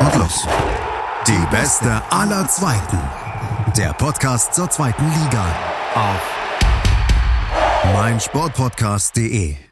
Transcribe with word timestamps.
Und 0.00 0.16
los. 0.16 0.46
Die 1.26 1.46
beste 1.50 2.02
aller 2.10 2.46
Zweiten. 2.48 2.98
Der 3.76 3.92
Podcast 3.92 4.54
zur 4.54 4.70
zweiten 4.70 5.04
Liga. 5.04 5.44
Auf 5.94 6.38
meinsportpodcast.de. 7.94 9.67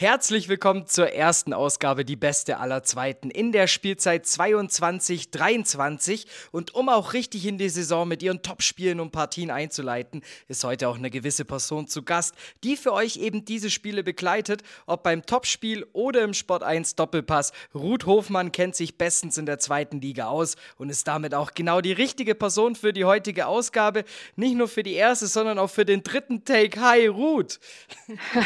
Herzlich 0.00 0.48
willkommen 0.48 0.86
zur 0.86 1.12
ersten 1.12 1.52
Ausgabe, 1.52 2.06
die 2.06 2.16
beste 2.16 2.56
aller 2.56 2.82
Zweiten, 2.82 3.30
in 3.30 3.52
der 3.52 3.66
Spielzeit 3.66 4.24
22-23. 4.24 6.24
Und 6.52 6.74
um 6.74 6.88
auch 6.88 7.12
richtig 7.12 7.44
in 7.44 7.58
die 7.58 7.68
Saison 7.68 8.08
mit 8.08 8.22
ihren 8.22 8.40
Topspielen 8.40 8.98
und 8.98 9.10
Partien 9.10 9.50
einzuleiten, 9.50 10.22
ist 10.48 10.64
heute 10.64 10.88
auch 10.88 10.96
eine 10.96 11.10
gewisse 11.10 11.44
Person 11.44 11.86
zu 11.86 12.02
Gast, 12.02 12.34
die 12.64 12.78
für 12.78 12.94
euch 12.94 13.18
eben 13.18 13.44
diese 13.44 13.68
Spiele 13.68 14.02
begleitet, 14.02 14.62
ob 14.86 15.02
beim 15.02 15.26
Topspiel 15.26 15.86
oder 15.92 16.22
im 16.22 16.32
Sport 16.32 16.62
1 16.62 16.94
Doppelpass. 16.94 17.52
Ruth 17.74 18.06
Hofmann 18.06 18.52
kennt 18.52 18.76
sich 18.76 18.96
bestens 18.96 19.36
in 19.36 19.44
der 19.44 19.58
zweiten 19.58 20.00
Liga 20.00 20.28
aus 20.28 20.56
und 20.78 20.88
ist 20.88 21.08
damit 21.08 21.34
auch 21.34 21.52
genau 21.52 21.82
die 21.82 21.92
richtige 21.92 22.34
Person 22.34 22.74
für 22.74 22.94
die 22.94 23.04
heutige 23.04 23.48
Ausgabe. 23.48 24.04
Nicht 24.34 24.56
nur 24.56 24.68
für 24.68 24.82
die 24.82 24.94
erste, 24.94 25.26
sondern 25.26 25.58
auch 25.58 25.68
für 25.68 25.84
den 25.84 26.02
dritten 26.02 26.46
Take. 26.46 26.80
Hi, 26.80 27.06
Ruth! 27.06 27.60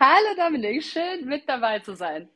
Hallo, 0.00 0.34
Dominik! 0.36 0.71
Schön 0.80 1.26
mit 1.26 1.48
dabei 1.48 1.80
zu 1.80 1.94
sein. 1.94 2.28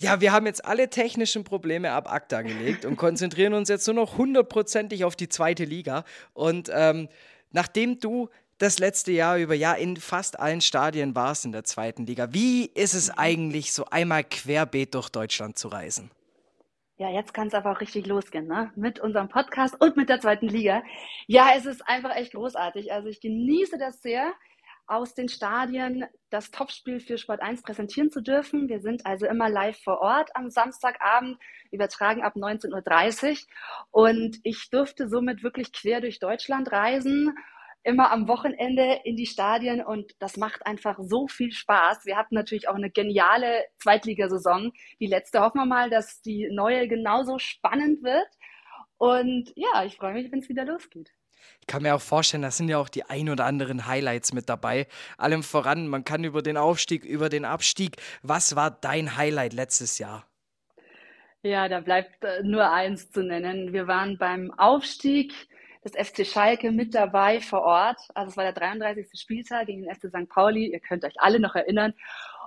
Ja, 0.00 0.20
wir 0.20 0.32
haben 0.32 0.46
jetzt 0.46 0.64
alle 0.64 0.90
technischen 0.90 1.42
Probleme 1.42 1.90
ab 1.90 2.12
ACTA 2.12 2.42
gelegt 2.42 2.84
und 2.84 2.96
konzentrieren 2.96 3.52
uns 3.52 3.68
jetzt 3.68 3.86
nur 3.88 3.96
noch 3.96 4.16
hundertprozentig 4.16 5.04
auf 5.04 5.16
die 5.16 5.28
zweite 5.28 5.64
Liga. 5.64 6.04
Und 6.34 6.70
ähm, 6.72 7.08
nachdem 7.50 7.98
du 7.98 8.28
das 8.58 8.78
letzte 8.78 9.10
Jahr 9.10 9.38
über 9.38 9.54
ja 9.54 9.72
in 9.72 9.96
fast 9.96 10.38
allen 10.38 10.60
Stadien 10.60 11.16
warst 11.16 11.44
in 11.44 11.52
der 11.52 11.64
zweiten 11.64 12.06
Liga, 12.06 12.32
wie 12.32 12.66
ist 12.66 12.94
es 12.94 13.10
eigentlich, 13.10 13.72
so 13.72 13.86
einmal 13.86 14.22
querbeet 14.22 14.94
durch 14.94 15.08
Deutschland 15.08 15.58
zu 15.58 15.68
reisen? 15.68 16.10
Ja, 16.96 17.10
jetzt 17.10 17.32
kann 17.32 17.46
es 17.46 17.54
aber 17.54 17.70
auch 17.72 17.80
richtig 17.80 18.06
losgehen, 18.06 18.48
ne? 18.48 18.72
Mit 18.74 18.98
unserem 18.98 19.28
Podcast 19.28 19.80
und 19.80 19.96
mit 19.96 20.08
der 20.08 20.20
zweiten 20.20 20.48
Liga. 20.48 20.82
Ja, 21.28 21.50
es 21.56 21.64
ist 21.64 21.86
einfach 21.88 22.14
echt 22.16 22.32
großartig. 22.32 22.92
Also 22.92 23.08
ich 23.08 23.20
genieße 23.20 23.78
das 23.78 24.02
sehr 24.02 24.32
aus 24.88 25.14
den 25.14 25.28
Stadien 25.28 26.06
das 26.30 26.50
Topspiel 26.50 27.00
für 27.00 27.18
Sport 27.18 27.42
1 27.42 27.62
präsentieren 27.62 28.10
zu 28.10 28.22
dürfen. 28.22 28.68
Wir 28.68 28.80
sind 28.80 29.06
also 29.06 29.26
immer 29.26 29.48
live 29.48 29.78
vor 29.82 30.00
Ort 30.00 30.30
am 30.34 30.50
Samstagabend, 30.50 31.38
übertragen 31.70 32.22
ab 32.22 32.36
19.30 32.36 33.30
Uhr. 33.30 33.36
Und 33.90 34.38
ich 34.42 34.70
durfte 34.70 35.08
somit 35.08 35.42
wirklich 35.42 35.72
quer 35.72 36.00
durch 36.00 36.18
Deutschland 36.18 36.72
reisen, 36.72 37.34
immer 37.82 38.10
am 38.10 38.28
Wochenende 38.28 39.00
in 39.04 39.16
die 39.16 39.26
Stadien 39.26 39.84
und 39.84 40.12
das 40.18 40.36
macht 40.36 40.66
einfach 40.66 40.98
so 41.00 41.28
viel 41.28 41.52
Spaß. 41.52 42.04
Wir 42.04 42.16
hatten 42.16 42.34
natürlich 42.34 42.68
auch 42.68 42.74
eine 42.74 42.90
geniale 42.90 43.64
Zweitligasaison. 43.78 44.72
Die 45.00 45.06
letzte 45.06 45.40
hoffen 45.40 45.58
wir 45.58 45.66
mal, 45.66 45.90
dass 45.90 46.20
die 46.22 46.48
neue 46.50 46.88
genauso 46.88 47.38
spannend 47.38 48.02
wird. 48.02 48.28
Und 48.98 49.52
ja, 49.54 49.84
ich 49.84 49.96
freue 49.96 50.14
mich, 50.14 50.32
wenn 50.32 50.40
es 50.40 50.48
wieder 50.48 50.64
losgeht. 50.64 51.10
Ich 51.60 51.66
kann 51.66 51.82
mir 51.82 51.94
auch 51.94 52.00
vorstellen, 52.00 52.42
da 52.42 52.50
sind 52.50 52.68
ja 52.68 52.78
auch 52.78 52.88
die 52.88 53.04
ein 53.04 53.28
oder 53.28 53.44
anderen 53.44 53.86
Highlights 53.86 54.32
mit 54.32 54.48
dabei. 54.48 54.86
Allem 55.16 55.42
voran, 55.42 55.88
man 55.88 56.04
kann 56.04 56.24
über 56.24 56.42
den 56.42 56.56
Aufstieg, 56.56 57.04
über 57.04 57.28
den 57.28 57.44
Abstieg. 57.44 57.96
Was 58.22 58.56
war 58.56 58.70
dein 58.70 59.16
Highlight 59.16 59.52
letztes 59.52 59.98
Jahr? 59.98 60.26
Ja, 61.42 61.68
da 61.68 61.80
bleibt 61.80 62.24
äh, 62.24 62.42
nur 62.42 62.70
eins 62.70 63.10
zu 63.10 63.22
nennen. 63.22 63.72
Wir 63.72 63.86
waren 63.86 64.18
beim 64.18 64.50
Aufstieg 64.58 65.32
des 65.84 65.92
FC 65.92 66.26
Schalke 66.26 66.72
mit 66.72 66.94
dabei 66.94 67.40
vor 67.40 67.62
Ort. 67.62 68.00
Also 68.14 68.30
es 68.30 68.36
war 68.36 68.44
der 68.44 68.52
33. 68.52 69.08
Spieltag 69.14 69.66
gegen 69.66 69.82
den 69.82 69.94
FC 69.94 70.08
St. 70.08 70.28
Pauli. 70.28 70.72
Ihr 70.72 70.80
könnt 70.80 71.04
euch 71.04 71.14
alle 71.18 71.38
noch 71.38 71.54
erinnern. 71.54 71.94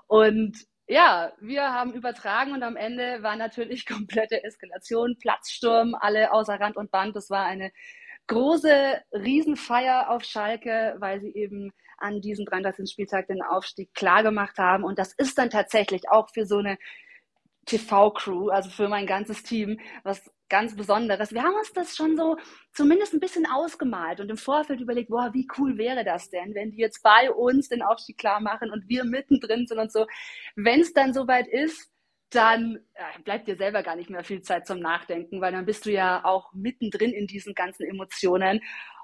Und 0.07 0.57
ja, 0.87 1.31
wir 1.39 1.71
haben 1.71 1.93
übertragen 1.93 2.51
und 2.51 2.63
am 2.63 2.75
Ende 2.75 3.23
war 3.23 3.37
natürlich 3.37 3.85
komplette 3.87 4.43
Eskalation, 4.43 5.17
Platzsturm, 5.17 5.95
alle 5.97 6.33
außer 6.33 6.59
Rand 6.59 6.75
und 6.75 6.91
Band. 6.91 7.15
Das 7.15 7.29
war 7.29 7.45
eine 7.45 7.71
große 8.31 9.01
Riesenfeier 9.11 10.09
auf 10.09 10.23
Schalke, 10.23 10.95
weil 10.99 11.19
sie 11.19 11.33
eben 11.33 11.73
an 11.97 12.21
diesem 12.21 12.45
33. 12.45 12.89
Spieltag 12.89 13.27
den 13.27 13.41
Aufstieg 13.41 13.93
klar 13.93 14.23
gemacht 14.23 14.57
haben. 14.57 14.85
Und 14.85 14.97
das 14.97 15.13
ist 15.13 15.37
dann 15.37 15.49
tatsächlich 15.49 16.09
auch 16.09 16.29
für 16.33 16.45
so 16.45 16.57
eine 16.57 16.77
TV-Crew, 17.65 18.49
also 18.49 18.69
für 18.69 18.87
mein 18.87 19.05
ganzes 19.05 19.43
Team, 19.43 19.79
was 20.03 20.31
ganz 20.49 20.75
Besonderes. 20.75 21.33
Wir 21.33 21.43
haben 21.43 21.55
uns 21.55 21.73
das 21.73 21.95
schon 21.95 22.15
so 22.15 22.37
zumindest 22.73 23.13
ein 23.13 23.19
bisschen 23.19 23.45
ausgemalt 23.45 24.21
und 24.21 24.29
im 24.29 24.37
Vorfeld 24.37 24.79
überlegt, 24.79 25.09
boah, 25.09 25.31
wie 25.33 25.47
cool 25.57 25.77
wäre 25.77 26.03
das 26.05 26.29
denn, 26.29 26.55
wenn 26.55 26.71
die 26.71 26.79
jetzt 26.79 27.03
bei 27.03 27.31
uns 27.31 27.67
den 27.67 27.81
Aufstieg 27.81 28.17
klar 28.17 28.39
machen 28.39 28.71
und 28.71 28.87
wir 28.87 29.03
mittendrin 29.03 29.67
sind 29.67 29.77
und 29.77 29.91
so. 29.91 30.07
Wenn 30.55 30.79
es 30.79 30.93
dann 30.93 31.13
soweit 31.13 31.47
ist, 31.47 31.90
dann 32.31 32.79
äh, 32.93 33.21
bleibt 33.23 33.47
dir 33.47 33.57
selber 33.57 33.83
gar 33.83 33.95
nicht 33.95 34.09
mehr 34.09 34.23
viel 34.23 34.41
Zeit 34.41 34.65
zum 34.65 34.79
Nachdenken, 34.79 35.41
weil 35.41 35.51
dann 35.51 35.65
bist 35.65 35.85
du 35.85 35.91
ja 35.91 36.23
auch 36.23 36.51
mittendrin 36.53 37.11
in 37.11 37.27
diesen 37.27 37.53
ganzen 37.53 37.85
Emotionen. 37.85 38.61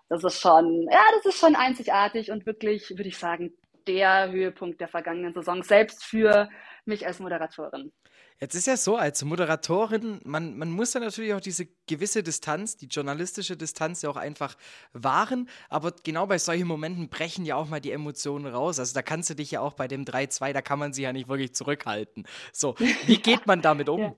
Das 0.09 0.23
ist 0.23 0.39
schon, 0.39 0.87
ja, 0.89 1.03
das 1.15 1.33
ist 1.33 1.39
schon 1.39 1.55
einzigartig 1.55 2.31
und 2.31 2.45
wirklich, 2.45 2.89
würde 2.91 3.09
ich 3.09 3.17
sagen, 3.17 3.53
der 3.87 4.31
Höhepunkt 4.31 4.79
der 4.81 4.87
vergangenen 4.87 5.33
Saison, 5.33 5.63
selbst 5.63 6.03
für 6.03 6.49
mich 6.85 7.05
als 7.05 7.19
Moderatorin. 7.19 7.91
Jetzt 8.39 8.53
ist 8.53 8.67
ja 8.67 8.77
so, 8.77 8.97
als 8.97 9.25
Moderatorin, 9.25 10.21
man, 10.23 10.57
man 10.57 10.69
muss 10.69 10.93
ja 10.93 10.99
natürlich 10.99 11.33
auch 11.33 11.41
diese 11.41 11.67
gewisse 11.87 12.21
Distanz, 12.21 12.77
die 12.77 12.85
journalistische 12.85 13.57
Distanz 13.57 14.03
ja 14.03 14.11
auch 14.11 14.15
einfach 14.15 14.55
wahren, 14.93 15.49
aber 15.69 15.91
genau 16.03 16.27
bei 16.27 16.37
solchen 16.37 16.67
Momenten 16.67 17.09
brechen 17.09 17.45
ja 17.45 17.55
auch 17.55 17.67
mal 17.67 17.81
die 17.81 17.91
Emotionen 17.91 18.45
raus. 18.45 18.77
Also 18.77 18.93
da 18.93 19.01
kannst 19.01 19.31
du 19.31 19.33
dich 19.33 19.49
ja 19.51 19.61
auch 19.61 19.73
bei 19.73 19.87
dem 19.87 20.05
3-2, 20.05 20.53
da 20.53 20.61
kann 20.61 20.77
man 20.77 20.93
sich 20.93 21.03
ja 21.03 21.13
nicht 21.13 21.29
wirklich 21.29 21.55
zurückhalten. 21.55 22.27
So, 22.53 22.75
wie 23.07 23.17
geht 23.17 23.47
man 23.47 23.63
damit 23.63 23.89
um? 23.89 24.01
ja. 24.01 24.15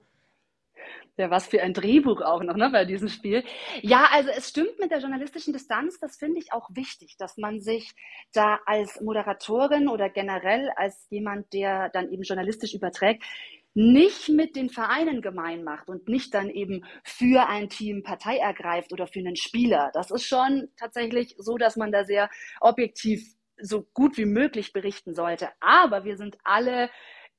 Ja, 1.19 1.29
was 1.29 1.47
für 1.47 1.61
ein 1.61 1.73
Drehbuch 1.73 2.21
auch 2.21 2.41
noch 2.43 2.55
ne, 2.55 2.69
bei 2.69 2.85
diesem 2.85 3.09
Spiel. 3.09 3.43
Ja, 3.81 4.07
also 4.13 4.29
es 4.29 4.47
stimmt 4.47 4.79
mit 4.79 4.89
der 4.89 4.99
journalistischen 4.99 5.51
Distanz. 5.51 5.99
Das 5.99 6.15
finde 6.15 6.39
ich 6.39 6.53
auch 6.53 6.69
wichtig, 6.71 7.17
dass 7.17 7.35
man 7.35 7.59
sich 7.59 7.91
da 8.31 8.59
als 8.65 9.01
Moderatorin 9.01 9.89
oder 9.89 10.09
generell 10.09 10.71
als 10.77 11.07
jemand, 11.09 11.51
der 11.51 11.89
dann 11.89 12.09
eben 12.09 12.23
journalistisch 12.23 12.73
überträgt, 12.73 13.25
nicht 13.73 14.29
mit 14.29 14.55
den 14.55 14.69
Vereinen 14.69 15.21
gemein 15.21 15.63
macht 15.63 15.89
und 15.89 16.07
nicht 16.07 16.33
dann 16.33 16.49
eben 16.49 16.83
für 17.03 17.47
ein 17.47 17.69
Team 17.69 18.03
Partei 18.03 18.37
ergreift 18.37 18.91
oder 18.91 19.07
für 19.07 19.19
einen 19.19 19.35
Spieler. 19.35 19.91
Das 19.93 20.11
ist 20.11 20.25
schon 20.25 20.69
tatsächlich 20.77 21.35
so, 21.37 21.57
dass 21.57 21.75
man 21.75 21.91
da 21.91 22.03
sehr 22.03 22.29
objektiv 22.61 23.35
so 23.61 23.87
gut 23.93 24.17
wie 24.17 24.25
möglich 24.25 24.73
berichten 24.73 25.13
sollte. 25.13 25.49
Aber 25.59 26.03
wir 26.03 26.17
sind 26.17 26.37
alle 26.43 26.89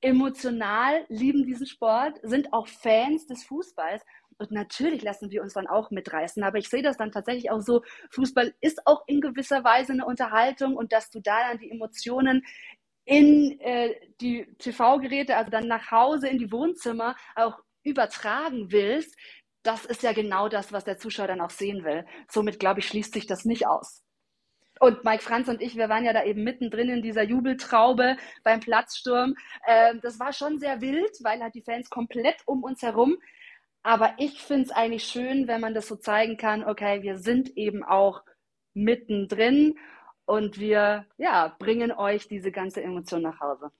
emotional, 0.01 1.05
lieben 1.09 1.45
diesen 1.45 1.67
Sport, 1.67 2.19
sind 2.23 2.53
auch 2.53 2.69
Fans 2.69 3.27
des 3.27 3.45
Fußballs. 3.45 4.03
Und 4.39 4.51
natürlich 4.53 5.03
lassen 5.03 5.31
wir 5.31 5.43
uns 5.43 5.53
dann 5.53 5.67
auch 5.67 5.91
mitreißen. 5.91 6.43
Aber 6.43 6.57
ich 6.57 6.69
sehe 6.69 6.83
das 6.83 6.97
dann 6.97 7.13
tatsächlich 7.13 7.51
auch 7.51 7.61
so, 7.61 7.83
Fußball 8.11 8.55
ist 8.63 8.87
auch 8.87 9.03
in 9.07 9.21
gewisser 9.21 9.65
Weise 9.65 9.93
eine 9.93 10.07
Unterhaltung 10.07 10.77
und 10.77 10.93
dass 10.93 11.11
du 11.11 11.21
da 11.21 11.49
dann 11.49 11.59
die 11.59 11.71
Emotionen 11.71 12.43
in 13.11 13.59
äh, 13.59 13.97
die 14.21 14.47
TV-Geräte, 14.59 15.37
also 15.37 15.51
dann 15.51 15.67
nach 15.67 15.91
Hause 15.91 16.29
in 16.29 16.39
die 16.39 16.53
Wohnzimmer 16.53 17.17
auch 17.35 17.59
übertragen 17.83 18.71
willst, 18.71 19.19
das 19.65 19.85
ist 19.85 20.05
ja 20.05 20.13
genau 20.13 20.49
das, 20.49 20.73
was 20.73 20.85
der 20.85 20.97
Zuschauer 20.97 21.27
dann 21.27 21.41
auch 21.41 21.51
sehen 21.51 21.83
will. 21.85 22.07
Somit, 22.29 22.61
glaube 22.61 22.79
ich, 22.79 22.87
schließt 22.87 23.13
sich 23.13 23.27
das 23.27 23.45
nicht 23.45 23.67
aus. 23.67 24.05
Und 24.79 25.03
Mike 25.03 25.25
Franz 25.25 25.49
und 25.49 25.61
ich, 25.61 25.77
wir 25.77 25.89
waren 25.89 26.05
ja 26.05 26.13
da 26.13 26.23
eben 26.23 26.45
mittendrin 26.45 26.89
in 26.89 27.03
dieser 27.03 27.25
Jubeltraube 27.25 28.17
beim 28.45 28.61
Platzsturm. 28.61 29.35
Ähm, 29.67 29.99
das 30.03 30.21
war 30.21 30.33
schon 30.33 30.61
sehr 30.61 30.81
wild, 30.81 31.11
weil 31.25 31.43
halt 31.43 31.57
die 31.57 31.63
Fans 31.63 31.91
komplett 31.91 32.37
um 32.47 32.63
uns 32.63 32.81
herum. 32.81 33.19
Aber 33.83 34.15
ich 34.19 34.41
finde 34.41 34.67
es 34.67 34.71
eigentlich 34.71 35.03
schön, 35.03 35.49
wenn 35.49 35.61
man 35.61 35.75
das 35.75 35.89
so 35.89 35.97
zeigen 35.97 36.37
kann, 36.37 36.63
okay, 36.63 37.03
wir 37.03 37.19
sind 37.19 37.57
eben 37.57 37.83
auch 37.83 38.23
mittendrin 38.73 39.77
und 40.31 40.61
wir 40.61 41.05
ja, 41.19 41.55
bringen 41.59 41.91
euch 41.91 42.29
diese 42.29 42.53
ganze 42.53 42.83
Emotion 42.83 43.23
nach 43.23 43.41
Hause. 43.41 43.73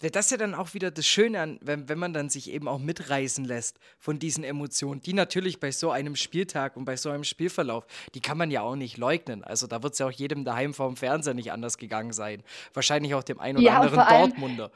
Das 0.00 0.26
ist 0.26 0.30
ja 0.30 0.36
dann 0.36 0.54
auch 0.54 0.74
wieder 0.74 0.90
das 0.90 1.06
Schöne 1.06 1.40
an, 1.40 1.58
wenn, 1.60 1.88
wenn 1.88 1.98
man 1.98 2.12
dann 2.12 2.28
sich 2.28 2.50
eben 2.52 2.68
auch 2.68 2.78
mitreißen 2.78 3.44
lässt 3.44 3.78
von 3.98 4.18
diesen 4.18 4.44
Emotionen, 4.44 5.00
die 5.00 5.12
natürlich 5.12 5.58
bei 5.60 5.72
so 5.72 5.90
einem 5.90 6.14
Spieltag 6.14 6.76
und 6.76 6.84
bei 6.84 6.96
so 6.96 7.10
einem 7.10 7.24
Spielverlauf, 7.24 7.84
die 8.14 8.20
kann 8.20 8.38
man 8.38 8.50
ja 8.50 8.62
auch 8.62 8.76
nicht 8.76 8.96
leugnen. 8.96 9.42
Also 9.42 9.66
da 9.66 9.82
wird 9.82 9.94
es 9.94 9.98
ja 9.98 10.06
auch 10.06 10.12
jedem 10.12 10.44
daheim 10.44 10.72
vorm 10.72 10.96
Fernseher 10.96 11.34
nicht 11.34 11.52
anders 11.52 11.78
gegangen 11.78 12.12
sein. 12.12 12.42
Wahrscheinlich 12.74 13.14
auch 13.14 13.24
dem 13.24 13.40
einen 13.40 13.58
oder 13.58 13.66
ja, 13.66 13.80
anderen 13.80 14.08
Dortmunder. 14.08 14.64
Allem, 14.64 14.72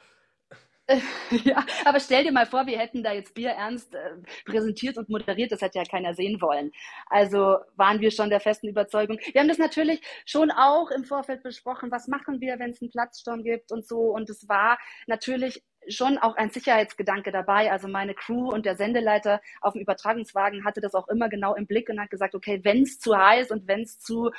ja, 1.45 1.65
aber 1.85 1.99
stell 2.01 2.25
dir 2.25 2.33
mal 2.33 2.45
vor, 2.45 2.67
wir 2.67 2.77
hätten 2.77 3.03
da 3.03 3.13
jetzt 3.13 3.33
Bier 3.33 3.51
ernst 3.51 3.95
äh, 3.95 4.17
präsentiert 4.45 4.97
und 4.97 5.07
moderiert, 5.07 5.51
das 5.51 5.61
hätte 5.61 5.79
ja 5.79 5.85
keiner 5.85 6.13
sehen 6.13 6.41
wollen. 6.41 6.71
Also 7.07 7.57
waren 7.77 8.01
wir 8.01 8.11
schon 8.11 8.29
der 8.29 8.41
festen 8.41 8.67
Überzeugung. 8.67 9.17
Wir 9.31 9.39
haben 9.39 9.47
das 9.47 9.57
natürlich 9.57 10.01
schon 10.25 10.51
auch 10.51 10.91
im 10.91 11.05
Vorfeld 11.05 11.41
besprochen, 11.41 11.89
was 11.89 12.07
machen 12.09 12.41
wir, 12.41 12.59
wenn 12.59 12.71
es 12.71 12.81
einen 12.81 12.91
Platzsturm 12.91 13.43
gibt 13.43 13.71
und 13.71 13.87
so. 13.87 14.13
Und 14.13 14.29
es 14.29 14.49
war 14.49 14.77
natürlich 15.07 15.63
schon 15.87 16.17
auch 16.17 16.35
ein 16.35 16.49
Sicherheitsgedanke 16.49 17.31
dabei. 17.31 17.71
Also 17.71 17.87
meine 17.87 18.13
Crew 18.13 18.49
und 18.49 18.65
der 18.65 18.75
Sendeleiter 18.75 19.41
auf 19.61 19.73
dem 19.73 19.81
Übertragungswagen 19.81 20.65
hatte 20.65 20.81
das 20.81 20.95
auch 20.95 21.07
immer 21.07 21.29
genau 21.29 21.55
im 21.55 21.67
Blick 21.67 21.89
und 21.89 21.99
hat 21.99 22.09
gesagt, 22.09 22.35
okay, 22.35 22.61
wenn 22.63 22.83
es 22.83 22.99
zu 22.99 23.17
heiß 23.17 23.51
und 23.51 23.67
wenn 23.67 23.81
es 23.81 23.99
zu 23.99 24.31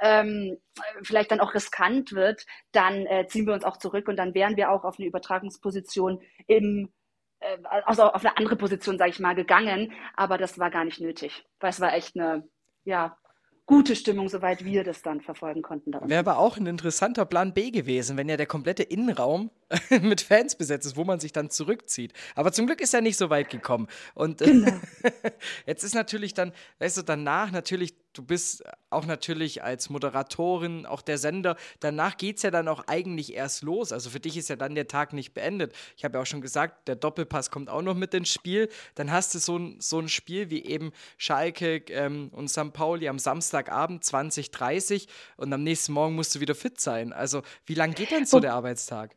ähm, 0.00 0.58
vielleicht 1.02 1.30
dann 1.30 1.40
auch 1.40 1.54
riskant 1.54 2.12
wird, 2.12 2.46
dann 2.72 3.06
äh, 3.06 3.26
ziehen 3.26 3.46
wir 3.46 3.54
uns 3.54 3.64
auch 3.64 3.76
zurück 3.76 4.08
und 4.08 4.16
dann 4.16 4.34
wären 4.34 4.56
wir 4.56 4.70
auch 4.70 4.84
auf 4.84 4.98
eine 4.98 5.08
Übertragungsposition 5.08 6.20
im 6.46 6.92
äh, 7.40 7.58
also 7.84 8.04
auf 8.04 8.24
eine 8.24 8.36
andere 8.36 8.56
Position, 8.56 8.98
sage 8.98 9.10
ich 9.10 9.20
mal, 9.20 9.34
gegangen. 9.34 9.92
Aber 10.14 10.38
das 10.38 10.58
war 10.58 10.70
gar 10.70 10.84
nicht 10.84 11.00
nötig, 11.00 11.44
weil 11.60 11.70
es 11.70 11.80
war 11.80 11.94
echt 11.94 12.16
eine 12.16 12.48
ja, 12.84 13.16
gute 13.66 13.96
Stimmung, 13.96 14.28
soweit 14.28 14.64
wir 14.64 14.84
das 14.84 15.02
dann 15.02 15.20
verfolgen 15.20 15.62
konnten. 15.62 15.92
Wäre 15.92 16.18
aber 16.18 16.38
auch 16.38 16.56
ein 16.56 16.66
interessanter 16.66 17.24
Plan 17.24 17.54
B 17.54 17.70
gewesen, 17.70 18.16
wenn 18.16 18.28
ja 18.28 18.36
der 18.36 18.46
komplette 18.46 18.82
Innenraum 18.82 19.50
mit 20.02 20.20
Fans 20.20 20.56
besetzt 20.56 20.86
ist, 20.86 20.96
wo 20.96 21.04
man 21.04 21.20
sich 21.20 21.32
dann 21.32 21.50
zurückzieht. 21.50 22.12
Aber 22.34 22.52
zum 22.52 22.66
Glück 22.66 22.80
ist 22.80 22.94
er 22.94 23.00
nicht 23.00 23.16
so 23.16 23.30
weit 23.30 23.50
gekommen. 23.50 23.88
Und 24.14 24.38
genau. 24.38 24.72
jetzt 25.66 25.84
ist 25.84 25.94
natürlich 25.94 26.34
dann, 26.34 26.52
weißt 26.80 26.98
du, 26.98 27.02
danach 27.02 27.50
natürlich 27.50 27.94
du 28.12 28.22
bist 28.22 28.62
auch 28.90 29.06
natürlich 29.06 29.62
als 29.62 29.90
Moderatorin, 29.90 30.86
auch 30.86 31.02
der 31.02 31.18
Sender. 31.18 31.56
Danach 31.80 32.16
geht 32.16 32.36
es 32.36 32.42
ja 32.42 32.50
dann 32.50 32.68
auch 32.68 32.84
eigentlich 32.86 33.34
erst 33.34 33.62
los. 33.62 33.92
Also 33.92 34.10
für 34.10 34.20
dich 34.20 34.36
ist 34.36 34.48
ja 34.48 34.56
dann 34.56 34.74
der 34.74 34.88
Tag 34.88 35.12
nicht 35.12 35.34
beendet. 35.34 35.72
Ich 35.96 36.04
habe 36.04 36.18
ja 36.18 36.22
auch 36.22 36.26
schon 36.26 36.40
gesagt, 36.40 36.88
der 36.88 36.96
Doppelpass 36.96 37.50
kommt 37.50 37.70
auch 37.70 37.82
noch 37.82 37.94
mit 37.94 38.14
ins 38.14 38.32
Spiel. 38.32 38.68
Dann 38.94 39.10
hast 39.10 39.34
du 39.34 39.38
so 39.38 39.58
ein, 39.58 39.76
so 39.80 39.98
ein 39.98 40.08
Spiel 40.08 40.50
wie 40.50 40.64
eben 40.64 40.92
Schalke 41.16 41.76
ähm, 41.88 42.28
und 42.32 42.48
St. 42.48 42.72
Pauli 42.72 43.08
am 43.08 43.18
Samstagabend 43.18 44.04
2030 44.04 45.08
und 45.36 45.52
am 45.52 45.62
nächsten 45.62 45.92
Morgen 45.92 46.14
musst 46.14 46.34
du 46.34 46.40
wieder 46.40 46.54
fit 46.54 46.80
sein. 46.80 47.12
Also 47.12 47.42
wie 47.66 47.74
lange 47.74 47.94
geht 47.94 48.10
denn 48.10 48.26
so 48.26 48.40
der 48.40 48.54
Arbeitstag? 48.54 49.16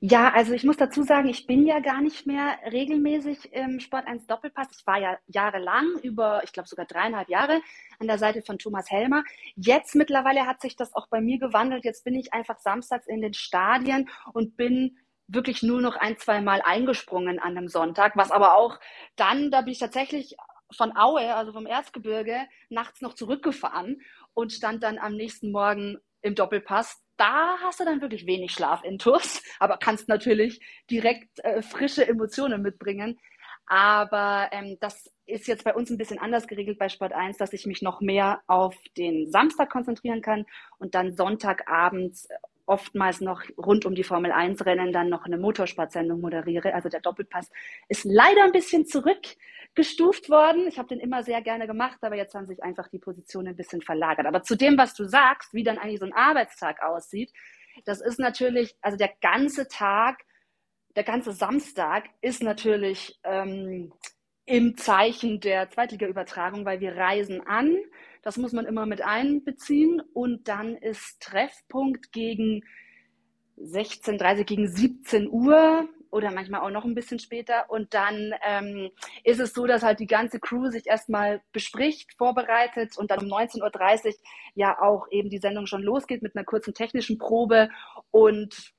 Ja, 0.00 0.32
also 0.32 0.52
ich 0.52 0.64
muss 0.64 0.76
dazu 0.76 1.02
sagen, 1.02 1.28
ich 1.28 1.46
bin 1.46 1.66
ja 1.66 1.80
gar 1.80 2.00
nicht 2.00 2.26
mehr 2.26 2.58
regelmäßig 2.70 3.52
im 3.52 3.80
Sport 3.80 4.06
1 4.06 4.26
Doppelpass. 4.26 4.68
Ich 4.78 4.86
war 4.86 4.98
ja 4.98 5.18
jahrelang, 5.26 5.98
über, 6.02 6.42
ich 6.44 6.52
glaube 6.52 6.68
sogar 6.68 6.86
dreieinhalb 6.86 7.28
Jahre, 7.28 7.60
an 7.98 8.06
der 8.06 8.18
Seite 8.18 8.42
von 8.42 8.58
Thomas 8.58 8.90
Helmer. 8.90 9.24
Jetzt 9.54 9.94
mittlerweile 9.94 10.46
hat 10.46 10.60
sich 10.60 10.76
das 10.76 10.94
auch 10.94 11.08
bei 11.08 11.20
mir 11.20 11.38
gewandelt. 11.38 11.84
Jetzt 11.84 12.04
bin 12.04 12.14
ich 12.14 12.32
einfach 12.32 12.58
samstags 12.58 13.06
in 13.06 13.22
den 13.22 13.34
Stadien 13.34 14.08
und 14.32 14.56
bin 14.56 14.98
wirklich 15.28 15.62
nur 15.62 15.80
noch 15.80 15.96
ein, 15.96 16.18
zwei 16.18 16.40
Mal 16.40 16.62
eingesprungen 16.62 17.38
an 17.38 17.56
einem 17.56 17.68
Sonntag, 17.68 18.16
was 18.16 18.30
aber 18.30 18.56
auch 18.56 18.78
dann, 19.16 19.50
da 19.50 19.62
bin 19.62 19.72
ich 19.72 19.78
tatsächlich 19.78 20.36
von 20.76 20.96
Aue, 20.96 21.34
also 21.34 21.52
vom 21.52 21.66
Erzgebirge, 21.66 22.46
nachts 22.68 23.00
noch 23.00 23.14
zurückgefahren 23.14 24.00
und 24.34 24.52
stand 24.52 24.82
dann 24.82 24.98
am 24.98 25.14
nächsten 25.14 25.50
Morgen 25.50 25.98
im 26.22 26.34
Doppelpass 26.34 27.02
da 27.16 27.56
hast 27.62 27.80
du 27.80 27.84
dann 27.84 28.00
wirklich 28.00 28.26
wenig 28.26 28.52
Schlaf 28.52 28.84
intus, 28.84 29.42
aber 29.58 29.78
kannst 29.78 30.08
natürlich 30.08 30.60
direkt 30.90 31.44
äh, 31.44 31.62
frische 31.62 32.06
Emotionen 32.06 32.62
mitbringen. 32.62 33.18
Aber 33.68 34.48
ähm, 34.52 34.76
das 34.80 35.12
ist 35.26 35.48
jetzt 35.48 35.64
bei 35.64 35.74
uns 35.74 35.90
ein 35.90 35.98
bisschen 35.98 36.20
anders 36.20 36.46
geregelt 36.46 36.78
bei 36.78 36.88
Sport 36.88 37.12
1, 37.12 37.36
dass 37.36 37.52
ich 37.52 37.66
mich 37.66 37.82
noch 37.82 38.00
mehr 38.00 38.40
auf 38.46 38.76
den 38.96 39.28
Samstag 39.30 39.70
konzentrieren 39.70 40.22
kann 40.22 40.46
und 40.78 40.94
dann 40.94 41.12
Sonntagabends 41.12 42.28
oftmals 42.66 43.20
noch 43.20 43.42
rund 43.56 43.86
um 43.86 43.94
die 43.94 44.04
Formel 44.04 44.32
1 44.32 44.64
Rennen 44.66 44.92
dann 44.92 45.08
noch 45.08 45.24
eine 45.24 45.38
Motorsportsendung 45.38 46.20
moderiere. 46.20 46.74
Also 46.74 46.88
der 46.88 47.00
Doppelpass 47.00 47.50
ist 47.88 48.04
leider 48.04 48.44
ein 48.44 48.52
bisschen 48.52 48.86
zurück 48.86 49.36
gestuft 49.76 50.28
worden. 50.30 50.66
Ich 50.66 50.78
habe 50.78 50.88
den 50.88 50.98
immer 50.98 51.22
sehr 51.22 51.42
gerne 51.42 51.66
gemacht, 51.66 51.98
aber 52.00 52.16
jetzt 52.16 52.34
haben 52.34 52.46
sich 52.46 52.62
einfach 52.62 52.88
die 52.88 52.98
Positionen 52.98 53.48
ein 53.48 53.56
bisschen 53.56 53.82
verlagert. 53.82 54.26
Aber 54.26 54.42
zu 54.42 54.56
dem, 54.56 54.76
was 54.76 54.94
du 54.94 55.04
sagst, 55.04 55.54
wie 55.54 55.62
dann 55.62 55.78
eigentlich 55.78 56.00
so 56.00 56.06
ein 56.06 56.12
Arbeitstag 56.12 56.82
aussieht, 56.82 57.32
das 57.84 58.00
ist 58.00 58.18
natürlich, 58.18 58.74
also 58.80 58.96
der 58.96 59.12
ganze 59.20 59.68
Tag, 59.68 60.22
der 60.96 61.04
ganze 61.04 61.32
Samstag 61.32 62.04
ist 62.22 62.42
natürlich 62.42 63.20
ähm, 63.22 63.92
im 64.46 64.76
Zeichen 64.76 65.40
der 65.40 65.68
Zweitliga-Übertragung, 65.70 66.64
weil 66.64 66.80
wir 66.80 66.96
reisen 66.96 67.46
an. 67.46 67.76
Das 68.22 68.38
muss 68.38 68.52
man 68.52 68.64
immer 68.64 68.86
mit 68.86 69.02
einbeziehen. 69.02 70.00
Und 70.14 70.48
dann 70.48 70.76
ist 70.76 71.20
Treffpunkt 71.20 72.12
gegen 72.12 72.62
16.30 73.58 74.44
gegen 74.44 74.68
17 74.68 75.28
Uhr 75.28 75.88
oder 76.10 76.30
manchmal 76.30 76.60
auch 76.60 76.70
noch 76.70 76.84
ein 76.84 76.94
bisschen 76.94 77.18
später. 77.18 77.70
Und 77.70 77.94
dann 77.94 78.34
ähm, 78.46 78.90
ist 79.24 79.40
es 79.40 79.52
so, 79.52 79.66
dass 79.66 79.82
halt 79.82 80.00
die 80.00 80.06
ganze 80.06 80.40
Crew 80.40 80.70
sich 80.70 80.86
erstmal 80.86 81.42
bespricht, 81.52 82.14
vorbereitet 82.16 82.96
und 82.98 83.10
dann 83.10 83.20
um 83.20 83.26
19.30 83.26 84.06
Uhr 84.06 84.12
ja 84.54 84.80
auch 84.80 85.06
eben 85.10 85.30
die 85.30 85.38
Sendung 85.38 85.66
schon 85.66 85.82
losgeht 85.82 86.22
mit 86.22 86.36
einer 86.36 86.44
kurzen 86.44 86.74
technischen 86.74 87.18
Probe 87.18 87.70
und 88.10 88.72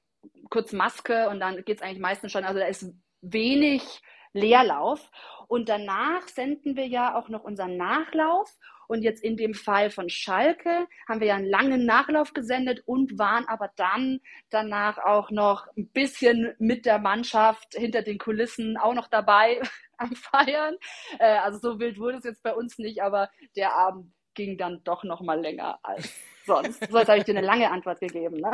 kurz 0.50 0.74
Maske 0.74 1.30
und 1.30 1.40
dann 1.40 1.64
geht 1.64 1.78
es 1.78 1.82
eigentlich 1.82 2.00
meistens 2.00 2.32
schon, 2.32 2.44
also 2.44 2.60
da 2.60 2.66
ist 2.66 2.94
wenig 3.22 4.02
Leerlauf. 4.34 5.10
Und 5.48 5.70
danach 5.70 6.28
senden 6.28 6.76
wir 6.76 6.88
ja 6.88 7.16
auch 7.16 7.30
noch 7.30 7.44
unseren 7.44 7.78
Nachlauf. 7.78 8.54
Und 8.88 9.04
jetzt 9.04 9.24
in 9.24 9.38
dem 9.38 9.54
Fall 9.54 9.90
von 9.90 10.10
Schalke 10.10 10.88
haben 11.08 11.20
wir 11.20 11.28
ja 11.28 11.36
einen 11.36 11.50
langen 11.50 11.86
Nachlauf 11.86 12.34
gesendet 12.34 12.82
und 12.86 13.18
waren 13.18 13.48
aber 13.48 13.72
dann 13.76 14.20
danach 14.50 14.98
auch 14.98 15.30
noch 15.32 15.68
ein 15.78 15.90
bisschen 15.90 16.56
mit 16.60 16.86
der 16.86 17.00
Mannschaft 17.00 17.76
hinter 17.76 18.02
den 18.02 18.18
Kulissen 18.18 18.78
auch 18.78 18.94
noch 18.94 19.08
dabei 19.08 19.62
am 19.98 20.14
Feiern. 20.14 20.76
Äh, 21.20 21.38
also 21.38 21.60
so 21.60 21.80
wild 21.80 22.00
wurde 22.00 22.18
es 22.18 22.24
jetzt 22.24 22.44
bei 22.44 22.54
uns 22.54 22.78
nicht, 22.78 23.02
aber 23.02 23.30
der 23.56 23.74
Abend 23.74 24.14
ging 24.34 24.58
dann 24.58 24.84
doch 24.84 25.04
noch 25.04 25.22
mal 25.22 25.40
länger 25.40 25.80
als 25.84 26.14
sonst. 26.46 26.80
So, 26.90 26.98
jetzt 26.98 27.10
habe 27.10 27.20
ich 27.20 27.26
dir 27.26 27.36
eine 27.38 27.46
lange 27.46 27.70
Antwort 27.72 28.00
gegeben. 28.00 28.38
Ne? 28.38 28.52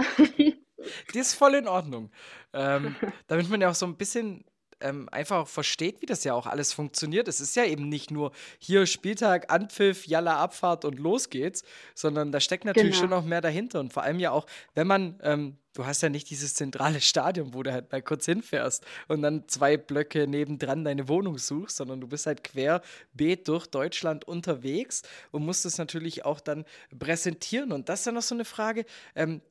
Die 1.14 1.20
ist 1.20 1.36
voll 1.36 1.56
in 1.56 1.68
Ordnung. 1.68 2.12
Ähm, 2.54 2.96
damit 3.28 3.50
man 3.50 3.62
ja 3.62 3.70
auch 3.70 3.76
so 3.76 3.86
ein 3.86 3.98
bisschen 3.98 4.46
ähm, 4.84 5.10
einfach 5.12 5.48
versteht, 5.48 6.02
wie 6.02 6.06
das 6.06 6.24
ja 6.24 6.34
auch 6.34 6.46
alles 6.46 6.74
funktioniert. 6.74 7.28
Es 7.28 7.40
ist 7.40 7.56
ja 7.56 7.66
eben 7.66 7.90
nicht 7.90 8.12
nur 8.12 8.32
hier 8.60 8.86
Spieltag, 8.86 9.52
Anpfiff, 9.52 10.06
Jalla, 10.06 10.38
Abfahrt 10.38 10.86
und 10.86 11.00
los 11.00 11.30
geht's, 11.30 11.64
sondern 11.96 12.32
da 12.32 12.40
steckt 12.40 12.66
natürlich 12.66 12.92
genau. 12.92 13.02
schon 13.02 13.10
noch 13.10 13.26
mehr 13.26 13.42
dahinter. 13.42 13.80
Und 13.80 13.94
vor 13.94 14.04
allem 14.04 14.20
ja 14.20 14.32
auch, 14.32 14.46
wenn 14.76 14.88
man, 14.88 15.20
ähm, 15.24 15.58
du 15.74 15.86
hast 15.86 16.04
ja 16.04 16.10
nicht 16.10 16.30
dieses 16.30 16.54
zentrale 16.54 17.02
Stadion, 17.02 17.54
wo 17.54 17.64
du 17.64 17.72
halt 17.72 17.92
mal 17.92 18.02
kurz 18.02 18.26
hinfährst 18.26 18.86
und 19.08 19.22
dann 19.22 19.48
zwei 19.48 19.78
Blöcke 19.78 20.28
nebendran 20.28 20.84
deine 20.84 21.08
Wohnung 21.08 21.38
suchst, 21.38 21.78
sondern 21.78 22.02
du 22.02 22.08
bist 22.08 22.26
halt 22.26 22.44
querbeet 22.44 23.48
durch 23.48 23.68
Deutschland 23.68 24.26
unterwegs 24.28 25.02
und 25.32 25.46
musst 25.46 25.66
es 25.66 25.78
natürlich 25.78 26.26
auch 26.26 26.40
dann 26.40 26.66
präsentieren. 26.98 27.72
Und 27.72 27.90
das 27.90 28.02
ist 28.02 28.08
dann 28.08 28.16
noch 28.16 28.22
so 28.22 28.36
eine 28.36 28.46
Frage, 28.46 28.86
ähm, 29.16 29.42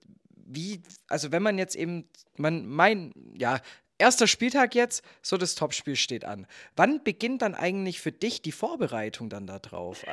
wie, 0.47 0.83
also 1.09 1.33
wenn 1.33 1.43
man 1.43 1.59
jetzt 1.59 1.77
eben, 1.77 2.09
man, 2.37 2.67
mein, 2.67 3.13
ja, 3.35 3.61
erster 4.03 4.27
Spieltag 4.27 4.75
jetzt, 4.75 5.05
so 5.23 5.37
das 5.37 5.55
Topspiel 5.55 5.97
steht 5.97 6.25
an. 6.25 6.47
Wann 6.77 7.03
beginnt 7.05 7.43
dann 7.43 7.55
eigentlich 7.55 8.01
für 8.01 8.13
dich 8.13 8.43
die 8.43 8.53
Vorbereitung 8.53 9.31
dann 9.31 9.47
darauf? 9.47 10.05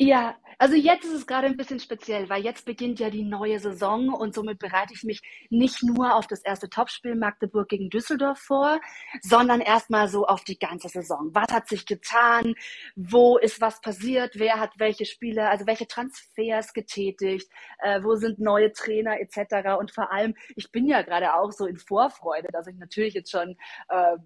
Ja, 0.00 0.36
also 0.58 0.76
jetzt 0.76 1.04
ist 1.04 1.12
es 1.12 1.26
gerade 1.26 1.48
ein 1.48 1.56
bisschen 1.56 1.80
speziell, 1.80 2.28
weil 2.28 2.44
jetzt 2.44 2.64
beginnt 2.64 3.00
ja 3.00 3.10
die 3.10 3.24
neue 3.24 3.58
Saison 3.58 4.10
und 4.14 4.32
somit 4.32 4.60
bereite 4.60 4.94
ich 4.94 5.02
mich 5.02 5.22
nicht 5.50 5.82
nur 5.82 6.14
auf 6.14 6.28
das 6.28 6.40
erste 6.44 6.68
Topspiel 6.68 7.16
Magdeburg 7.16 7.68
gegen 7.68 7.90
Düsseldorf 7.90 8.38
vor, 8.38 8.80
sondern 9.22 9.60
erstmal 9.60 10.06
so 10.08 10.24
auf 10.24 10.44
die 10.44 10.56
ganze 10.58 10.88
Saison. 10.88 11.30
Was 11.32 11.52
hat 11.52 11.68
sich 11.68 11.84
getan? 11.84 12.54
Wo 12.94 13.38
ist 13.38 13.60
was 13.60 13.80
passiert? 13.80 14.38
Wer 14.38 14.60
hat 14.60 14.70
welche 14.78 15.04
Spiele, 15.04 15.48
also 15.48 15.66
welche 15.66 15.88
Transfers 15.88 16.72
getätigt? 16.72 17.50
Äh, 17.80 18.04
wo 18.04 18.14
sind 18.14 18.38
neue 18.38 18.72
Trainer 18.72 19.18
etc. 19.20 19.78
Und 19.80 19.90
vor 19.90 20.12
allem, 20.12 20.34
ich 20.54 20.70
bin 20.70 20.86
ja 20.86 21.02
gerade 21.02 21.34
auch 21.34 21.50
so 21.50 21.66
in 21.66 21.76
Vorfreude, 21.76 22.48
dass 22.52 22.68
ich 22.68 22.76
natürlich 22.76 23.14
jetzt 23.14 23.32
schon 23.32 23.56
äh, 23.88 24.16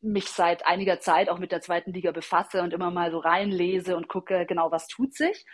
mich 0.00 0.28
seit 0.28 0.66
einiger 0.66 1.00
Zeit 1.00 1.28
auch 1.28 1.38
mit 1.38 1.52
der 1.52 1.60
zweiten 1.60 1.92
Liga 1.92 2.12
befasse 2.12 2.62
und 2.62 2.72
immer 2.72 2.90
mal 2.90 3.10
so 3.10 3.18
reinlese 3.18 3.96
und 3.96 4.08
gucke, 4.08 4.46
genau, 4.46 4.70
was 4.70 4.86
tut 4.86 5.14
sich. 5.14 5.44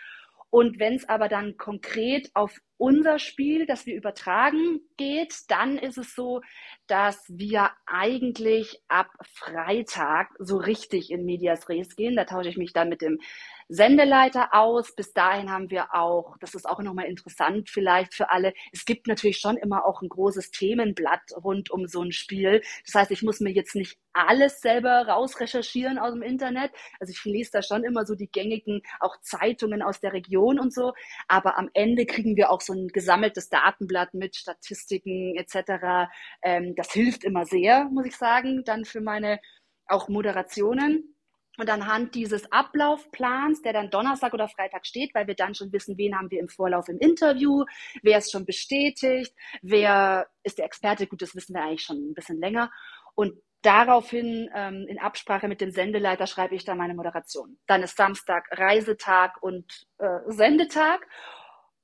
Und 0.49 0.79
wenn 0.79 0.95
es 0.95 1.07
aber 1.07 1.29
dann 1.29 1.57
konkret 1.57 2.29
auf 2.33 2.57
unser 2.79 3.19
Spiel, 3.19 3.65
das 3.67 3.85
wir 3.85 3.95
übertragen, 3.95 4.79
geht, 4.97 5.35
dann 5.49 5.77
ist 5.77 5.97
es 5.97 6.15
so, 6.15 6.41
dass 6.87 7.21
wir 7.27 7.71
eigentlich 7.85 8.81
ab 8.87 9.09
Freitag 9.33 10.29
so 10.39 10.57
richtig 10.57 11.11
in 11.11 11.25
Medias 11.25 11.67
Res 11.67 11.95
gehen. 11.95 12.15
Da 12.15 12.23
tausche 12.23 12.49
ich 12.49 12.57
mich 12.57 12.71
dann 12.71 12.87
mit 12.89 13.01
dem 13.01 13.19
Sendeleiter 13.67 14.53
aus. 14.53 14.95
Bis 14.95 15.13
dahin 15.13 15.51
haben 15.51 15.69
wir 15.69 15.93
auch, 15.93 16.37
das 16.39 16.55
ist 16.55 16.67
auch 16.67 16.79
nochmal 16.79 17.05
interessant 17.05 17.69
vielleicht 17.69 18.15
für 18.15 18.31
alle, 18.31 18.53
es 18.71 18.85
gibt 18.85 19.07
natürlich 19.07 19.37
schon 19.37 19.57
immer 19.57 19.85
auch 19.85 20.01
ein 20.01 20.09
großes 20.09 20.51
Themenblatt 20.51 21.33
rund 21.43 21.69
um 21.69 21.85
so 21.85 22.01
ein 22.01 22.13
Spiel. 22.13 22.61
Das 22.85 22.95
heißt, 22.95 23.11
ich 23.11 23.23
muss 23.23 23.41
mir 23.41 23.51
jetzt 23.51 23.75
nicht 23.75 23.99
alles 24.13 24.61
selber 24.61 25.07
rausrecherchieren 25.07 25.99
aus 25.99 26.13
dem 26.13 26.23
Internet. 26.23 26.71
Also 26.99 27.11
ich 27.11 27.23
lese 27.25 27.51
da 27.53 27.61
schon 27.61 27.83
immer 27.83 28.05
so 28.05 28.15
die 28.15 28.31
gängigen 28.31 28.81
auch 28.99 29.19
Zeitungen 29.21 29.81
aus 29.81 29.99
der 29.99 30.13
Region 30.13 30.59
und 30.59 30.73
so. 30.73 30.93
Aber 31.27 31.57
am 31.57 31.69
Ende 31.73 32.05
kriegen 32.05 32.35
wir 32.35 32.51
auch 32.51 32.61
so 32.61 32.68
ein 32.73 32.87
gesammeltes 32.87 33.49
Datenblatt 33.49 34.13
mit 34.13 34.35
Statistiken 34.35 35.35
etc. 35.35 36.09
Ähm, 36.41 36.75
das 36.75 36.91
hilft 36.91 37.23
immer 37.23 37.45
sehr, 37.45 37.85
muss 37.85 38.05
ich 38.05 38.15
sagen, 38.15 38.63
dann 38.65 38.85
für 38.85 39.01
meine 39.01 39.39
auch 39.87 40.07
Moderationen. 40.07 41.15
Und 41.57 41.69
anhand 41.69 42.15
dieses 42.15 42.49
Ablaufplans, 42.53 43.61
der 43.61 43.73
dann 43.73 43.89
Donnerstag 43.89 44.33
oder 44.33 44.47
Freitag 44.47 44.85
steht, 44.85 45.13
weil 45.13 45.27
wir 45.27 45.35
dann 45.35 45.55
schon 45.55 45.73
wissen, 45.73 45.97
wen 45.97 46.15
haben 46.17 46.31
wir 46.31 46.39
im 46.39 46.47
Vorlauf 46.47 46.87
im 46.87 46.99
Interview, 46.99 47.65
wer 48.01 48.19
ist 48.19 48.31
schon 48.31 48.45
bestätigt, 48.45 49.35
wer 49.61 50.27
ist 50.43 50.57
der 50.57 50.65
Experte, 50.65 51.05
gut, 51.05 51.21
das 51.21 51.35
wissen 51.35 51.53
wir 51.53 51.61
eigentlich 51.61 51.83
schon 51.83 51.97
ein 51.97 52.13
bisschen 52.13 52.39
länger. 52.39 52.71
Und 53.13 53.33
daraufhin 53.61 54.49
ähm, 54.55 54.85
in 54.87 54.99
Absprache 54.99 55.49
mit 55.49 55.59
dem 55.59 55.71
Sendeleiter 55.71 56.27
schreibe 56.27 56.55
ich 56.55 56.63
dann 56.63 56.77
meine 56.77 56.93
Moderation. 56.93 57.59
Dann 57.67 57.83
ist 57.83 57.97
Samstag 57.97 58.47
Reisetag 58.51 59.41
und 59.41 59.85
äh, 59.97 60.19
Sendetag. 60.27 61.05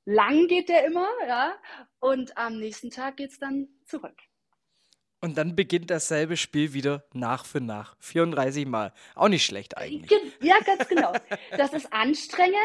Lang 0.05 0.47
geht 0.47 0.69
der 0.69 0.85
immer, 0.85 1.07
ja. 1.27 1.55
Und 1.99 2.37
am 2.37 2.59
nächsten 2.59 2.91
Tag 2.91 3.17
geht 3.17 3.31
es 3.31 3.39
dann 3.39 3.67
zurück. 3.85 4.17
Und 5.21 5.37
dann 5.39 5.55
beginnt 5.55 5.89
dasselbe 5.89 6.37
Spiel 6.37 6.73
wieder 6.73 7.03
nach 7.13 7.45
für 7.45 7.59
nach. 7.59 7.95
34 7.99 8.67
Mal. 8.67 8.93
Auch 9.15 9.27
nicht 9.27 9.43
schlecht 9.43 9.75
eigentlich. 9.75 10.11
Ja, 10.41 10.59
ganz 10.59 10.87
genau. 10.87 11.13
Das 11.57 11.73
ist 11.73 11.91
anstrengend. 11.91 12.55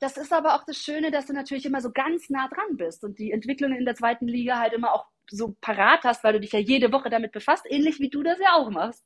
Das 0.00 0.16
ist 0.16 0.32
aber 0.32 0.56
auch 0.56 0.64
das 0.64 0.78
Schöne, 0.78 1.12
dass 1.12 1.26
du 1.26 1.32
natürlich 1.32 1.64
immer 1.64 1.80
so 1.80 1.92
ganz 1.92 2.28
nah 2.28 2.48
dran 2.48 2.76
bist 2.76 3.04
und 3.04 3.20
die 3.20 3.30
Entwicklungen 3.30 3.78
in 3.78 3.84
der 3.84 3.94
zweiten 3.94 4.26
Liga 4.26 4.58
halt 4.58 4.72
immer 4.72 4.94
auch 4.94 5.06
so 5.30 5.56
parat 5.60 6.04
hast, 6.04 6.24
weil 6.24 6.34
du 6.34 6.40
dich 6.40 6.52
ja 6.52 6.58
jede 6.58 6.92
Woche 6.92 7.10
damit 7.10 7.32
befasst, 7.32 7.64
ähnlich 7.68 8.00
wie 8.00 8.10
du 8.10 8.22
das 8.22 8.38
ja 8.38 8.54
auch 8.54 8.70
machst. 8.70 9.04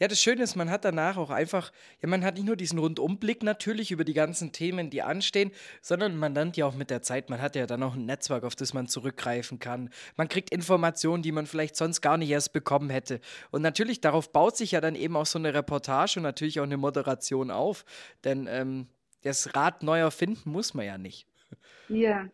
Ja, 0.00 0.06
das 0.06 0.20
Schöne 0.20 0.44
ist, 0.44 0.54
man 0.54 0.70
hat 0.70 0.84
danach 0.84 1.16
auch 1.16 1.30
einfach, 1.30 1.72
ja, 2.00 2.08
man 2.08 2.24
hat 2.24 2.34
nicht 2.36 2.46
nur 2.46 2.56
diesen 2.56 2.78
Rundumblick 2.78 3.42
natürlich 3.42 3.90
über 3.90 4.04
die 4.04 4.14
ganzen 4.14 4.52
Themen, 4.52 4.90
die 4.90 5.02
anstehen, 5.02 5.50
sondern 5.82 6.16
man 6.16 6.34
lernt 6.34 6.56
ja 6.56 6.66
auch 6.66 6.74
mit 6.74 6.90
der 6.90 7.02
Zeit, 7.02 7.30
man 7.30 7.42
hat 7.42 7.56
ja 7.56 7.66
dann 7.66 7.82
auch 7.82 7.94
ein 7.94 8.06
Netzwerk, 8.06 8.44
auf 8.44 8.54
das 8.54 8.74
man 8.74 8.86
zurückgreifen 8.86 9.58
kann. 9.58 9.90
Man 10.16 10.28
kriegt 10.28 10.50
Informationen, 10.50 11.22
die 11.22 11.32
man 11.32 11.46
vielleicht 11.46 11.76
sonst 11.76 12.00
gar 12.00 12.16
nicht 12.16 12.30
erst 12.30 12.52
bekommen 12.52 12.90
hätte. 12.90 13.20
Und 13.50 13.62
natürlich, 13.62 14.00
darauf 14.00 14.32
baut 14.32 14.56
sich 14.56 14.72
ja 14.72 14.80
dann 14.80 14.94
eben 14.94 15.16
auch 15.16 15.26
so 15.26 15.38
eine 15.38 15.52
Reportage 15.52 16.18
und 16.18 16.22
natürlich 16.22 16.60
auch 16.60 16.64
eine 16.64 16.76
Moderation 16.76 17.50
auf. 17.50 17.84
Denn 18.24 18.46
ähm, 18.48 18.86
das 19.22 19.54
Rad 19.56 19.82
neu 19.82 19.98
erfinden 19.98 20.50
muss 20.50 20.74
man 20.74 20.86
ja 20.86 20.96
nicht. 20.96 21.26
Ja, 21.88 22.28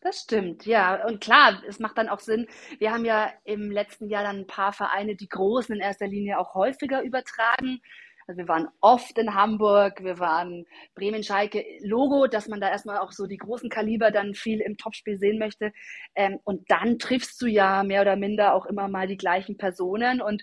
das 0.00 0.20
stimmt, 0.20 0.64
ja. 0.64 1.06
Und 1.06 1.20
klar, 1.20 1.62
es 1.66 1.80
macht 1.80 1.98
dann 1.98 2.08
auch 2.08 2.20
Sinn. 2.20 2.46
Wir 2.78 2.92
haben 2.92 3.04
ja 3.04 3.32
im 3.44 3.70
letzten 3.70 4.08
Jahr 4.08 4.22
dann 4.22 4.40
ein 4.40 4.46
paar 4.46 4.72
Vereine, 4.72 5.16
die 5.16 5.28
Großen 5.28 5.74
in 5.74 5.80
erster 5.80 6.06
Linie 6.06 6.38
auch 6.38 6.54
häufiger 6.54 7.02
übertragen. 7.02 7.80
Also 8.28 8.38
wir 8.38 8.48
waren 8.48 8.68
oft 8.80 9.16
in 9.18 9.34
Hamburg, 9.34 10.04
wir 10.04 10.18
waren 10.18 10.66
Bremen-Schalke, 10.94 11.64
Logo, 11.80 12.26
dass 12.26 12.46
man 12.46 12.60
da 12.60 12.68
erstmal 12.70 12.98
auch 12.98 13.10
so 13.10 13.26
die 13.26 13.38
großen 13.38 13.70
Kaliber 13.70 14.10
dann 14.10 14.34
viel 14.34 14.60
im 14.60 14.76
Topspiel 14.76 15.18
sehen 15.18 15.38
möchte. 15.38 15.72
Ähm, 16.14 16.38
und 16.44 16.70
dann 16.70 16.98
triffst 16.98 17.40
du 17.40 17.46
ja 17.46 17.82
mehr 17.82 18.02
oder 18.02 18.16
minder 18.16 18.54
auch 18.54 18.66
immer 18.66 18.86
mal 18.86 19.06
die 19.08 19.16
gleichen 19.16 19.56
Personen. 19.56 20.20
Und 20.20 20.42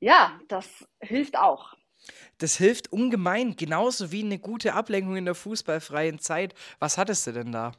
ja, 0.00 0.40
das 0.48 0.88
hilft 1.00 1.36
auch. 1.38 1.74
Das 2.38 2.56
hilft 2.56 2.90
ungemein, 2.92 3.54
genauso 3.54 4.10
wie 4.10 4.24
eine 4.24 4.38
gute 4.38 4.74
Ablenkung 4.74 5.16
in 5.16 5.26
der 5.26 5.34
fußballfreien 5.34 6.18
Zeit. 6.18 6.54
Was 6.78 6.98
hattest 6.98 7.26
du 7.26 7.32
denn 7.32 7.52
da? 7.52 7.72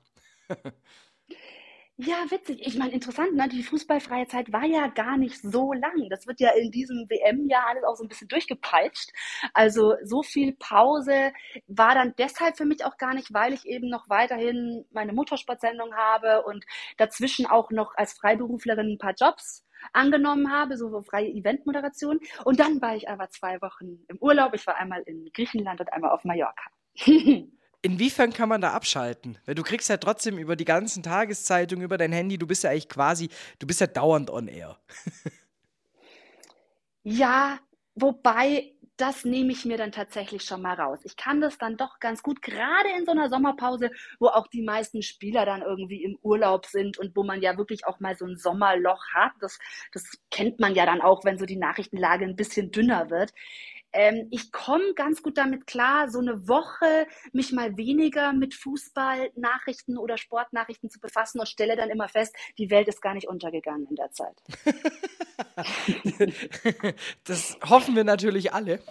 Ja, 1.97 2.15
witzig. 2.29 2.59
Ich 2.67 2.77
meine, 2.77 2.91
interessant, 2.91 3.35
ne? 3.35 3.47
Die 3.47 3.63
fußballfreie 3.63 4.27
Zeit 4.27 4.51
war 4.51 4.65
ja 4.65 4.87
gar 4.87 5.17
nicht 5.17 5.41
so 5.41 5.71
lang. 5.71 6.09
Das 6.09 6.27
wird 6.27 6.41
ja 6.41 6.49
in 6.51 6.69
diesem 6.69 7.09
WM-Jahr 7.09 7.67
alles 7.69 7.85
auch 7.85 7.95
so 7.95 8.03
ein 8.03 8.09
bisschen 8.09 8.27
durchgepeitscht. 8.27 9.11
Also 9.53 9.95
so 10.03 10.21
viel 10.21 10.53
Pause 10.57 11.31
war 11.67 11.95
dann 11.95 12.13
deshalb 12.17 12.57
für 12.57 12.65
mich 12.65 12.83
auch 12.83 12.97
gar 12.97 13.13
nicht, 13.13 13.33
weil 13.33 13.53
ich 13.53 13.65
eben 13.65 13.89
noch 13.89 14.09
weiterhin 14.09 14.83
meine 14.91 15.13
Motorsportsendung 15.13 15.95
habe 15.95 16.43
und 16.43 16.65
dazwischen 16.97 17.45
auch 17.45 17.71
noch 17.71 17.93
als 17.95 18.11
Freiberuflerin 18.13 18.93
ein 18.93 18.97
paar 18.97 19.13
Jobs 19.17 19.65
angenommen 19.93 20.51
habe, 20.51 20.75
so 20.77 21.01
freie 21.01 21.29
Eventmoderation. 21.29 22.19
Und 22.43 22.59
dann 22.59 22.81
war 22.81 22.95
ich 22.97 23.07
aber 23.07 23.29
zwei 23.29 23.61
Wochen 23.61 24.03
im 24.09 24.17
Urlaub. 24.19 24.53
Ich 24.53 24.67
war 24.67 24.75
einmal 24.75 25.01
in 25.03 25.29
Griechenland 25.33 25.79
und 25.79 25.93
einmal 25.93 26.11
auf 26.11 26.25
Mallorca. 26.25 26.63
Inwiefern 27.85 28.33
kann 28.33 28.49
man 28.49 28.61
da 28.61 28.71
abschalten? 28.71 29.37
Weil 29.45 29.53
du 29.53 29.61
kriegst 29.61 29.89
ja 29.89 29.97
trotzdem 29.97 30.39
über 30.39 30.55
die 30.55 30.65
ganzen 30.65 31.03
Tageszeitungen, 31.03 31.85
über 31.85 31.99
dein 31.99 32.11
Handy, 32.11 32.39
du 32.39 32.47
bist 32.47 32.63
ja 32.63 32.71
eigentlich 32.71 32.89
quasi, 32.89 33.29
du 33.59 33.67
bist 33.67 33.79
ja 33.79 33.85
dauernd 33.85 34.31
on 34.31 34.47
air. 34.47 34.79
ja, 37.03 37.59
wobei 37.93 38.71
das 38.97 39.23
nehme 39.23 39.51
ich 39.51 39.65
mir 39.65 39.77
dann 39.77 39.91
tatsächlich 39.91 40.41
schon 40.41 40.63
mal 40.63 40.73
raus. 40.73 41.01
Ich 41.03 41.15
kann 41.15 41.41
das 41.41 41.59
dann 41.59 41.77
doch 41.77 41.99
ganz 41.99 42.23
gut, 42.23 42.41
gerade 42.41 42.89
in 42.97 43.05
so 43.05 43.11
einer 43.11 43.29
Sommerpause, 43.29 43.91
wo 44.19 44.29
auch 44.29 44.47
die 44.47 44.63
meisten 44.63 45.03
Spieler 45.03 45.45
dann 45.45 45.61
irgendwie 45.61 46.03
im 46.03 46.17
Urlaub 46.23 46.65
sind 46.65 46.97
und 46.97 47.15
wo 47.15 47.23
man 47.23 47.43
ja 47.43 47.55
wirklich 47.55 47.85
auch 47.85 47.99
mal 47.99 48.15
so 48.15 48.25
ein 48.25 48.37
Sommerloch 48.37 49.03
hat. 49.13 49.33
Das, 49.41 49.59
das 49.91 50.09
kennt 50.31 50.59
man 50.59 50.73
ja 50.73 50.87
dann 50.87 51.01
auch, 51.01 51.23
wenn 51.23 51.37
so 51.37 51.45
die 51.45 51.57
Nachrichtenlage 51.57 52.25
ein 52.25 52.35
bisschen 52.35 52.71
dünner 52.71 53.11
wird 53.11 53.31
ähm, 53.93 54.27
ich 54.31 54.51
komme 54.51 54.93
ganz 54.95 55.21
gut 55.21 55.37
damit 55.37 55.67
klar, 55.67 56.09
so 56.09 56.19
eine 56.19 56.47
Woche 56.47 57.07
mich 57.31 57.51
mal 57.51 57.77
weniger 57.77 58.33
mit 58.33 58.53
Fußballnachrichten 58.53 59.97
oder 59.97 60.17
Sportnachrichten 60.17 60.89
zu 60.89 60.99
befassen 60.99 61.39
und 61.39 61.47
stelle 61.47 61.75
dann 61.75 61.89
immer 61.89 62.09
fest, 62.09 62.35
die 62.57 62.69
Welt 62.69 62.87
ist 62.87 63.01
gar 63.01 63.13
nicht 63.13 63.27
untergegangen 63.27 63.87
in 63.87 63.95
der 63.95 64.11
Zeit. 64.11 64.35
das 67.23 67.57
hoffen 67.69 67.95
wir 67.95 68.03
natürlich 68.03 68.53
alle. 68.53 68.81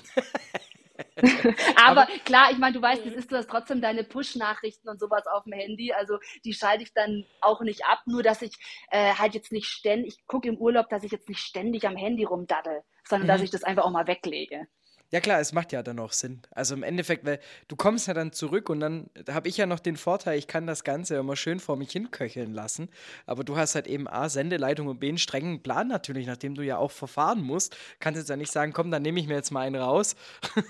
Aber, 1.76 2.02
Aber, 2.02 2.06
klar, 2.24 2.50
ich 2.52 2.58
meine, 2.58 2.74
du 2.74 2.82
weißt, 2.82 3.04
ist, 3.06 3.30
du 3.30 3.36
hast 3.36 3.50
trotzdem 3.50 3.80
deine 3.80 4.04
Push-Nachrichten 4.04 4.88
und 4.88 5.00
sowas 5.00 5.26
auf 5.26 5.44
dem 5.44 5.52
Handy. 5.52 5.92
Also 5.92 6.18
die 6.44 6.54
schalte 6.54 6.82
ich 6.82 6.92
dann 6.92 7.24
auch 7.40 7.60
nicht 7.62 7.84
ab. 7.84 8.02
Nur, 8.06 8.22
dass 8.22 8.42
ich 8.42 8.54
äh, 8.90 9.14
halt 9.14 9.34
jetzt 9.34 9.52
nicht 9.52 9.66
ständig, 9.66 10.14
ich 10.14 10.26
gucke 10.26 10.48
im 10.48 10.56
Urlaub, 10.56 10.88
dass 10.88 11.04
ich 11.04 11.12
jetzt 11.12 11.28
nicht 11.28 11.40
ständig 11.40 11.86
am 11.86 11.96
Handy 11.96 12.24
rumdaddel, 12.24 12.82
sondern 13.04 13.26
mhm. 13.26 13.32
dass 13.32 13.42
ich 13.42 13.50
das 13.50 13.64
einfach 13.64 13.84
auch 13.84 13.90
mal 13.90 14.06
weglege. 14.06 14.66
Ja 15.14 15.20
klar, 15.20 15.38
es 15.38 15.52
macht 15.52 15.70
ja 15.70 15.84
dann 15.84 16.00
auch 16.00 16.10
Sinn. 16.10 16.42
Also 16.50 16.74
im 16.74 16.82
Endeffekt, 16.82 17.24
weil 17.24 17.38
du 17.68 17.76
kommst 17.76 18.08
ja 18.08 18.14
dann 18.14 18.32
zurück 18.32 18.68
und 18.68 18.80
dann 18.80 19.08
habe 19.30 19.46
ich 19.46 19.56
ja 19.56 19.64
noch 19.64 19.78
den 19.78 19.96
Vorteil, 19.96 20.36
ich 20.36 20.48
kann 20.48 20.66
das 20.66 20.82
Ganze 20.82 21.14
immer 21.14 21.36
schön 21.36 21.60
vor 21.60 21.76
mich 21.76 21.92
hinköcheln 21.92 22.52
lassen. 22.52 22.88
Aber 23.24 23.44
du 23.44 23.56
hast 23.56 23.76
halt 23.76 23.86
eben 23.86 24.08
A, 24.08 24.28
Sendeleitung 24.28 24.88
und 24.88 24.98
B, 24.98 25.08
einen 25.08 25.18
strengen 25.18 25.62
Plan 25.62 25.86
natürlich, 25.86 26.26
nachdem 26.26 26.56
du 26.56 26.62
ja 26.62 26.78
auch 26.78 26.90
verfahren 26.90 27.42
musst. 27.42 27.76
Kannst 28.00 28.18
jetzt 28.18 28.28
ja 28.28 28.34
nicht 28.34 28.50
sagen, 28.50 28.72
komm, 28.72 28.90
dann 28.90 29.02
nehme 29.02 29.20
ich 29.20 29.28
mir 29.28 29.34
jetzt 29.34 29.52
mal 29.52 29.60
einen 29.60 29.80
raus. 29.80 30.16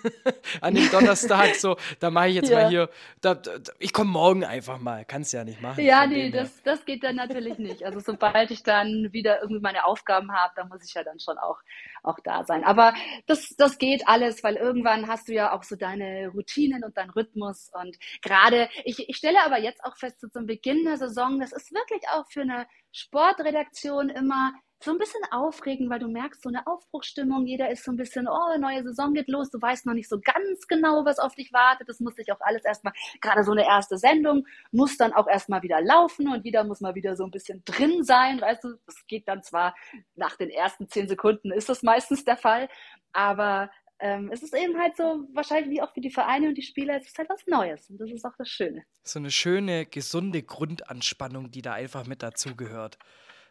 An 0.61 0.75
dem 0.75 0.91
Donnerstag 0.91 1.55
so, 1.55 1.79
da 1.99 2.11
mache 2.11 2.29
ich 2.29 2.35
jetzt 2.35 2.51
ja. 2.51 2.65
mal 2.65 2.69
hier, 2.69 2.91
da, 3.23 3.37
da, 3.37 3.53
ich 3.79 3.95
komme 3.95 4.11
morgen 4.11 4.45
einfach 4.45 4.79
mal. 4.79 5.07
Kannst 5.07 5.33
ja 5.33 5.45
nicht 5.45 5.63
machen. 5.63 5.83
Ja, 5.83 6.07
nee, 6.07 6.31
das, 6.31 6.63
das 6.65 6.85
geht 6.85 7.03
dann 7.03 7.17
natürlich 7.17 7.57
nicht. 7.57 7.83
Also 7.83 8.01
sobald 8.01 8.51
ich 8.51 8.63
dann 8.63 9.11
wieder 9.11 9.41
irgendwie 9.41 9.63
meine 9.63 9.87
Aufgaben 9.87 10.35
habe, 10.35 10.53
dann 10.55 10.69
muss 10.69 10.85
ich 10.85 10.93
ja 10.93 11.03
dann 11.03 11.19
schon 11.19 11.39
auch, 11.39 11.61
auch 12.05 12.19
da 12.23 12.45
sein. 12.45 12.65
Aber 12.65 12.95
das, 13.27 13.55
das 13.57 13.79
geht 13.79 14.07
alles 14.07 14.45
weil 14.45 14.57
irgendwann 14.57 15.09
hast 15.09 15.29
du 15.29 15.33
ja 15.33 15.53
auch 15.53 15.63
so 15.63 15.75
deine 15.75 16.29
Routinen 16.29 16.85
und 16.85 16.97
deinen 16.97 17.11
Rhythmus. 17.11 17.71
Und 17.73 17.99
gerade, 18.23 18.69
ich, 18.85 19.09
ich 19.09 19.17
stelle 19.17 19.43
aber 19.45 19.59
jetzt 19.59 19.83
auch 19.85 19.97
fest, 19.97 20.21
so 20.21 20.29
zum 20.29 20.47
Beginn 20.47 20.85
der 20.85 20.99
Saison, 20.99 21.41
das 21.41 21.53
ist 21.53 21.73
wirklich 21.73 22.03
auch 22.11 22.27
für 22.31 22.43
eine 22.43 22.67
Sportredaktion 22.93 24.11
immer 24.11 24.53
so 24.83 24.91
ein 24.91 24.99
bisschen 24.99 25.23
aufregend, 25.31 25.89
weil 25.89 25.99
du 25.99 26.09
merkst, 26.09 26.43
so 26.43 26.49
eine 26.49 26.67
Aufbruchstimmung, 26.67 27.47
jeder 27.47 27.71
ist 27.71 27.85
so 27.85 27.93
ein 27.93 27.97
bisschen, 27.97 28.29
oh, 28.29 28.59
neue 28.59 28.83
Saison 28.83 29.15
geht 29.15 29.29
los, 29.29 29.51
du 29.51 29.61
weißt 29.61 29.87
noch 29.87 29.95
nicht 29.95 30.09
so 30.09 30.21
ganz 30.21 30.67
genau, 30.67 31.05
was 31.05 31.19
auf 31.19 31.35
dich 31.35 31.53
wartet. 31.53 31.89
Das 31.89 32.01
muss 32.01 32.17
sich 32.17 32.31
auch 32.33 32.41
alles 32.41 32.65
erstmal, 32.65 32.93
gerade 33.21 33.45
so 33.45 33.53
eine 33.53 33.65
erste 33.65 33.97
Sendung, 33.97 34.47
muss 34.73 34.97
dann 34.97 35.13
auch 35.13 35.27
erstmal 35.27 35.63
wieder 35.63 35.81
laufen 35.81 36.29
und 36.29 36.45
jeder 36.45 36.65
muss 36.65 36.81
mal 36.81 36.95
wieder 36.95 37.17
so 37.17 37.25
ein 37.25 37.31
bisschen 37.31 37.63
drin 37.65 38.05
sein, 38.05 38.41
weißt 38.41 38.65
du, 38.65 38.75
das 38.87 39.07
geht 39.07 39.27
dann 39.29 39.43
zwar 39.43 39.75
nach 40.15 40.37
den 40.37 40.51
ersten 40.51 40.89
zehn 40.89 41.09
Sekunden 41.09 41.53
ist 41.53 41.69
das 41.69 41.83
meistens 41.83 42.25
der 42.25 42.37
Fall, 42.37 42.69
aber 43.13 43.71
ähm, 44.01 44.31
es 44.33 44.43
ist 44.43 44.55
eben 44.55 44.79
halt 44.79 44.97
so, 44.97 45.25
wahrscheinlich 45.33 45.71
wie 45.71 45.81
auch 45.81 45.93
für 45.95 46.01
die 46.01 46.11
Vereine 46.11 46.49
und 46.49 46.57
die 46.57 46.63
Spieler, 46.63 46.97
es 46.97 47.07
ist 47.07 47.17
halt 47.17 47.29
was 47.31 47.47
Neues 47.47 47.89
und 47.89 47.99
das 47.99 48.11
ist 48.11 48.25
auch 48.25 48.37
das 48.37 48.49
Schöne. 48.49 48.85
So 49.03 49.19
eine 49.19 49.31
schöne, 49.31 49.87
gesunde 49.87 50.43
Grundanspannung, 50.43 51.51
die 51.51 51.63
da 51.63 51.75
einfach 51.75 52.07
mit 52.07 52.23
dazugehört. 52.23 52.99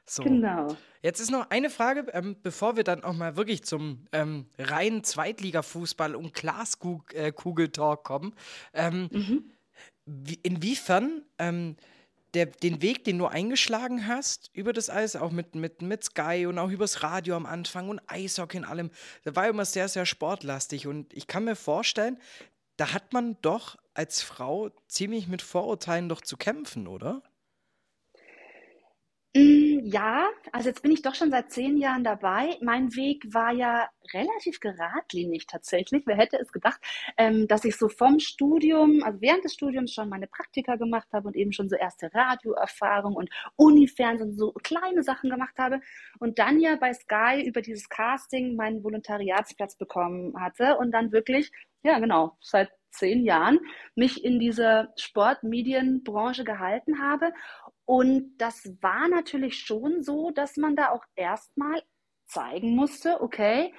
So. 0.06 0.24
Genau. 0.24 0.76
Jetzt 1.02 1.20
ist 1.20 1.32
noch 1.32 1.50
eine 1.50 1.70
Frage, 1.70 2.06
ähm, 2.14 2.36
bevor 2.42 2.76
wir 2.76 2.84
dann 2.84 3.04
auch 3.04 3.14
mal 3.14 3.36
wirklich 3.38 3.64
zum 3.64 4.06
ähm, 4.12 4.48
reinen 4.58 5.04
Zweitligafußball 5.04 6.16
und 6.16 6.34
Glaskugeltalk 6.34 8.04
kommen. 8.04 8.34
Ähm, 8.74 9.10
mhm. 9.12 9.52
wie, 10.06 10.40
inwiefern 10.44 11.24
ähm, 11.40 11.78
der, 12.34 12.48
den 12.48 12.82
Weg, 12.82 13.04
den 13.04 13.18
du 13.18 13.28
eingeschlagen 13.28 14.08
hast, 14.08 14.50
über 14.54 14.74
das 14.74 14.90
Eis, 14.90 15.16
auch 15.16 15.32
mit, 15.32 15.56
mit, 15.56 15.82
mit 15.82 16.04
Sky 16.04 16.46
und 16.48 16.58
auch 16.58 16.70
übers 16.70 17.04
Radio 17.04 17.36
am 17.36 17.46
Anfang 17.46 17.90
und 17.90 18.02
Eishockey 18.08 18.58
und 18.58 18.66
allem, 18.66 18.90
der 19.24 19.36
war 19.36 19.48
immer 19.48 19.66
sehr, 19.66 19.88
sehr 19.88 20.06
sportlastig. 20.06 20.88
Und 20.88 21.14
ich 21.14 21.28
kann 21.28 21.44
mir 21.44 21.56
vorstellen, 21.56 22.18
da 22.78 22.94
hat 22.94 23.14
man 23.14 23.38
doch 23.42 23.78
als 23.94 24.22
Frau 24.22 24.72
ziemlich 24.88 25.28
mit 25.28 25.42
Vorurteilen 25.42 26.10
doch 26.10 26.22
zu 26.22 26.38
kämpfen, 26.38 26.88
oder? 26.88 27.22
Mm, 29.36 29.80
ja, 29.86 30.30
also 30.52 30.70
jetzt 30.70 30.84
bin 30.84 30.92
ich 30.92 31.02
doch 31.02 31.16
schon 31.16 31.32
seit 31.32 31.52
zehn 31.52 31.78
Jahren 31.78 32.04
dabei. 32.04 32.56
Mein 32.62 32.96
Weg 32.96 33.34
war 33.34 33.52
ja 33.52 33.90
relativ 34.14 34.60
geradlinig 34.60 35.48
tatsächlich. 35.48 36.04
Wer 36.06 36.18
hätte 36.18 36.38
es 36.38 36.52
gedacht, 36.52 36.80
ähm, 37.18 37.48
dass 37.48 37.66
ich 37.66 37.76
so 37.76 37.90
vom 37.90 38.20
Studium, 38.20 39.02
also 39.04 39.22
während 39.22 39.44
des 39.44 39.54
Studiums 39.56 39.92
schon 39.92 40.08
meine 40.10 40.28
Praktika 40.28 40.76
gemacht 40.76 41.08
habe 41.14 41.28
und 41.28 41.36
eben 41.36 41.52
schon 41.52 41.68
so 41.68 41.76
erste 41.76 42.14
Radioerfahrung 42.14 43.16
und 43.16 43.30
Unifernsehen, 43.56 44.38
so 44.38 44.52
kleine 44.64 45.02
Sachen 45.02 45.32
gemacht 45.32 45.58
habe 45.58 45.80
und 46.20 46.38
dann 46.38 46.60
ja 46.60 46.76
bei 46.76 46.94
Sky 46.94 47.42
über 47.44 47.62
dieses 47.64 47.90
Casting 47.90 48.56
meinen 48.56 48.84
Volontariatsplatz 48.84 49.78
bekommen 49.78 50.40
hatte 50.40 50.78
und 50.78 50.92
dann 50.92 51.12
wirklich 51.12 51.52
ja 51.84 51.98
genau, 52.00 52.38
seit 52.40 52.70
zehn 52.94 53.26
Jahren 53.26 53.60
mich 53.96 54.24
in 54.24 54.40
dieser 54.40 54.94
Sportmedienbranche 54.98 56.44
gehalten 56.44 57.02
habe. 57.02 57.32
Und 57.86 58.38
das 58.38 58.66
war 58.82 59.08
natürlich 59.10 59.60
schon 59.60 60.04
so, 60.04 60.32
dass 60.32 60.58
man 60.58 60.76
da 60.76 60.92
auch 60.92 61.04
erstmal 61.16 61.82
zeigen 62.26 62.76
musste, 62.76 63.22
okay, 63.22 63.74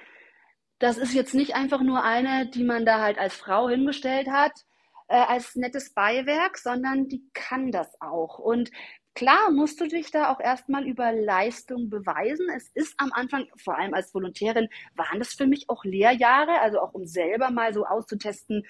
das 0.79 0.97
ist 0.97 1.13
jetzt 1.13 1.33
nicht 1.33 1.55
einfach 1.55 1.81
nur 1.81 2.03
eine, 2.03 2.47
die 2.49 2.63
man 2.63 2.85
da 2.85 3.01
halt 3.01 3.17
als 3.17 3.35
Frau 3.35 3.69
hingestellt 3.69 4.27
hat, 4.29 4.51
äh, 5.07 5.15
als 5.15 5.55
nettes 5.55 5.93
Beiwerk, 5.93 6.57
sondern 6.57 7.07
die 7.07 7.23
kann 7.33 7.71
das 7.71 7.89
auch. 8.01 8.39
Und 8.39 8.71
klar 9.13 9.51
musst 9.51 9.79
du 9.79 9.87
dich 9.87 10.11
da 10.11 10.31
auch 10.31 10.39
erstmal 10.39 10.85
über 10.85 11.11
Leistung 11.11 11.89
beweisen. 11.89 12.47
Es 12.55 12.69
ist 12.73 12.93
am 12.97 13.11
Anfang, 13.13 13.47
vor 13.57 13.77
allem 13.77 13.93
als 13.93 14.13
Volontärin, 14.13 14.67
waren 14.95 15.19
das 15.19 15.33
für 15.33 15.47
mich 15.47 15.69
auch 15.69 15.83
Lehrjahre, 15.85 16.59
also 16.59 16.81
auch 16.81 16.93
um 16.93 17.05
selber 17.05 17.51
mal 17.51 17.73
so 17.73 17.85
auszutesten, 17.85 18.65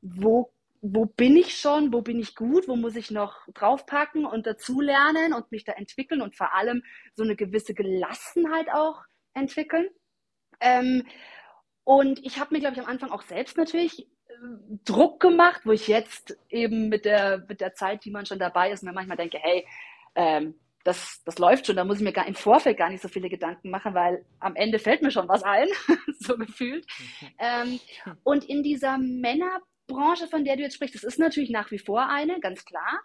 wo 0.00 0.52
wo 0.80 1.06
bin 1.06 1.36
ich 1.36 1.58
schon, 1.58 1.92
wo 1.92 2.02
bin 2.02 2.18
ich 2.18 2.34
gut, 2.34 2.68
wo 2.68 2.76
muss 2.76 2.96
ich 2.96 3.10
noch 3.10 3.46
draufpacken 3.54 4.24
und 4.24 4.46
dazulernen 4.46 5.32
und 5.32 5.50
mich 5.50 5.64
da 5.64 5.72
entwickeln 5.72 6.22
und 6.22 6.36
vor 6.36 6.54
allem 6.54 6.82
so 7.14 7.24
eine 7.24 7.36
gewisse 7.36 7.74
Gelassenheit 7.74 8.68
auch 8.72 9.02
entwickeln. 9.34 9.88
Ähm, 10.60 11.06
und 11.84 12.24
ich 12.24 12.38
habe 12.38 12.54
mir, 12.54 12.60
glaube 12.60 12.74
ich, 12.74 12.80
am 12.80 12.88
Anfang 12.88 13.10
auch 13.10 13.22
selbst 13.22 13.56
natürlich 13.56 14.00
äh, 14.00 14.34
Druck 14.84 15.20
gemacht, 15.20 15.62
wo 15.64 15.72
ich 15.72 15.88
jetzt 15.88 16.38
eben 16.48 16.88
mit 16.88 17.04
der, 17.04 17.44
mit 17.48 17.60
der 17.60 17.74
Zeit, 17.74 18.04
die 18.04 18.10
man 18.10 18.26
schon 18.26 18.38
dabei 18.38 18.70
ist, 18.70 18.82
mir 18.82 18.92
manchmal 18.92 19.16
denke, 19.16 19.38
hey, 19.40 19.66
ähm, 20.14 20.54
das, 20.84 21.22
das 21.24 21.38
läuft 21.38 21.66
schon, 21.66 21.76
da 21.76 21.84
muss 21.84 21.98
ich 21.98 22.04
mir 22.04 22.12
gar 22.12 22.26
im 22.26 22.34
Vorfeld 22.34 22.78
gar 22.78 22.88
nicht 22.88 23.02
so 23.02 23.08
viele 23.08 23.28
Gedanken 23.28 23.70
machen, 23.70 23.94
weil 23.94 24.24
am 24.40 24.56
Ende 24.56 24.78
fällt 24.78 25.02
mir 25.02 25.10
schon 25.10 25.28
was 25.28 25.42
ein, 25.42 25.68
so 26.18 26.36
gefühlt. 26.36 26.86
Ähm, 27.38 27.80
und 28.22 28.44
in 28.44 28.62
dieser 28.62 28.96
Männerbranche, 29.88 30.28
von 30.28 30.44
der 30.44 30.56
du 30.56 30.62
jetzt 30.62 30.74
sprichst, 30.74 30.94
das 30.94 31.04
ist 31.04 31.18
natürlich 31.18 31.50
nach 31.50 31.70
wie 31.70 31.78
vor 31.78 32.08
eine, 32.08 32.40
ganz 32.40 32.64
klar. 32.64 33.00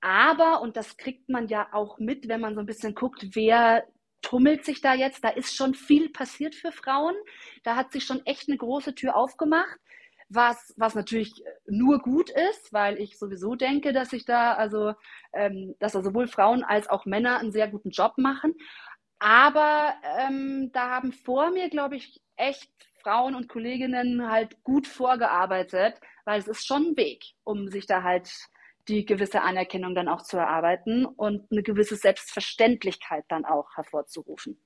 Aber, 0.00 0.60
und 0.60 0.76
das 0.76 0.96
kriegt 0.96 1.28
man 1.28 1.48
ja 1.48 1.68
auch 1.72 1.98
mit, 1.98 2.28
wenn 2.28 2.40
man 2.40 2.54
so 2.54 2.60
ein 2.60 2.66
bisschen 2.66 2.94
guckt, 2.94 3.24
wer 3.34 3.84
tummelt 4.22 4.64
sich 4.64 4.80
da 4.80 4.94
jetzt, 4.94 5.22
da 5.24 5.30
ist 5.30 5.54
schon 5.54 5.74
viel 5.74 6.10
passiert 6.10 6.54
für 6.54 6.72
Frauen. 6.72 7.14
Da 7.62 7.76
hat 7.76 7.92
sich 7.92 8.04
schon 8.04 8.24
echt 8.26 8.48
eine 8.48 8.58
große 8.58 8.94
Tür 8.94 9.16
aufgemacht 9.16 9.78
was, 10.30 10.74
was 10.76 10.94
natürlich 10.94 11.32
nur 11.66 12.00
gut 12.00 12.30
ist, 12.30 12.72
weil 12.72 12.98
ich 12.98 13.18
sowieso 13.18 13.54
denke, 13.54 13.92
dass 13.92 14.12
ich 14.12 14.24
da, 14.24 14.54
also, 14.54 14.94
ähm, 15.32 15.76
dass 15.78 15.92
da 15.92 16.02
sowohl 16.02 16.26
Frauen 16.26 16.64
als 16.64 16.88
auch 16.88 17.04
Männer 17.04 17.38
einen 17.38 17.52
sehr 17.52 17.68
guten 17.68 17.90
Job 17.90 18.14
machen. 18.16 18.54
Aber 19.18 19.94
ähm, 20.18 20.70
da 20.72 20.90
haben 20.90 21.12
vor 21.12 21.50
mir, 21.50 21.68
glaube 21.68 21.96
ich, 21.96 22.20
echt 22.36 22.72
Frauen 23.04 23.34
und 23.34 23.48
Kolleginnen 23.48 24.30
halt 24.30 24.64
gut 24.64 24.86
vorgearbeitet, 24.86 26.00
weil 26.24 26.40
es 26.40 26.48
ist 26.48 26.66
schon 26.66 26.88
ein 26.88 26.96
Weg, 26.96 27.22
um 27.44 27.68
sich 27.68 27.86
da 27.86 28.02
halt 28.02 28.30
die 28.88 29.04
gewisse 29.04 29.42
Anerkennung 29.42 29.94
dann 29.94 30.08
auch 30.08 30.22
zu 30.22 30.38
erarbeiten 30.38 31.04
und 31.04 31.50
eine 31.52 31.62
gewisse 31.62 31.96
Selbstverständlichkeit 31.96 33.24
dann 33.28 33.44
auch 33.44 33.68
hervorzurufen. 33.76 34.58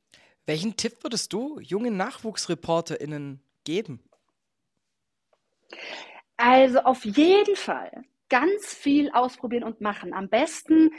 Welchen 0.46 0.76
Tipp 0.76 1.02
würdest 1.02 1.32
du 1.32 1.58
jungen 1.60 1.96
NachwuchsreporterInnen 1.96 3.42
geben? 3.64 4.02
Also 6.36 6.78
auf 6.80 7.04
jeden 7.04 7.56
Fall 7.56 8.04
ganz 8.28 8.72
viel 8.72 9.10
ausprobieren 9.10 9.64
und 9.64 9.80
machen. 9.80 10.14
Am 10.14 10.28
besten 10.28 10.90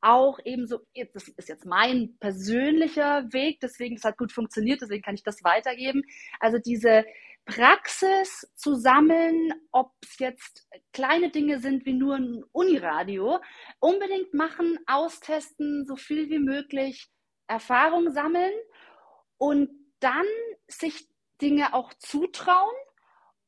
auch 0.00 0.38
eben 0.44 0.66
so, 0.66 0.80
das 1.14 1.28
ist 1.28 1.48
jetzt 1.48 1.66
mein 1.66 2.16
persönlicher 2.20 3.32
Weg, 3.32 3.60
deswegen 3.60 3.96
es 3.96 4.04
hat 4.04 4.18
gut 4.18 4.32
funktioniert, 4.32 4.80
deswegen 4.80 5.02
kann 5.02 5.14
ich 5.14 5.22
das 5.22 5.42
weitergeben. 5.42 6.02
Also 6.40 6.58
diese 6.58 7.04
Praxis 7.46 8.46
zu 8.56 8.74
sammeln, 8.74 9.52
ob 9.70 9.92
es 10.02 10.18
jetzt 10.18 10.68
kleine 10.92 11.30
Dinge 11.30 11.60
sind 11.60 11.86
wie 11.86 11.92
nur 11.92 12.16
ein 12.16 12.42
Uniradio, 12.52 13.40
unbedingt 13.78 14.34
machen, 14.34 14.78
austesten, 14.86 15.86
so 15.86 15.96
viel 15.96 16.28
wie 16.28 16.40
möglich 16.40 17.08
Erfahrung 17.46 18.10
sammeln 18.10 18.52
und 19.38 19.70
dann 20.00 20.26
sich 20.68 21.08
Dinge 21.40 21.72
auch 21.74 21.94
zutrauen 21.94 22.74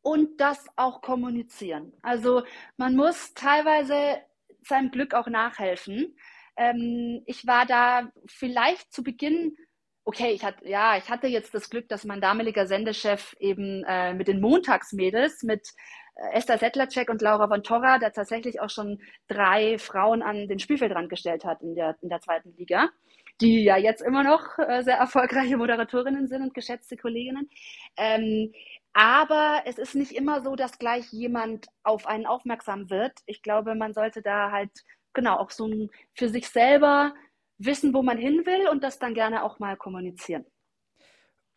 und 0.03 0.41
das 0.41 0.65
auch 0.77 1.03
kommunizieren. 1.03 1.93
Also 2.03 2.45
man 2.77 2.95
muss 2.95 3.35
teilweise 3.35 4.23
seinem 4.63 4.91
Glück 4.91 5.15
auch 5.15 5.27
nachhelfen. 5.27 6.17
Ähm, 6.59 7.23
ich 7.27 7.47
war 7.47 7.65
da 7.67 8.11
vielleicht 8.27 8.93
zu 8.93 9.03
Beginn, 9.03 9.57
okay, 10.05 10.33
ich 10.33 10.45
hatte, 10.45 10.69
ja, 10.69 10.97
ich 10.97 11.09
hatte 11.09 11.29
jetzt 11.29 11.55
das 11.55 11.71
Glück, 11.71 11.89
dass 11.89 12.05
mein 12.05 12.21
damaliger 12.21 12.67
Sendechef 12.67 13.37
eben 13.39 13.85
äh, 13.87 14.13
mit 14.15 14.27
den 14.27 14.41
Montagsmädels, 14.41 15.45
mit 15.45 15.69
äh, 16.17 16.37
Esther 16.37 16.59
Settlercheck 16.59 17.11
und 17.11 17.23
Laura 17.23 17.47
von 17.47 17.63
Torra, 17.63 17.99
da 17.99 18.11
tatsächlich 18.11 18.61
auch 18.61 18.71
schon 18.71 19.01
drei 19.29 19.79
Frauen 19.79 20.23
an 20.23 20.49
den 20.49 20.59
Spielfeldrand 20.59 21.09
gestellt 21.11 21.45
hat 21.45 21.63
in 21.63 21.75
der, 21.75 21.97
in 22.03 22.09
der 22.09 22.21
zweiten 22.21 22.55
Liga, 22.57 22.91
die 23.41 23.63
ja 23.63 23.77
jetzt 23.77 24.03
immer 24.03 24.25
noch 24.25 24.59
äh, 24.59 24.83
sehr 24.83 24.97
erfolgreiche 24.97 25.57
Moderatorinnen 25.57 26.27
sind 26.27 26.43
und 26.43 26.55
geschätzte 26.55 26.97
Kolleginnen. 26.97 27.49
Ähm, 27.97 28.53
aber 28.95 29.63
es 29.67 29.79
ist 29.79 29.95
nicht 29.95 30.13
immer 30.13 30.41
so, 30.41 30.57
dass 30.57 30.79
gleich 30.79 31.13
jemand 31.13 31.67
auf 31.85 32.07
einen 32.07 32.27
aufmerksam 32.27 32.91
wird. 32.91 33.13
Ich 33.27 33.43
glaube, 33.43 33.77
man 33.77 33.95
sollte 33.95 34.23
da 34.23 34.51
halt 34.51 34.73
genau 35.19 35.37
auch 35.37 35.51
so 35.51 35.67
ein, 35.67 35.91
für 36.15 36.29
sich 36.29 36.49
selber 36.49 37.13
wissen, 37.59 37.93
wo 37.93 38.03
man 38.03 38.19
hin 38.19 38.47
will 38.47 38.69
und 38.69 38.85
das 38.85 39.01
dann 39.01 39.15
gerne 39.15 39.43
auch 39.43 39.59
mal 39.59 39.77
kommunizieren. 39.77 40.45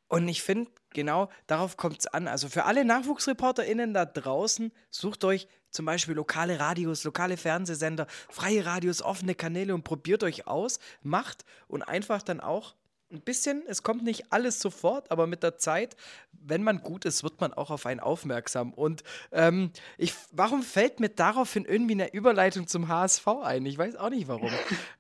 Und 0.08 0.28
ich 0.28 0.42
finde, 0.42 0.72
genau 0.90 1.30
darauf 1.48 1.78
kommt 1.78 2.00
es 2.00 2.08
an. 2.08 2.28
Also 2.28 2.50
für 2.50 2.66
alle 2.66 2.84
NachwuchsreporterInnen 2.84 3.94
da 3.94 4.06
draußen, 4.06 4.74
sucht 4.90 5.24
euch 5.24 5.48
zum 5.70 5.86
Beispiel 5.86 6.16
lokale 6.16 6.60
Radios, 6.60 7.04
lokale 7.04 7.38
Fernsehsender, 7.38 8.08
freie 8.30 8.66
Radios, 8.66 9.02
offene 9.02 9.36
Kanäle 9.36 9.74
und 9.74 9.84
probiert 9.84 10.24
euch 10.24 10.48
aus, 10.48 10.80
macht 11.02 11.46
und 11.68 11.84
einfach 11.84 12.24
dann 12.24 12.42
auch 12.42 12.76
ein 13.12 13.22
bisschen, 13.22 13.64
es 13.68 13.84
kommt 13.84 14.04
nicht 14.04 14.32
alles 14.32 14.60
sofort, 14.60 15.12
aber 15.12 15.28
mit 15.28 15.44
der 15.44 15.58
Zeit, 15.58 15.96
wenn 16.32 16.64
man 16.64 16.82
gut 16.82 17.06
ist, 17.06 17.24
wird 17.24 17.40
man 17.42 17.54
auch 17.54 17.70
auf 17.70 17.86
einen 17.86 18.00
aufmerksam. 18.00 18.74
Und 18.74 19.04
ähm, 19.32 19.72
ich, 19.98 20.14
warum 20.32 20.64
fällt 20.64 21.00
mir 21.00 21.10
daraufhin 21.10 21.66
irgendwie 21.66 21.94
eine 21.94 22.14
Überleitung 22.14 22.68
zum 22.68 22.88
HSV 22.88 23.28
ein? 23.44 23.66
Ich 23.66 23.78
weiß 23.78 23.96
auch 23.98 24.10
nicht 24.10 24.28
warum. 24.28 24.50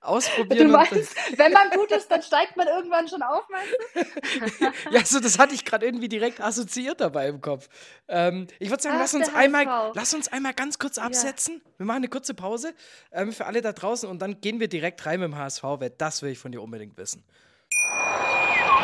Ausprobieren. 0.01 0.67
Du 0.67 0.73
meinst, 0.73 1.15
wenn 1.37 1.51
man 1.51 1.69
gut 1.71 1.91
ist, 1.91 2.09
dann 2.09 2.21
steigt 2.21 2.57
man 2.57 2.67
irgendwann 2.67 3.07
schon 3.07 3.21
auf, 3.21 3.43
meinst 3.49 4.59
du? 4.59 4.65
ja, 4.91 5.05
so 5.05 5.19
das 5.19 5.39
hatte 5.39 5.55
ich 5.55 5.65
gerade 5.65 5.85
irgendwie 5.85 6.09
direkt 6.09 6.41
assoziiert 6.41 7.01
dabei 7.01 7.27
im 7.29 7.41
Kopf. 7.41 7.69
Ähm, 8.07 8.47
ich 8.59 8.69
würde 8.69 8.83
sagen, 8.83 8.95
Ach, 8.97 9.01
lass 9.01 9.13
uns 9.13 9.33
einmal, 9.33 9.91
lass 9.95 10.13
uns 10.13 10.27
einmal 10.27 10.53
ganz 10.53 10.77
kurz 10.77 10.97
absetzen. 10.97 11.55
Ja. 11.63 11.71
Wir 11.77 11.85
machen 11.85 11.97
eine 11.97 12.09
kurze 12.09 12.33
Pause 12.33 12.73
ähm, 13.11 13.31
für 13.31 13.45
alle 13.45 13.61
da 13.61 13.73
draußen 13.73 14.07
und 14.07 14.21
dann 14.21 14.41
gehen 14.41 14.59
wir 14.59 14.67
direkt 14.67 15.05
rein 15.05 15.19
mit 15.19 15.27
dem 15.27 15.37
HSV-Wett. 15.37 15.95
Das 15.99 16.21
will 16.21 16.31
ich 16.31 16.39
von 16.39 16.51
dir 16.51 16.61
unbedingt 16.61 16.97
wissen. 16.97 17.23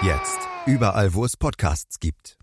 Jetzt 0.00 0.38
überall, 0.64 1.12
wo 1.12 1.24
es 1.24 1.36
Podcasts 1.36 1.98
gibt. 1.98 2.38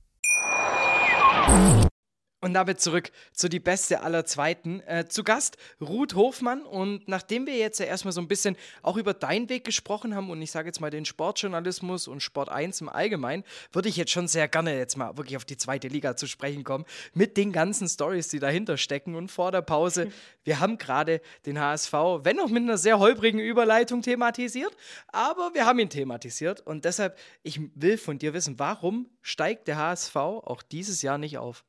Und 2.45 2.53
damit 2.53 2.79
zurück 2.79 3.09
zu 3.33 3.49
die 3.49 3.59
beste 3.59 4.01
aller 4.01 4.23
Zweiten. 4.23 4.79
Äh, 4.81 5.07
zu 5.07 5.23
Gast 5.23 5.57
Ruth 5.81 6.13
Hofmann. 6.13 6.61
Und 6.61 7.07
nachdem 7.07 7.47
wir 7.47 7.55
jetzt 7.55 7.79
ja 7.79 7.87
erstmal 7.87 8.11
so 8.11 8.21
ein 8.21 8.27
bisschen 8.27 8.55
auch 8.83 8.97
über 8.97 9.15
deinen 9.15 9.49
Weg 9.49 9.63
gesprochen 9.63 10.13
haben 10.13 10.29
und 10.29 10.39
ich 10.43 10.51
sage 10.51 10.67
jetzt 10.67 10.79
mal 10.79 10.91
den 10.91 11.05
Sportjournalismus 11.05 12.07
und 12.07 12.21
Sport 12.21 12.49
1 12.49 12.81
im 12.81 12.89
Allgemeinen, 12.89 13.43
würde 13.71 13.89
ich 13.89 13.97
jetzt 13.97 14.11
schon 14.11 14.27
sehr 14.27 14.47
gerne 14.47 14.77
jetzt 14.77 14.95
mal 14.95 15.17
wirklich 15.17 15.37
auf 15.37 15.45
die 15.45 15.57
zweite 15.57 15.87
Liga 15.87 16.15
zu 16.15 16.27
sprechen 16.27 16.63
kommen. 16.63 16.85
Mit 17.15 17.35
den 17.35 17.51
ganzen 17.51 17.89
Stories, 17.89 18.27
die 18.27 18.37
dahinter 18.37 18.77
stecken. 18.77 19.15
Und 19.15 19.31
vor 19.31 19.51
der 19.51 19.63
Pause, 19.63 20.11
wir 20.43 20.59
haben 20.59 20.77
gerade 20.77 21.21
den 21.47 21.59
HSV, 21.59 21.93
wenn 22.21 22.39
auch 22.39 22.49
mit 22.49 22.61
einer 22.61 22.77
sehr 22.77 22.99
holprigen 22.99 23.39
Überleitung 23.39 24.03
thematisiert, 24.03 24.77
aber 25.07 25.55
wir 25.55 25.65
haben 25.65 25.79
ihn 25.79 25.89
thematisiert. 25.89 26.61
Und 26.61 26.85
deshalb, 26.85 27.17
ich 27.41 27.59
will 27.73 27.97
von 27.97 28.19
dir 28.19 28.35
wissen, 28.35 28.59
warum 28.59 29.09
steigt 29.23 29.67
der 29.67 29.77
HSV 29.77 30.15
auch 30.15 30.61
dieses 30.61 31.01
Jahr 31.01 31.17
nicht 31.17 31.39
auf? 31.39 31.65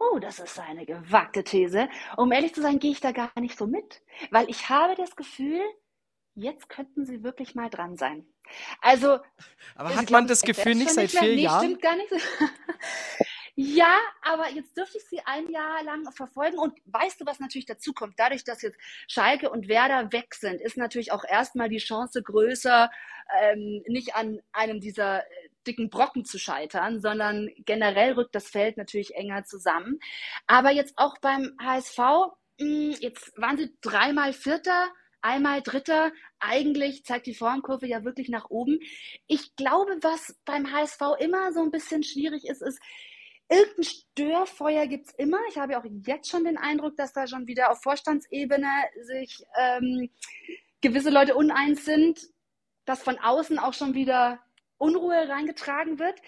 Oh, 0.00 0.18
das 0.18 0.38
ist 0.38 0.58
eine 0.58 0.86
gewagte 0.86 1.44
These. 1.44 1.88
Um 2.16 2.32
ehrlich 2.32 2.54
zu 2.54 2.62
sein, 2.62 2.78
gehe 2.78 2.90
ich 2.90 3.00
da 3.00 3.12
gar 3.12 3.30
nicht 3.38 3.58
so 3.58 3.66
mit, 3.66 4.02
weil 4.30 4.48
ich 4.48 4.70
habe 4.70 4.94
das 4.94 5.14
Gefühl, 5.14 5.60
jetzt 6.34 6.70
könnten 6.70 7.04
sie 7.04 7.22
wirklich 7.22 7.54
mal 7.54 7.68
dran 7.68 7.98
sein. 7.98 8.26
Also. 8.80 9.18
Aber 9.76 9.94
hat 9.94 10.10
man 10.10 10.26
das 10.26 10.40
Gefühl 10.40 10.74
nicht 10.74 10.90
seit 10.90 11.10
vier 11.10 11.34
nee, 11.34 11.42
Jahren? 11.42 11.66
Stimmt 11.66 11.82
gar 11.82 11.96
nicht. 11.96 12.10
Ja, 13.62 13.94
aber 14.22 14.48
jetzt 14.48 14.74
dürfte 14.74 14.96
ich 14.96 15.04
sie 15.04 15.20
ein 15.26 15.50
Jahr 15.50 15.82
lang 15.82 16.10
verfolgen. 16.12 16.58
Und 16.58 16.78
weißt 16.86 17.20
du, 17.20 17.26
was 17.26 17.40
natürlich 17.40 17.66
dazu 17.66 17.92
kommt? 17.92 18.14
Dadurch, 18.18 18.42
dass 18.42 18.62
jetzt 18.62 18.78
Schalke 19.06 19.50
und 19.50 19.68
Werder 19.68 20.12
weg 20.12 20.34
sind, 20.34 20.62
ist 20.62 20.78
natürlich 20.78 21.12
auch 21.12 21.24
erstmal 21.24 21.68
die 21.68 21.76
Chance 21.76 22.22
größer, 22.22 22.90
ähm, 23.38 23.82
nicht 23.86 24.14
an 24.14 24.40
einem 24.52 24.80
dieser 24.80 25.24
äh, 25.24 25.49
dicken 25.66 25.90
Brocken 25.90 26.24
zu 26.24 26.38
scheitern, 26.38 27.00
sondern 27.00 27.50
generell 27.58 28.12
rückt 28.12 28.34
das 28.34 28.48
Feld 28.48 28.76
natürlich 28.76 29.14
enger 29.14 29.44
zusammen. 29.44 29.98
Aber 30.46 30.70
jetzt 30.70 30.94
auch 30.96 31.18
beim 31.18 31.56
HSV, 31.60 31.98
hm, 32.58 32.96
jetzt 33.00 33.32
waren 33.36 33.58
sie 33.58 33.74
dreimal 33.80 34.32
Vierter, 34.32 34.88
einmal 35.22 35.62
Dritter. 35.62 36.12
Eigentlich 36.38 37.04
zeigt 37.04 37.26
die 37.26 37.34
Formkurve 37.34 37.86
ja 37.86 38.04
wirklich 38.04 38.28
nach 38.28 38.48
oben. 38.50 38.78
Ich 39.26 39.54
glaube, 39.56 39.98
was 40.02 40.36
beim 40.44 40.72
HSV 40.72 41.00
immer 41.18 41.52
so 41.52 41.62
ein 41.62 41.70
bisschen 41.70 42.02
schwierig 42.02 42.46
ist, 42.46 42.62
ist, 42.62 42.80
Irgendein 43.52 43.82
Störfeuer 43.82 44.86
gibt 44.86 45.08
es 45.08 45.14
immer. 45.14 45.38
Ich 45.48 45.58
habe 45.58 45.76
auch 45.76 45.84
jetzt 46.06 46.30
schon 46.30 46.44
den 46.44 46.56
Eindruck, 46.56 46.96
dass 46.96 47.12
da 47.12 47.26
schon 47.26 47.48
wieder 47.48 47.72
auf 47.72 47.82
Vorstandsebene 47.82 48.68
sich 49.02 49.42
ähm, 49.58 50.08
gewisse 50.80 51.10
Leute 51.10 51.34
uneins 51.34 51.84
sind, 51.84 52.20
dass 52.84 53.02
von 53.02 53.18
außen 53.18 53.58
auch 53.58 53.74
schon 53.74 53.94
wieder 53.94 54.38
Unruhe 54.80 55.28
reingetragen 55.28 55.98
wird. 55.98 56.20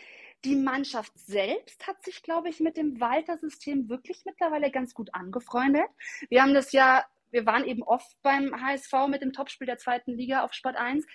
Die 0.45 0.57
Mannschaft 0.57 1.12
selbst 1.19 1.87
hat 1.87 2.03
sich, 2.05 2.23
glaube 2.23 2.49
ich, 2.49 2.61
mit 2.61 2.77
dem 2.77 3.01
Walter-System 3.01 3.88
wirklich 3.88 4.23
mittlerweile 4.25 4.71
ganz 4.71 4.93
gut 4.93 5.15
angefreundet. 5.15 5.87
Wir 6.29 6.43
haben 6.43 6.55
das 6.55 6.73
ja, 6.73 7.05
wir 7.31 7.47
waren 7.47 7.65
eben 7.65 7.83
oft 7.83 8.17
beim 8.23 8.53
HSV 8.61 8.93
mit 9.09 9.23
dem 9.23 9.33
Topspiel 9.33 9.67
der 9.67 9.79
zweiten 9.79 10.12
Liga 10.12 10.43
auf 10.43 10.53
Sport 10.53 10.77
1 10.77 11.07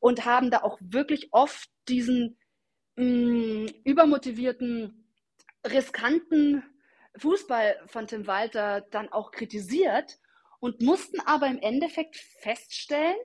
und 0.00 0.24
haben 0.24 0.50
da 0.50 0.62
auch 0.62 0.78
wirklich 0.80 1.28
oft 1.32 1.70
diesen 1.88 2.36
mh, 2.96 3.04
mm, 3.04 3.66
übermotivierten 3.84 5.06
riskanten 5.64 6.64
Fußball 7.16 7.80
von 7.86 8.06
Tim 8.06 8.26
Walter 8.26 8.80
dann 8.90 9.08
auch 9.12 9.30
kritisiert 9.30 10.18
und 10.58 10.80
mussten 10.80 11.20
aber 11.20 11.46
im 11.46 11.58
Endeffekt 11.58 12.16
feststellen, 12.16 13.16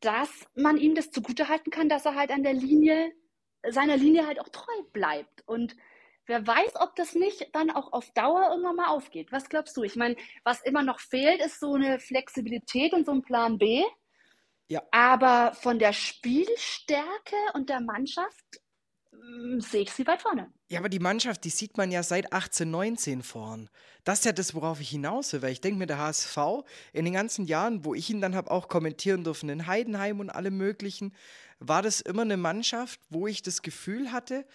dass 0.00 0.46
man 0.54 0.76
ihm 0.76 0.94
das 0.94 1.10
zugutehalten 1.10 1.70
kann, 1.70 1.88
dass 1.88 2.04
er 2.04 2.14
halt 2.14 2.30
an 2.30 2.42
der 2.42 2.54
Linie, 2.54 3.12
seiner 3.68 3.96
Linie 3.96 4.26
halt 4.26 4.40
auch 4.40 4.48
treu 4.48 4.82
bleibt. 4.92 5.46
Und 5.46 5.76
wer 6.26 6.46
weiß, 6.46 6.76
ob 6.76 6.94
das 6.96 7.14
nicht 7.14 7.48
dann 7.52 7.70
auch 7.70 7.92
auf 7.92 8.10
Dauer 8.12 8.50
irgendwann 8.50 8.76
mal 8.76 8.88
aufgeht. 8.88 9.32
Was 9.32 9.48
glaubst 9.48 9.76
du? 9.76 9.82
Ich 9.82 9.96
meine, 9.96 10.16
was 10.44 10.62
immer 10.62 10.82
noch 10.82 11.00
fehlt, 11.00 11.44
ist 11.44 11.60
so 11.60 11.74
eine 11.74 11.98
Flexibilität 11.98 12.92
und 12.92 13.06
so 13.06 13.12
ein 13.12 13.22
Plan 13.22 13.58
B. 13.58 13.84
Ja. 14.68 14.82
Aber 14.90 15.54
von 15.54 15.78
der 15.78 15.92
Spielstärke 15.92 17.36
und 17.54 17.70
der 17.70 17.80
Mannschaft 17.80 18.60
sehe 19.58 19.82
ich 19.82 19.92
sie 19.92 20.06
weit 20.06 20.22
vorne. 20.22 20.50
Ja, 20.68 20.78
aber 20.78 20.88
die 20.88 20.98
Mannschaft, 20.98 21.44
die 21.44 21.50
sieht 21.50 21.76
man 21.76 21.90
ja 21.90 22.02
seit 22.02 22.32
18, 22.32 22.70
19 22.70 23.22
vorn. 23.22 23.70
Das 24.04 24.20
ist 24.20 24.24
ja 24.24 24.32
das, 24.32 24.54
worauf 24.54 24.80
ich 24.80 24.90
hinaus 24.90 25.32
will, 25.32 25.42
weil 25.42 25.52
ich 25.52 25.60
denke 25.60 25.78
mir, 25.78 25.86
der 25.86 25.98
HSV 25.98 26.36
in 26.92 27.04
den 27.04 27.14
ganzen 27.14 27.46
Jahren, 27.46 27.84
wo 27.84 27.94
ich 27.94 28.10
ihn 28.10 28.20
dann 28.20 28.34
habe 28.34 28.50
auch 28.50 28.68
kommentieren 28.68 29.24
dürfen, 29.24 29.48
in 29.48 29.66
Heidenheim 29.66 30.20
und 30.20 30.30
allem 30.30 30.56
möglichen, 30.56 31.14
war 31.58 31.82
das 31.82 32.00
immer 32.00 32.22
eine 32.22 32.36
Mannschaft, 32.36 33.00
wo 33.10 33.26
ich 33.26 33.42
das 33.42 33.62
Gefühl 33.62 34.12
hatte, 34.12 34.46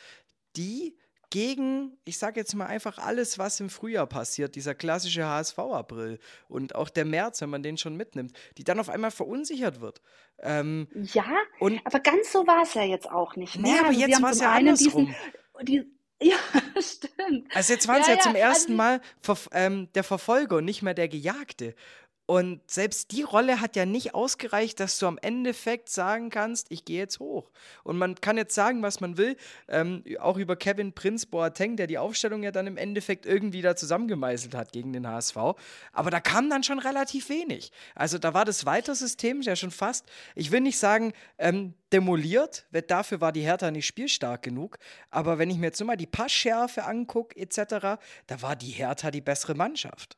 die 0.56 0.95
gegen, 1.34 1.98
ich 2.06 2.19
sage 2.19 2.39
jetzt 2.39 2.54
mal 2.54 2.67
einfach 2.67 3.00
alles, 3.00 3.39
was 3.39 3.60
im 3.60 3.72
Frühjahr 3.72 4.06
passiert, 4.06 4.54
dieser 4.54 4.76
klassische 4.76 5.26
HSV-April 5.26 6.19
und 6.48 6.76
auch 6.76 6.89
der 6.89 7.06
März, 7.06 7.41
wenn 7.41 7.50
man 7.50 7.63
den 7.63 7.76
schon 7.76 7.98
mitnimmt, 7.98 8.38
die 8.60 8.63
dann 8.63 8.80
auf 8.80 8.88
einmal 8.88 9.10
verunsichert 9.10 9.82
wird. 9.82 10.00
Ähm, 10.43 10.88
ja, 10.93 11.26
aber 11.60 12.00
ganz 12.02 12.32
so 12.32 12.46
war 12.46 12.62
es 12.62 12.76
ja 12.76 12.84
jetzt 12.84 13.10
auch 13.10 13.36
nicht 13.36 13.58
mehr. 13.58 13.72
Nee, 13.72 13.80
aber 13.80 13.88
also 13.88 14.00
jetzt 14.00 14.22
war 14.22 14.30
es 14.30 14.41
ja 14.41 14.52
andersrum. 14.52 15.15
Diesen, 15.63 15.63
die, 15.63 15.91
ja, 16.22 16.38
stimmt. 16.80 17.48
Also 17.56 17.74
jetzt 17.74 17.88
waren 17.88 18.02
es 18.02 18.08
ja, 18.08 18.13
ja, 18.13 18.19
zum 18.19 18.36
ersten 18.36 18.80
also, 18.80 19.02
Mal 19.34 19.50
ähm, 19.54 19.89
der 19.96 20.04
Verfolger 20.04 20.58
und 20.58 20.65
nicht 20.65 20.84
mehr 20.84 20.93
der 20.93 21.08
Gejagte. 21.08 21.74
Und 22.25 22.62
selbst 22.71 23.12
die 23.12 23.23
Rolle 23.23 23.59
hat 23.59 23.75
ja 23.75 23.86
nicht 23.86 24.15
ausgereicht, 24.15 24.79
dass 24.79 24.97
du 24.97 25.07
am 25.07 25.17
Endeffekt 25.17 25.89
sagen 25.89 26.29
kannst, 26.29 26.67
ich 26.69 26.86
gehe 26.86 26.99
jetzt 26.99 27.19
hoch. 27.19 27.51
Und 27.83 27.97
man 27.97 28.15
kann 28.15 28.38
jetzt 28.38 28.55
sagen, 28.55 28.81
was 28.81 29.01
man 29.01 29.17
will, 29.17 29.36
ähm, 29.67 30.05
auch 30.19 30.38
über 30.38 30.55
Kevin 30.55 30.93
Prinz 30.93 31.25
Boateng, 31.25 31.75
der 31.75 31.86
die 31.86 31.97
Aufstellung 31.97 32.41
ja 32.41 32.51
dann 32.51 32.65
im 32.65 32.77
Endeffekt 32.77 33.25
irgendwie 33.25 33.62
da 33.62 33.75
zusammengemeißelt 33.75 34.55
hat 34.55 34.71
gegen 34.71 34.93
den 34.93 35.05
HSV. 35.05 35.36
Aber 35.91 36.12
da 36.12 36.21
kam 36.21 36.49
dann 36.49 36.63
schon 36.63 36.79
relativ 36.79 37.27
wenig. 37.27 37.73
Also 37.93 38.17
da 38.17 38.33
war 38.33 38.45
das 38.45 38.65
Weitersystem 38.65 39.41
ja 39.41 39.57
schon 39.57 39.71
fast, 39.71 40.09
ich 40.36 40.51
will 40.51 40.62
nicht 40.62 40.79
sagen, 40.79 41.12
ähm, 41.38 41.73
demoliert, 41.91 42.65
dafür 42.88 43.19
war 43.19 43.33
die 43.33 43.41
Hertha 43.41 43.69
nicht 43.69 43.86
spielstark 43.86 44.43
genug. 44.43 44.77
Aber 45.09 45.39
wenn 45.39 45.49
ich 45.49 45.57
mir 45.57 45.67
jetzt 45.67 45.79
nur 45.81 45.88
mal 45.88 45.97
die 45.97 46.07
Passschärfe 46.07 46.86
angucke, 46.86 47.38
etc., 47.38 47.99
da 48.27 48.41
war 48.41 48.55
die 48.55 48.71
Hertha 48.71 49.12
die 49.12 49.21
bessere 49.21 49.55
Mannschaft. 49.55 50.17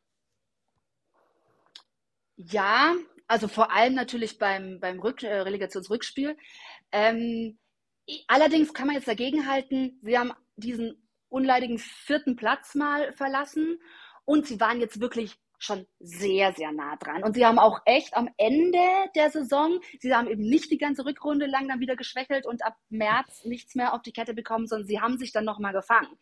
Ja, 2.38 2.96
also 3.28 3.48
vor 3.48 3.72
allem 3.72 3.96
natürlich 3.96 4.38
beim, 4.38 4.80
beim 4.80 5.00
Rück, 5.00 5.24
äh, 5.24 5.42
Relegationsrückspiel. 5.42 6.38
Ähm, 6.92 7.58
allerdings 8.28 8.74
kann 8.74 8.88
man 8.88 8.96
jetzt 8.96 9.08
dagegenhalten, 9.08 10.00
sie 10.04 10.18
haben 10.18 10.34
diesen 10.58 11.08
unleidigen 11.30 11.80
vierten 11.80 12.36
Platz 12.36 12.76
mal 12.76 13.14
verlassen 13.14 13.80
und 14.26 14.48
sie 14.48 14.60
waren 14.60 14.80
jetzt 14.80 15.00
wirklich 15.00 15.38
schon 15.58 15.88
sehr, 16.00 16.54
sehr 16.54 16.72
nah 16.72 16.96
dran. 16.98 17.24
Und 17.24 17.34
sie 17.34 17.46
haben 17.46 17.60
auch 17.60 17.80
echt 17.86 18.16
am 18.16 18.30
Ende 18.38 18.80
der 19.16 19.32
Saison, 19.32 19.80
sie 20.00 20.14
haben 20.14 20.28
eben 20.28 20.44
nicht 20.44 20.70
die 20.70 20.78
ganze 20.78 21.06
Rückrunde 21.06 21.46
lang 21.46 21.68
dann 21.68 21.80
wieder 21.80 21.96
geschwächelt 21.96 22.46
und 22.46 22.64
ab 22.64 22.76
März 22.90 23.46
nichts 23.46 23.74
mehr 23.76 23.94
auf 23.94 24.02
die 24.02 24.12
Kette 24.12 24.34
bekommen, 24.34 24.68
sondern 24.68 24.88
sie 24.88 25.00
haben 25.00 25.18
sich 25.18 25.32
dann 25.32 25.46
nochmal 25.46 25.74
gefangen. 25.74 26.18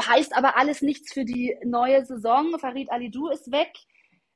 Heißt 0.00 0.36
aber 0.36 0.56
alles 0.56 0.82
nichts 0.82 1.12
für 1.12 1.24
die 1.24 1.56
neue 1.64 2.04
Saison. 2.04 2.58
Farid 2.58 2.90
Alidou 2.90 3.28
ist 3.28 3.50
weg. 3.50 3.72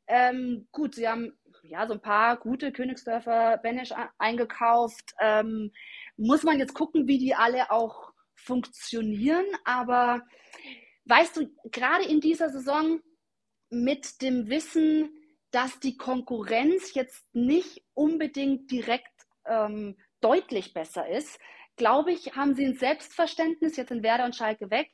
Ähm, 0.07 0.69
gut, 0.73 0.95
sie 0.95 1.09
haben 1.09 1.33
ja 1.63 1.87
so 1.87 1.95
ein 1.95 2.03
paar 2.03 2.37
gute 2.37 2.73
Königsdörfer 2.73 3.59
Benesch 3.59 3.93
eingekauft. 4.19 5.15
Ähm, 5.21 5.73
muss 6.17 6.43
man 6.43 6.59
jetzt 6.59 6.75
gucken, 6.75 7.07
wie 7.07 7.19
die 7.19 7.35
alle 7.35 7.71
auch 7.71 8.13
funktionieren. 8.35 9.47
Aber 9.65 10.23
weißt 11.05 11.37
du, 11.37 11.49
gerade 11.71 12.05
in 12.05 12.21
dieser 12.21 12.51
Saison 12.51 13.01
mit 13.71 14.21
dem 14.23 14.49
Wissen, 14.49 15.11
dass 15.51 15.81
die 15.81 15.97
Konkurrenz 15.97 16.95
jetzt 16.95 17.25
nicht 17.33 17.85
unbedingt 17.95 18.71
direkt 18.71 19.09
ähm, 19.47 19.97
deutlich 20.21 20.73
besser 20.73 21.09
ist, 21.09 21.39
glaube 21.77 22.13
ich, 22.13 22.37
haben 22.37 22.55
sie 22.55 22.65
ein 22.65 22.77
Selbstverständnis, 22.77 23.77
jetzt 23.77 23.89
sind 23.89 24.03
Werder 24.03 24.25
und 24.25 24.37
Schalke 24.37 24.71
weg, 24.71 24.91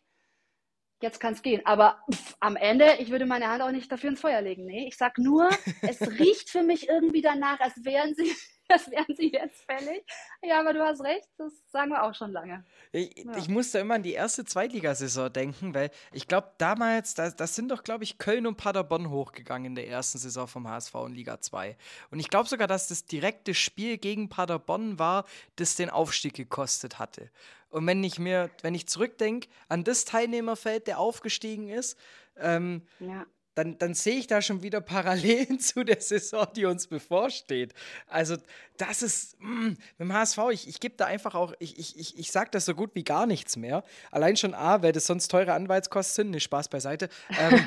jetzt 1.00 1.20
kann 1.20 1.34
es 1.34 1.42
gehen. 1.42 1.62
Aber 1.64 1.98
pff, 2.12 2.36
am 2.40 2.56
Ende, 2.56 2.96
ich 2.98 3.10
würde 3.10 3.26
meine 3.26 3.48
Hand 3.48 3.62
auch 3.62 3.70
nicht 3.70 3.90
dafür 3.90 4.10
ins 4.10 4.20
Feuer 4.20 4.40
legen. 4.42 4.64
Nee, 4.64 4.86
ich 4.88 4.96
sag 4.96 5.18
nur, 5.18 5.48
es 5.82 6.00
riecht 6.18 6.50
für 6.50 6.62
mich 6.62 6.88
irgendwie 6.88 7.22
danach, 7.22 7.60
als 7.60 7.84
wären 7.84 8.14
sie, 8.14 8.34
als 8.72 8.90
wären 8.90 9.14
sie 9.16 9.32
jetzt 9.32 9.64
fällig. 9.64 10.04
Ja, 10.42 10.60
aber 10.60 10.72
du 10.72 10.84
hast 10.84 11.02
recht, 11.02 11.28
das 11.38 11.52
sagen 11.70 11.90
wir 11.90 12.02
auch 12.02 12.14
schon 12.14 12.32
lange. 12.32 12.64
Ich, 12.92 13.16
ja. 13.16 13.36
ich 13.36 13.48
musste 13.48 13.78
immer 13.78 13.94
an 13.94 14.02
die 14.02 14.12
erste 14.12 14.44
Zweitligasaison 14.44 15.32
denken, 15.32 15.74
weil 15.74 15.90
ich 16.12 16.28
glaube, 16.28 16.52
damals, 16.58 17.14
das, 17.14 17.36
das 17.36 17.54
sind 17.54 17.70
doch, 17.70 17.82
glaube 17.82 18.04
ich, 18.04 18.18
Köln 18.18 18.46
und 18.46 18.56
Paderborn 18.56 19.10
hochgegangen 19.10 19.66
in 19.66 19.74
der 19.74 19.88
ersten 19.88 20.18
Saison 20.18 20.46
vom 20.46 20.68
HSV 20.68 20.94
in 21.06 21.14
Liga 21.14 21.40
2. 21.40 21.76
Und 22.10 22.20
ich 22.20 22.28
glaube 22.30 22.48
sogar, 22.48 22.66
dass 22.66 22.88
das 22.88 23.06
direkte 23.06 23.54
Spiel 23.54 23.98
gegen 23.98 24.28
Paderborn 24.28 24.98
war, 24.98 25.24
das 25.56 25.76
den 25.76 25.90
Aufstieg 25.90 26.34
gekostet 26.34 26.98
hatte. 26.98 27.30
Und 27.70 27.86
wenn 27.86 28.02
ich 28.02 28.18
mir, 28.18 28.50
wenn 28.62 28.74
ich 28.74 28.88
zurückdenke 28.88 29.48
an 29.68 29.84
das 29.84 30.04
Teilnehmerfeld, 30.04 30.86
der 30.86 30.98
aufgestiegen 30.98 31.68
ist, 31.68 31.98
ähm, 32.38 32.86
ja 32.98 33.26
dann, 33.58 33.76
dann 33.76 33.94
sehe 33.94 34.16
ich 34.16 34.28
da 34.28 34.40
schon 34.40 34.62
wieder 34.62 34.80
Parallelen 34.80 35.58
zu 35.58 35.82
der 35.82 36.00
Saison, 36.00 36.46
die 36.54 36.64
uns 36.64 36.86
bevorsteht. 36.86 37.74
Also, 38.06 38.36
das 38.76 39.02
ist 39.02 39.40
mh, 39.40 39.48
mm, 39.48 39.68
mit 39.68 39.98
dem 39.98 40.12
HSV, 40.12 40.38
ich, 40.52 40.68
ich 40.68 40.78
gebe 40.78 40.94
da 40.96 41.06
einfach 41.06 41.34
auch, 41.34 41.52
ich, 41.58 41.76
ich, 41.76 41.98
ich, 41.98 42.16
ich 42.16 42.30
sage 42.30 42.50
das 42.52 42.66
so 42.66 42.74
gut 42.76 42.90
wie 42.94 43.02
gar 43.02 43.26
nichts 43.26 43.56
mehr. 43.56 43.82
Allein 44.12 44.36
schon 44.36 44.54
A, 44.54 44.82
weil 44.82 44.92
das 44.92 45.06
sonst 45.06 45.28
teure 45.28 45.54
Anwaltskosten 45.54 46.26
sind, 46.26 46.30
ne, 46.30 46.40
Spaß 46.40 46.68
beiseite. 46.68 47.08
Ähm, 47.36 47.60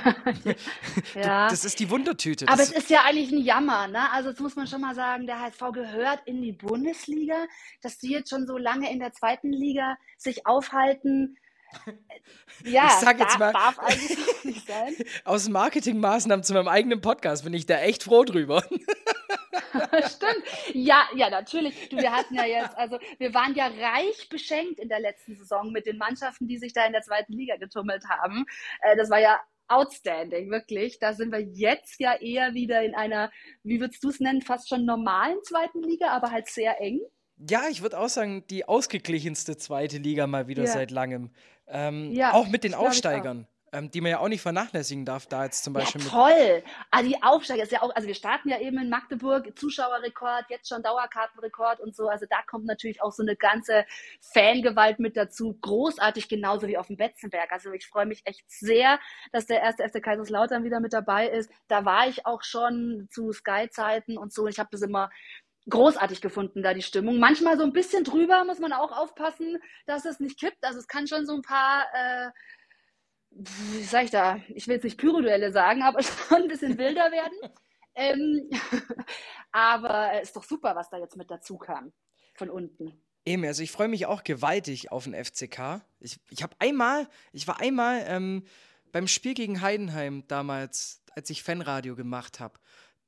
ja. 1.16 1.50
Das 1.50 1.66
ist 1.66 1.78
die 1.80 1.90
Wundertüte. 1.90 2.48
Aber 2.48 2.64
es 2.64 2.72
ist 2.72 2.90
ja 2.90 3.04
eigentlich 3.04 3.32
ein 3.34 3.44
Jammer, 3.44 3.90
ne? 3.90 4.10
Also, 4.14 4.32
das 4.32 4.40
muss 4.40 4.56
man 4.56 4.68
schon 4.68 4.80
mal 4.80 4.96
sagen, 4.96 5.28
der 5.28 5.42
HSV 5.42 5.74
gehört 5.74 6.22
in 6.26 6.42
die 6.42 6.54
Bundesliga, 6.54 7.48
dass 7.82 7.98
die 7.98 8.12
jetzt 8.12 8.30
schon 8.30 8.48
so 8.48 8.58
lange 8.58 8.90
in 8.90 9.00
der 9.00 9.12
zweiten 9.12 9.52
Liga 9.52 9.98
sich 10.18 10.48
aufhalten 10.48 11.38
ja, 12.64 12.88
ich 12.88 12.94
sag 12.94 13.20
jetzt 13.20 13.40
mal, 13.40 13.54
darf 13.54 13.80
eigentlich 13.80 14.44
nicht 14.44 14.68
sein. 14.68 14.96
Aus 15.26 15.50
Marketingmaßnahmen 15.50 16.44
zu 16.44 16.54
meinem 16.54 16.68
eigenen 16.68 17.02
Podcast 17.02 17.44
bin 17.44 17.54
ich 17.54 17.66
da 17.66 17.80
echt 17.80 18.04
froh 18.04 18.24
drüber. 18.24 18.64
Stimmt. 20.08 20.44
Ja, 20.74 21.08
ja, 21.16 21.30
natürlich. 21.30 21.90
Du, 21.90 21.98
wir 21.98 22.12
hatten 22.12 22.36
ja 22.36 22.46
jetzt, 22.46 22.78
also 22.78 23.00
wir 23.20 23.34
waren 23.34 23.56
ja 23.56 23.68
reich 23.68 24.28
beschenkt 24.30 24.80
in 24.80 24.90
der 24.90 25.00
letzten 25.00 25.36
Saison 25.36 25.72
mit 25.72 25.86
den 25.86 25.98
Mannschaften, 25.98 26.48
die 26.48 26.58
sich 26.58 26.74
da 26.74 26.86
in 26.86 26.94
der 26.94 27.02
zweiten 27.02 27.34
Liga 27.34 27.56
getummelt 27.58 28.04
haben. 28.10 28.46
Äh, 28.82 28.96
das 28.98 29.10
war 29.10 29.20
ja 29.20 29.40
outstanding, 29.68 30.52
wirklich. 30.52 31.00
Da 31.00 31.14
sind 31.14 31.32
wir 31.32 31.40
jetzt 31.42 32.00
ja 32.00 32.14
eher 32.16 32.54
wieder 32.54 32.84
in 32.84 32.94
einer, 32.96 33.32
wie 33.64 33.80
würdest 33.80 34.04
du 34.04 34.10
es 34.10 34.20
nennen, 34.20 34.42
fast 34.42 34.68
schon 34.70 34.86
normalen 34.86 35.38
zweiten 35.44 35.82
Liga, 35.82 36.10
aber 36.10 36.32
halt 36.32 36.48
sehr 36.50 36.80
eng. 36.82 37.00
Ja, 37.38 37.64
ich 37.72 37.82
würde 37.82 37.98
auch 37.98 38.10
sagen, 38.10 38.46
die 38.50 38.68
ausgeglichenste 38.68 39.58
zweite 39.58 39.98
Liga 39.98 40.28
mal 40.28 40.48
wieder 40.48 40.64
Ja. 40.64 40.72
seit 40.72 40.92
langem. 40.92 41.32
Ähm, 41.72 42.12
Ja, 42.12 42.34
auch 42.34 42.48
mit 42.48 42.64
den. 42.64 42.74
Aufsteigern, 42.74 43.48
ähm, 43.74 43.90
die 43.90 44.02
man 44.02 44.12
ja 44.12 44.20
auch 44.20 44.28
nicht 44.28 44.42
vernachlässigen 44.42 45.06
darf, 45.06 45.28
da 45.28 45.46
jetzt 45.46 45.64
zum 45.64 45.74
Ja, 45.74 45.80
Beispiel 45.80 46.02
mit. 46.02 46.10
toll. 46.12 46.64
Ah, 46.92 47.02
die 47.04 47.24
Aufsteiger 47.24 47.64
ist 47.64 47.72
ja 47.72 47.82
auch, 47.82 47.96
also 47.96 48.06
wir 48.06 48.16
starten 48.16 48.50
ja 48.50 48.60
eben 48.60 48.78
in 48.78 48.90
Magdeburg, 48.90 49.58
Zuschauerrekord, 49.58 50.46
jetzt 50.50 50.68
schon 50.68 50.84
Dauerkartenrekord 50.84 51.80
und 51.80 51.96
so. 51.96 52.10
Also 52.10 52.26
da 52.30 52.38
kommt 52.48 52.66
natürlich 52.66 53.02
auch 53.02 53.14
so 53.14 53.24
eine 53.24 53.38
ganze 53.38 53.86
Fangewalt 54.20 55.00
mit 55.00 55.16
dazu. 55.16 55.58
Großartig, 55.62 56.28
genauso 56.28 56.68
wie 56.68 56.78
auf 56.78 56.88
dem 56.88 56.98
Betzenberg. 56.98 57.50
Also 57.54 57.72
ich 57.72 57.88
freue 57.88 58.06
mich 58.06 58.22
echt 58.26 58.44
sehr, 58.52 59.00
dass 59.32 59.46
der 59.46 59.62
erste 59.62 59.88
FC 59.88 60.04
Kaiserslautern 60.04 60.66
wieder 60.66 60.82
mit 60.82 60.92
dabei 60.92 61.28
ist. 61.30 61.50
Da 61.70 61.86
war 61.86 62.08
ich 62.10 62.26
auch 62.26 62.44
schon 62.44 63.08
zu 63.10 63.32
Sky-Zeiten 63.32 64.18
und 64.18 64.34
so. 64.34 64.48
Ich 64.48 64.60
habe 64.60 64.68
das 64.72 64.82
immer 64.82 65.10
großartig 65.70 66.22
gefunden, 66.22 66.64
da 66.64 66.74
die 66.74 66.82
Stimmung. 66.82 67.20
Manchmal 67.20 67.58
so 67.58 67.64
ein 67.64 67.74
bisschen 67.74 68.04
drüber, 68.04 68.44
muss 68.46 68.60
man 68.60 68.74
auch 68.74 68.92
aufpassen, 68.92 69.58
dass 69.86 70.06
es 70.06 70.20
nicht 70.20 70.40
kippt. 70.40 70.64
Also 70.64 70.80
es 70.80 70.88
kann 70.88 71.08
schon 71.08 71.26
so 71.26 71.36
ein 71.36 71.42
paar, 71.42 71.86
äh, 71.94 72.30
wie 73.32 73.84
sag 73.84 74.06
ich 74.06 74.12
da, 74.12 74.40
ich 74.50 74.68
will 74.68 74.76
jetzt 74.76 74.84
nicht 74.84 74.98
Pyroduelle 74.98 75.52
sagen, 75.52 75.84
aber 75.84 76.02
schon 76.04 76.44
ein 76.44 76.48
bisschen 76.48 76.78
wilder 76.78 77.12
werden. 77.12 77.54
ähm, 77.96 78.50
aber 79.52 80.14
es 80.16 80.30
ist 80.30 80.36
doch 80.36 80.44
super, 80.44 80.76
was 80.76 80.90
da 80.90 80.98
jetzt 80.98 81.18
mit 81.18 81.30
dazu 81.30 81.58
kam, 81.58 81.94
von 82.36 82.50
unten. 82.50 83.02
Eben, 83.24 83.46
also 83.46 83.62
ich 83.62 83.72
freue 83.72 83.88
mich 83.88 84.08
auch 84.08 84.24
gewaltig 84.24 84.92
auf 84.92 85.04
den 85.04 85.14
FCK. 85.14 85.82
Ich, 86.00 86.20
ich 86.32 86.42
habe 86.42 86.56
einmal, 86.58 87.08
ich 87.34 87.48
war 87.48 87.60
einmal 87.60 88.04
ähm, 88.08 88.46
beim 88.92 89.08
Spiel 89.08 89.36
gegen 89.36 89.62
Heidenheim 89.62 90.24
damals, 90.28 91.04
als 91.14 91.30
ich 91.30 91.44
Fanradio 91.44 91.96
gemacht 91.96 92.40
habe. 92.40 92.60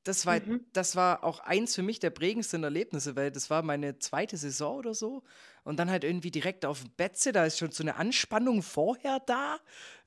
Das 0.04 0.26
war, 0.26 0.40
Mhm. 0.40 0.66
das 0.74 0.96
war 0.96 1.24
auch 1.24 1.40
eins 1.40 1.76
für 1.76 1.82
mich 1.84 2.00
der 2.00 2.10
prägendsten 2.10 2.64
Erlebnisse, 2.64 3.16
weil 3.16 3.32
das 3.32 3.50
war 3.50 3.62
meine 3.62 4.00
zweite 4.00 4.36
Saison 4.38 4.78
oder 4.78 4.94
so. 4.94 5.24
Und 5.64 5.78
dann 5.78 5.90
halt 5.90 6.04
irgendwie 6.04 6.32
direkt 6.32 6.66
auf 6.66 6.82
dem 6.82 6.92
Betze, 6.92 7.32
da 7.32 7.46
ist 7.46 7.58
schon 7.58 7.72
so 7.72 7.84
eine 7.84 7.96
Anspannung 7.96 8.62
vorher 8.64 9.22
da. 9.26 9.60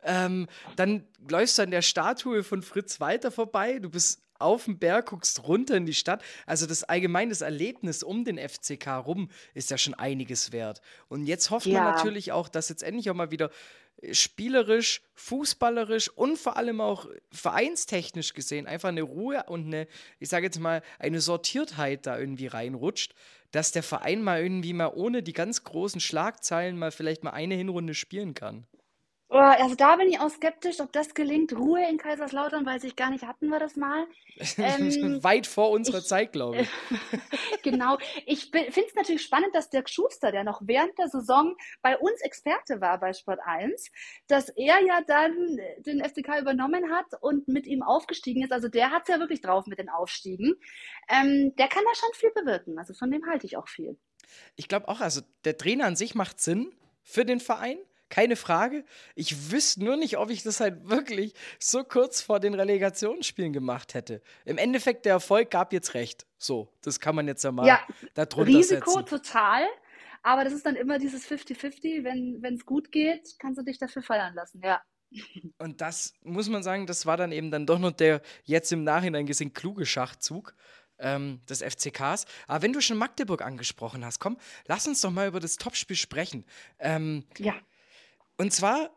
Ähm, 0.02 0.48
dann 0.76 1.06
läufst 1.28 1.56
du 1.58 1.62
an 1.62 1.70
der 1.70 1.80
Statue 1.82 2.42
von 2.44 2.62
Fritz 2.62 3.00
Walter 3.00 3.30
vorbei, 3.30 3.78
du 3.78 3.88
bist 3.88 4.22
auf 4.38 4.64
dem 4.64 4.78
Berg, 4.78 5.06
guckst 5.10 5.42
runter 5.46 5.76
in 5.76 5.86
die 5.86 5.94
Stadt. 5.94 6.22
Also 6.46 6.66
das 6.66 6.84
allgemeine 6.84 7.34
Erlebnis 7.40 8.02
um 8.02 8.24
den 8.24 8.38
FCK 8.38 8.86
rum 8.98 9.30
ist 9.54 9.70
ja 9.70 9.78
schon 9.78 9.94
einiges 9.94 10.52
wert. 10.52 10.80
Und 11.08 11.26
jetzt 11.26 11.50
hofft 11.50 11.66
man 11.66 11.74
Ja. 11.74 11.82
natürlich 11.82 12.32
auch, 12.32 12.48
dass 12.48 12.68
jetzt 12.68 12.82
endlich 12.82 13.10
auch 13.10 13.14
mal 13.14 13.30
wieder 13.30 13.50
äh, 14.02 14.14
spielerisch, 14.14 15.02
fußballerisch 15.14 16.08
und 16.10 16.38
vor 16.38 16.56
allem 16.56 16.80
auch 16.80 17.06
vereinstechnisch 17.32 18.34
gesehen 18.34 18.66
einfach 18.66 18.90
eine 18.90 19.02
Ruhe 19.02 19.44
und 19.48 19.66
eine, 19.66 19.86
ich 20.18 20.28
sage 20.28 20.46
jetzt 20.46 20.58
mal, 20.60 20.82
eine 20.98 21.20
Sortiertheit 21.20 22.06
da 22.06 22.18
irgendwie 22.18 22.46
reinrutscht, 22.46 23.14
dass 23.52 23.72
der 23.72 23.82
Verein 23.82 24.22
mal 24.22 24.42
irgendwie 24.42 24.72
mal 24.72 24.92
ohne 24.94 25.22
die 25.22 25.32
ganz 25.32 25.64
großen 25.64 26.00
Schlagzeilen 26.00 26.78
mal 26.78 26.90
vielleicht 26.90 27.24
mal 27.24 27.30
eine 27.30 27.54
Hinrunde 27.54 27.94
spielen 27.94 28.34
kann. 28.34 28.66
Oh, 29.28 29.38
also 29.38 29.74
da 29.74 29.96
bin 29.96 30.08
ich 30.08 30.20
auch 30.20 30.30
skeptisch, 30.30 30.78
ob 30.78 30.92
das 30.92 31.12
gelingt. 31.12 31.52
Ruhe 31.52 31.84
in 31.90 31.98
Kaiserslautern, 31.98 32.64
weiß 32.64 32.84
ich 32.84 32.94
gar 32.94 33.10
nicht, 33.10 33.26
hatten 33.26 33.48
wir 33.48 33.58
das 33.58 33.76
mal. 33.76 34.06
Ähm, 34.58 35.24
Weit 35.24 35.46
vor 35.46 35.70
unserer 35.70 35.98
ich- 35.98 36.04
Zeit, 36.04 36.32
glaube 36.32 36.58
ich. 36.60 36.68
Genau. 37.62 37.96
Ich 38.26 38.50
finde 38.50 38.68
es 38.68 38.94
natürlich 38.94 39.22
spannend, 39.22 39.54
dass 39.54 39.70
Dirk 39.70 39.88
Schuster, 39.88 40.30
der 40.30 40.44
noch 40.44 40.60
während 40.64 40.96
der 40.98 41.08
Saison 41.08 41.56
bei 41.82 41.96
uns 41.98 42.20
Experte 42.20 42.80
war 42.82 43.00
bei 43.00 43.12
Sport 43.14 43.40
1, 43.44 43.90
dass 44.28 44.50
er 44.50 44.80
ja 44.84 45.00
dann 45.06 45.58
den 45.78 46.04
FCK 46.04 46.38
übernommen 46.40 46.92
hat 46.92 47.06
und 47.22 47.48
mit 47.48 47.66
ihm 47.66 47.82
aufgestiegen 47.82 48.42
ist. 48.44 48.52
Also 48.52 48.68
der 48.68 48.90
hat 48.90 49.02
es 49.04 49.08
ja 49.08 49.18
wirklich 49.18 49.40
drauf 49.40 49.66
mit 49.66 49.78
den 49.78 49.88
Aufstiegen. 49.88 50.54
Ähm, 51.08 51.54
der 51.56 51.68
kann 51.68 51.82
da 51.84 51.94
schon 51.94 52.10
viel 52.12 52.30
bewirken. 52.30 52.78
Also 52.78 52.92
von 52.94 53.10
dem 53.10 53.26
halte 53.26 53.46
ich 53.46 53.56
auch 53.56 53.68
viel. 53.68 53.98
Ich 54.54 54.68
glaube 54.68 54.88
auch, 54.88 55.00
also 55.00 55.22
der 55.44 55.56
Trainer 55.56 55.86
an 55.86 55.96
sich 55.96 56.14
macht 56.14 56.40
Sinn 56.40 56.72
für 57.02 57.24
den 57.24 57.40
Verein. 57.40 57.78
Keine 58.08 58.36
Frage. 58.36 58.84
Ich 59.14 59.50
wüsste 59.50 59.82
nur 59.84 59.96
nicht, 59.96 60.16
ob 60.18 60.30
ich 60.30 60.42
das 60.42 60.60
halt 60.60 60.88
wirklich 60.88 61.34
so 61.58 61.82
kurz 61.84 62.20
vor 62.20 62.38
den 62.40 62.54
Relegationsspielen 62.54 63.52
gemacht 63.52 63.94
hätte. 63.94 64.22
Im 64.44 64.58
Endeffekt, 64.58 65.04
der 65.06 65.14
Erfolg 65.14 65.50
gab 65.50 65.72
jetzt 65.72 65.94
recht. 65.94 66.26
So, 66.38 66.72
das 66.82 67.00
kann 67.00 67.14
man 67.16 67.26
jetzt 67.26 67.42
ja 67.44 67.50
mal 67.52 67.66
Ja, 67.66 67.80
darunter 68.14 68.46
Risiko 68.46 68.92
setzen. 69.00 69.06
total. 69.06 69.64
Aber 70.22 70.44
das 70.44 70.52
ist 70.52 70.66
dann 70.66 70.76
immer 70.76 70.98
dieses 70.98 71.26
50-50. 71.28 72.04
Wenn 72.04 72.54
es 72.54 72.64
gut 72.66 72.90
geht, 72.92 73.36
kannst 73.38 73.58
du 73.58 73.62
dich 73.64 73.78
dafür 73.78 74.02
feiern 74.02 74.34
lassen. 74.34 74.60
Ja. 74.64 74.82
Und 75.58 75.80
das 75.80 76.14
muss 76.22 76.48
man 76.48 76.62
sagen, 76.64 76.86
das 76.86 77.06
war 77.06 77.16
dann 77.16 77.30
eben 77.32 77.50
dann 77.50 77.64
doch 77.66 77.78
noch 77.78 77.92
der 77.92 78.20
jetzt 78.44 78.72
im 78.72 78.82
Nachhinein 78.84 79.24
gesehen 79.26 79.52
kluge 79.52 79.86
Schachzug 79.86 80.54
ähm, 80.98 81.40
des 81.48 81.62
FCKs. 81.62 82.26
Aber 82.48 82.62
wenn 82.62 82.72
du 82.72 82.80
schon 82.80 82.98
Magdeburg 82.98 83.40
angesprochen 83.42 84.04
hast, 84.04 84.18
komm, 84.18 84.36
lass 84.66 84.86
uns 84.88 85.00
doch 85.00 85.10
mal 85.12 85.28
über 85.28 85.38
das 85.40 85.56
Topspiel 85.56 85.96
sprechen. 85.96 86.44
Ähm, 86.80 87.24
Ja. 87.38 87.54
Und 88.36 88.52
zwar, 88.52 88.90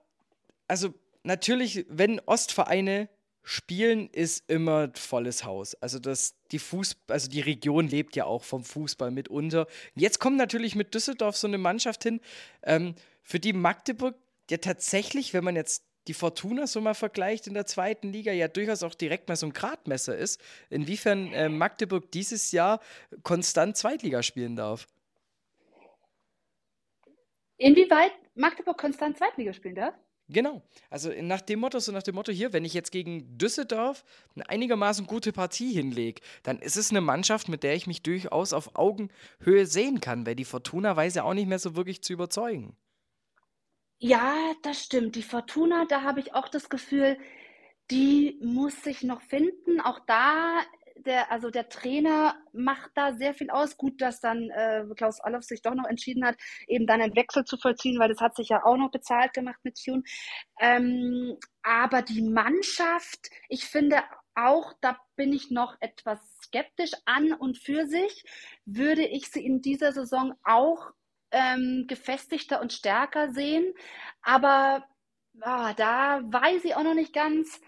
also 0.67 0.93
natürlich, 1.23 1.85
wenn 1.89 2.19
Ostvereine 2.21 3.09
spielen, 3.43 4.09
ist 4.11 4.49
immer 4.49 4.91
volles 4.93 5.43
Haus. 5.43 5.75
Also 5.75 5.97
das, 5.97 6.35
die 6.51 6.59
Fuß, 6.59 6.97
also 7.07 7.29
die 7.29 7.41
Region 7.41 7.87
lebt 7.87 8.15
ja 8.15 8.25
auch 8.25 8.43
vom 8.43 8.63
Fußball 8.63 9.11
mitunter. 9.11 9.65
Jetzt 9.95 10.19
kommt 10.19 10.37
natürlich 10.37 10.75
mit 10.75 10.93
Düsseldorf 10.93 11.37
so 11.37 11.47
eine 11.47 11.57
Mannschaft 11.57 12.03
hin, 12.03 12.19
ähm, 12.63 12.95
für 13.23 13.39
die 13.39 13.53
Magdeburg 13.53 14.15
ja 14.49 14.57
tatsächlich, 14.57 15.33
wenn 15.33 15.43
man 15.43 15.55
jetzt 15.55 15.83
die 16.07 16.13
Fortuna 16.13 16.65
so 16.65 16.81
mal 16.81 16.95
vergleicht 16.95 17.47
in 17.47 17.53
der 17.53 17.65
zweiten 17.65 18.11
Liga, 18.11 18.31
ja 18.31 18.47
durchaus 18.47 18.83
auch 18.83 18.95
direkt 18.95 19.29
mal 19.29 19.35
so 19.35 19.45
ein 19.45 19.53
Gradmesser 19.53 20.17
ist, 20.17 20.39
inwiefern 20.69 21.31
äh, 21.33 21.49
Magdeburg 21.49 22.11
dieses 22.11 22.51
Jahr 22.51 22.79
konstant 23.23 23.77
Zweitliga 23.77 24.23
spielen 24.23 24.55
darf. 24.55 24.87
Inwieweit 27.59 28.13
Magdeburg 28.35 28.77
konstant 28.77 29.17
Zweitliga 29.17 29.53
spielen 29.53 29.75
darf? 29.75 29.93
Genau. 30.29 30.61
Also 30.89 31.11
nach 31.21 31.41
dem 31.41 31.59
Motto, 31.59 31.79
so 31.79 31.91
nach 31.91 32.03
dem 32.03 32.15
Motto 32.15 32.31
hier, 32.31 32.53
wenn 32.53 32.63
ich 32.63 32.73
jetzt 32.73 32.91
gegen 32.91 33.37
Düsseldorf 33.37 34.05
eine 34.35 34.47
einigermaßen 34.47 35.07
gute 35.07 35.33
Partie 35.33 35.73
hinlege, 35.73 36.21
dann 36.43 36.59
ist 36.59 36.77
es 36.77 36.91
eine 36.91 37.01
Mannschaft, 37.01 37.49
mit 37.49 37.63
der 37.63 37.75
ich 37.75 37.87
mich 37.87 38.01
durchaus 38.03 38.53
auf 38.53 38.75
Augenhöhe 38.75 39.65
sehen 39.65 40.01
kann, 40.01 40.25
weil 40.25 40.35
die 40.35 40.45
Fortuna 40.45 40.95
weiß 40.95 41.15
ja 41.15 41.23
auch 41.23 41.33
nicht 41.33 41.47
mehr 41.47 41.59
so 41.59 41.75
wirklich 41.75 42.01
zu 42.01 42.13
überzeugen. 42.13 42.77
Ja, 43.99 44.53
das 44.61 44.83
stimmt. 44.83 45.15
Die 45.15 45.23
Fortuna, 45.23 45.85
da 45.85 46.03
habe 46.03 46.21
ich 46.21 46.33
auch 46.33 46.47
das 46.47 46.69
Gefühl, 46.69 47.17
die 47.91 48.39
muss 48.41 48.83
sich 48.83 49.03
noch 49.03 49.21
finden. 49.21 49.81
Auch 49.81 49.99
da, 50.05 50.61
der, 51.05 51.31
also 51.31 51.49
der 51.49 51.69
Trainer 51.69 52.35
macht 52.53 52.91
da 52.95 53.13
sehr 53.13 53.33
viel 53.33 53.49
aus. 53.49 53.77
Gut, 53.77 54.01
dass 54.01 54.19
dann 54.19 54.49
äh, 54.49 54.83
Klaus 54.95 55.19
Allofs 55.19 55.47
sich 55.47 55.61
doch 55.61 55.75
noch 55.75 55.87
entschieden 55.87 56.25
hat, 56.25 56.35
eben 56.67 56.87
dann 56.87 57.01
einen 57.01 57.15
Wechsel 57.15 57.45
zu 57.45 57.57
vollziehen, 57.57 57.99
weil 57.99 58.09
das 58.09 58.21
hat 58.21 58.35
sich 58.35 58.49
ja 58.49 58.63
auch 58.65 58.77
noch 58.77 58.91
bezahlt 58.91 59.33
gemacht 59.33 59.59
mit 59.63 59.79
Tune. 59.83 60.03
Ähm, 60.59 61.37
aber 61.63 62.01
die 62.01 62.21
Mannschaft, 62.21 63.29
ich 63.47 63.65
finde 63.65 64.03
auch, 64.35 64.73
da 64.81 64.97
bin 65.15 65.33
ich 65.33 65.51
noch 65.51 65.75
etwas 65.79 66.19
skeptisch 66.43 66.91
an 67.05 67.33
und 67.33 67.57
für 67.57 67.85
sich, 67.87 68.23
würde 68.65 69.05
ich 69.05 69.29
sie 69.29 69.45
in 69.45 69.61
dieser 69.61 69.91
Saison 69.91 70.33
auch 70.43 70.91
ähm, 71.31 71.85
gefestigter 71.87 72.61
und 72.61 72.73
stärker 72.73 73.31
sehen. 73.31 73.73
Aber 74.21 74.85
ah, 75.41 75.73
da 75.73 76.21
weiß 76.23 76.63
ich 76.65 76.75
auch 76.75 76.83
noch 76.83 76.95
nicht 76.95 77.13
ganz, 77.13 77.59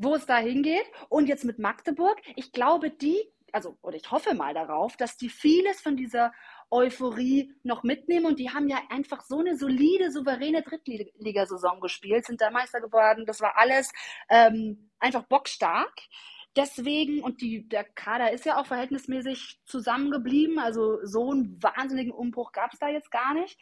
wo 0.00 0.14
es 0.14 0.26
da 0.26 0.38
hingeht. 0.38 0.90
Und 1.08 1.28
jetzt 1.28 1.44
mit 1.44 1.58
Magdeburg, 1.58 2.20
ich 2.34 2.52
glaube, 2.52 2.90
die, 2.90 3.20
also, 3.52 3.76
oder 3.82 3.96
ich 3.96 4.10
hoffe 4.10 4.34
mal 4.34 4.54
darauf, 4.54 4.96
dass 4.96 5.16
die 5.16 5.28
vieles 5.28 5.80
von 5.80 5.96
dieser 5.96 6.32
Euphorie 6.70 7.52
noch 7.62 7.82
mitnehmen. 7.82 8.26
Und 8.26 8.38
die 8.38 8.50
haben 8.50 8.68
ja 8.68 8.78
einfach 8.88 9.22
so 9.22 9.40
eine 9.40 9.56
solide, 9.56 10.10
souveräne 10.10 10.62
Drittligasaison 10.62 11.80
gespielt, 11.80 12.24
sind 12.24 12.40
da 12.40 12.50
Meister 12.50 12.80
geworden. 12.80 13.26
Das 13.26 13.40
war 13.40 13.58
alles 13.58 13.92
ähm, 14.30 14.90
einfach 14.98 15.24
bockstark. 15.24 15.92
Deswegen, 16.56 17.22
und 17.22 17.42
die, 17.42 17.68
der 17.68 17.84
Kader 17.84 18.32
ist 18.32 18.44
ja 18.44 18.58
auch 18.58 18.66
verhältnismäßig 18.66 19.60
zusammengeblieben, 19.66 20.58
also 20.58 20.98
so 21.04 21.30
einen 21.30 21.62
wahnsinnigen 21.62 22.12
Umbruch 22.12 22.50
gab 22.52 22.72
es 22.72 22.80
da 22.80 22.88
jetzt 22.88 23.12
gar 23.12 23.34
nicht. 23.34 23.56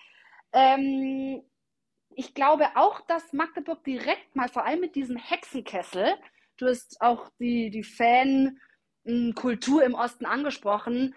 Ähm, 0.53 1.43
ich 2.19 2.35
glaube 2.35 2.67
auch, 2.75 3.01
dass 3.03 3.33
Magdeburg 3.33 3.85
direkt 3.85 4.35
mal, 4.35 4.49
vor 4.49 4.67
allem 4.67 4.81
mit 4.81 4.97
diesem 4.97 5.17
Hexenkessel, 5.17 6.17
du 6.57 6.67
hast 6.67 7.01
auch 7.01 7.31
die, 7.39 7.71
die 7.71 7.85
Fan-Kultur 7.85 9.85
im 9.85 9.95
Osten 9.95 10.27
angesprochen. 10.27 11.15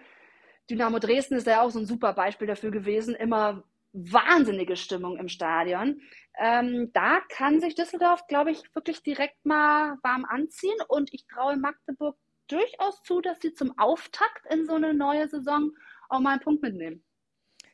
Dynamo 0.70 1.00
Dresden 1.00 1.34
ist 1.34 1.48
ja 1.48 1.62
auch 1.62 1.70
so 1.70 1.80
ein 1.80 1.86
super 1.86 2.12
Beispiel 2.12 2.46
dafür 2.46 2.70
gewesen, 2.70 3.16
immer 3.16 3.64
wahnsinnige 3.92 4.76
Stimmung 4.76 5.18
im 5.18 5.26
Stadion. 5.26 6.00
Ähm, 6.38 6.92
da 6.92 7.18
kann 7.30 7.60
sich 7.60 7.74
Düsseldorf, 7.74 8.28
glaube 8.28 8.52
ich, 8.52 8.62
wirklich 8.72 9.02
direkt 9.02 9.44
mal 9.44 9.98
warm 10.04 10.24
anziehen 10.24 10.78
und 10.86 11.12
ich 11.12 11.26
traue 11.26 11.56
Magdeburg 11.56 12.16
durchaus 12.46 13.02
zu, 13.02 13.20
dass 13.20 13.40
sie 13.40 13.54
zum 13.54 13.76
Auftakt 13.76 14.46
in 14.52 14.66
so 14.66 14.74
eine 14.74 14.94
neue 14.94 15.26
Saison 15.26 15.72
auch 16.08 16.20
mal 16.20 16.34
einen 16.34 16.42
Punkt 16.42 16.62
mitnehmen. 16.62 17.04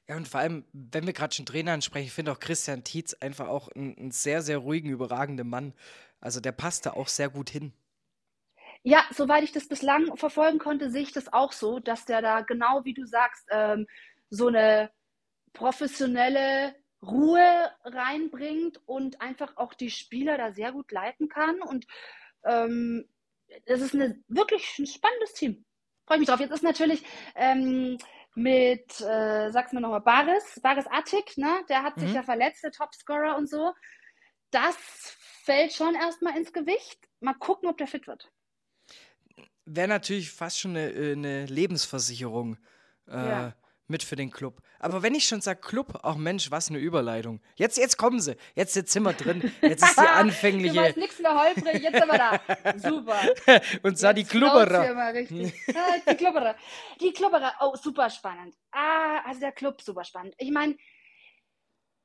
Ja, 0.09 0.16
und 0.16 0.27
vor 0.27 0.40
allem, 0.40 0.64
wenn 0.73 1.07
wir 1.07 1.12
gerade 1.12 1.35
schon 1.35 1.44
Trainer 1.44 1.73
ansprechen, 1.73 2.07
ich 2.07 2.12
finde 2.12 2.33
auch 2.33 2.40
Christian 2.40 2.83
Tietz 2.83 3.14
einfach 3.14 3.49
auch 3.49 3.68
einen, 3.68 4.11
sehr, 4.11 4.40
sehr 4.40 4.59
ruhigen, 4.59 4.88
überragenden 4.88 5.49
Mann. 5.49 5.75
Also 6.21 6.40
der 6.40 6.53
passt 6.53 6.87
da 6.87 6.92
auch 6.94 7.09
sehr 7.09 7.29
gut 7.29 7.51
hin. 7.51 7.73
Ja, 8.83 9.05
soweit 9.12 9.44
ich 9.44 9.53
das 9.53 9.68
bislang 9.68 10.16
verfolgen 10.16 10.59
konnte, 10.59 10.90
sehe 10.90 11.03
ich 11.03 11.12
das 11.12 11.31
auch 11.33 11.53
so, 11.53 11.79
dass 11.79 12.07
der 12.07 12.23
da 12.23 12.40
genau 12.40 12.85
wie 12.85 12.94
du 12.94 13.05
sagst, 13.05 13.47
ähm, 13.51 13.87
so 14.31 14.47
eine 14.47 14.90
professionelle 15.53 16.75
Ruhe 17.03 17.71
reinbringt 17.85 18.81
und 18.87 19.21
einfach 19.21 19.57
auch 19.57 19.75
die 19.75 19.90
Spieler 19.90 20.38
da 20.38 20.53
sehr 20.53 20.73
gut 20.73 20.90
leiten 20.90 21.29
kann. 21.29 21.61
Und 21.61 21.87
ähm, 22.44 23.07
es 23.66 23.83
ist 23.83 23.94
eine, 23.94 24.18
wirklich 24.29 24.79
ein 24.79 24.87
spannendes 24.87 25.35
Team. 25.35 25.64
Freue 26.07 26.18
mich 26.18 26.29
drauf. 26.29 26.40
Jetzt 26.40 26.53
ist 26.53 26.62
natürlich 26.62 27.05
ähm, 27.35 27.99
mit, 28.38 29.01
äh, 29.01 29.51
sag's 29.51 29.72
mir 29.72 29.81
nochmal, 29.81 30.01
Baris, 30.01 30.61
Baris 30.62 30.87
Attik, 30.90 31.37
ne? 31.37 31.61
Der 31.68 31.83
hat 31.83 31.96
mhm. 31.96 32.01
sich 32.03 32.12
ja 32.14 32.22
verletzt, 32.22 32.64
der 32.64 32.72
Topscorer 32.72 33.37
und 33.37 33.48
so. 33.48 33.72
Das 34.51 34.77
fällt 35.44 35.72
schon 35.72 35.94
erstmal 35.94 36.37
ins 36.37 36.53
Gewicht. 36.53 36.98
Mal 37.20 37.35
gucken, 37.35 37.68
ob 37.68 37.77
der 37.77 37.87
fit 37.87 38.07
wird. 38.07 38.31
Wäre 39.64 39.88
natürlich 39.88 40.31
fast 40.31 40.59
schon 40.59 40.70
eine, 40.72 40.90
äh, 40.90 41.12
eine 41.12 41.46
Lebensversicherung. 41.46 42.57
Äh, 43.07 43.29
ja 43.29 43.55
mit 43.88 44.03
für 44.03 44.16
den 44.16 44.31
Club. 44.31 44.62
Aber 44.79 45.03
wenn 45.03 45.14
ich 45.14 45.27
schon 45.27 45.40
sage 45.40 45.61
Club, 45.61 46.01
auch 46.03 46.16
Mensch, 46.16 46.51
was 46.51 46.68
eine 46.68 46.79
Überleitung. 46.79 47.40
Jetzt, 47.57 47.79
jetzt 47.79 47.96
kommen 47.96 48.20
sie. 48.20 48.37
Jetzt, 48.55 48.74
sind 48.74 49.03
wir 49.03 49.12
drin. 49.12 49.53
Jetzt 49.61 49.83
ist 49.83 49.98
die 49.98 50.01
anfängliche. 50.07 50.74
du 50.74 50.81
weißt 50.81 50.96
nichts 50.96 51.18
mehr 51.18 51.35
holprig, 51.35 51.83
jetzt 51.83 51.98
sind 51.98 52.07
wir 52.07 52.18
da. 52.18 52.79
Super. 52.79 53.20
Und 53.83 53.98
zwar 53.98 54.14
die 54.14 54.24
Klubberer. 54.24 54.81
ah, 54.98 55.12
die 55.12 56.16
Klubberer. 56.16 56.55
Die 57.01 57.12
Klubberer. 57.12 57.55
Oh, 57.61 57.74
super 57.74 58.11
spannend. 58.11 58.55
Ah, 58.70 59.20
also 59.24 59.40
der 59.40 59.53
Club, 59.53 59.81
super 59.81 60.05
spannend. 60.05 60.35
Ich 60.38 60.51
meine, 60.51 60.77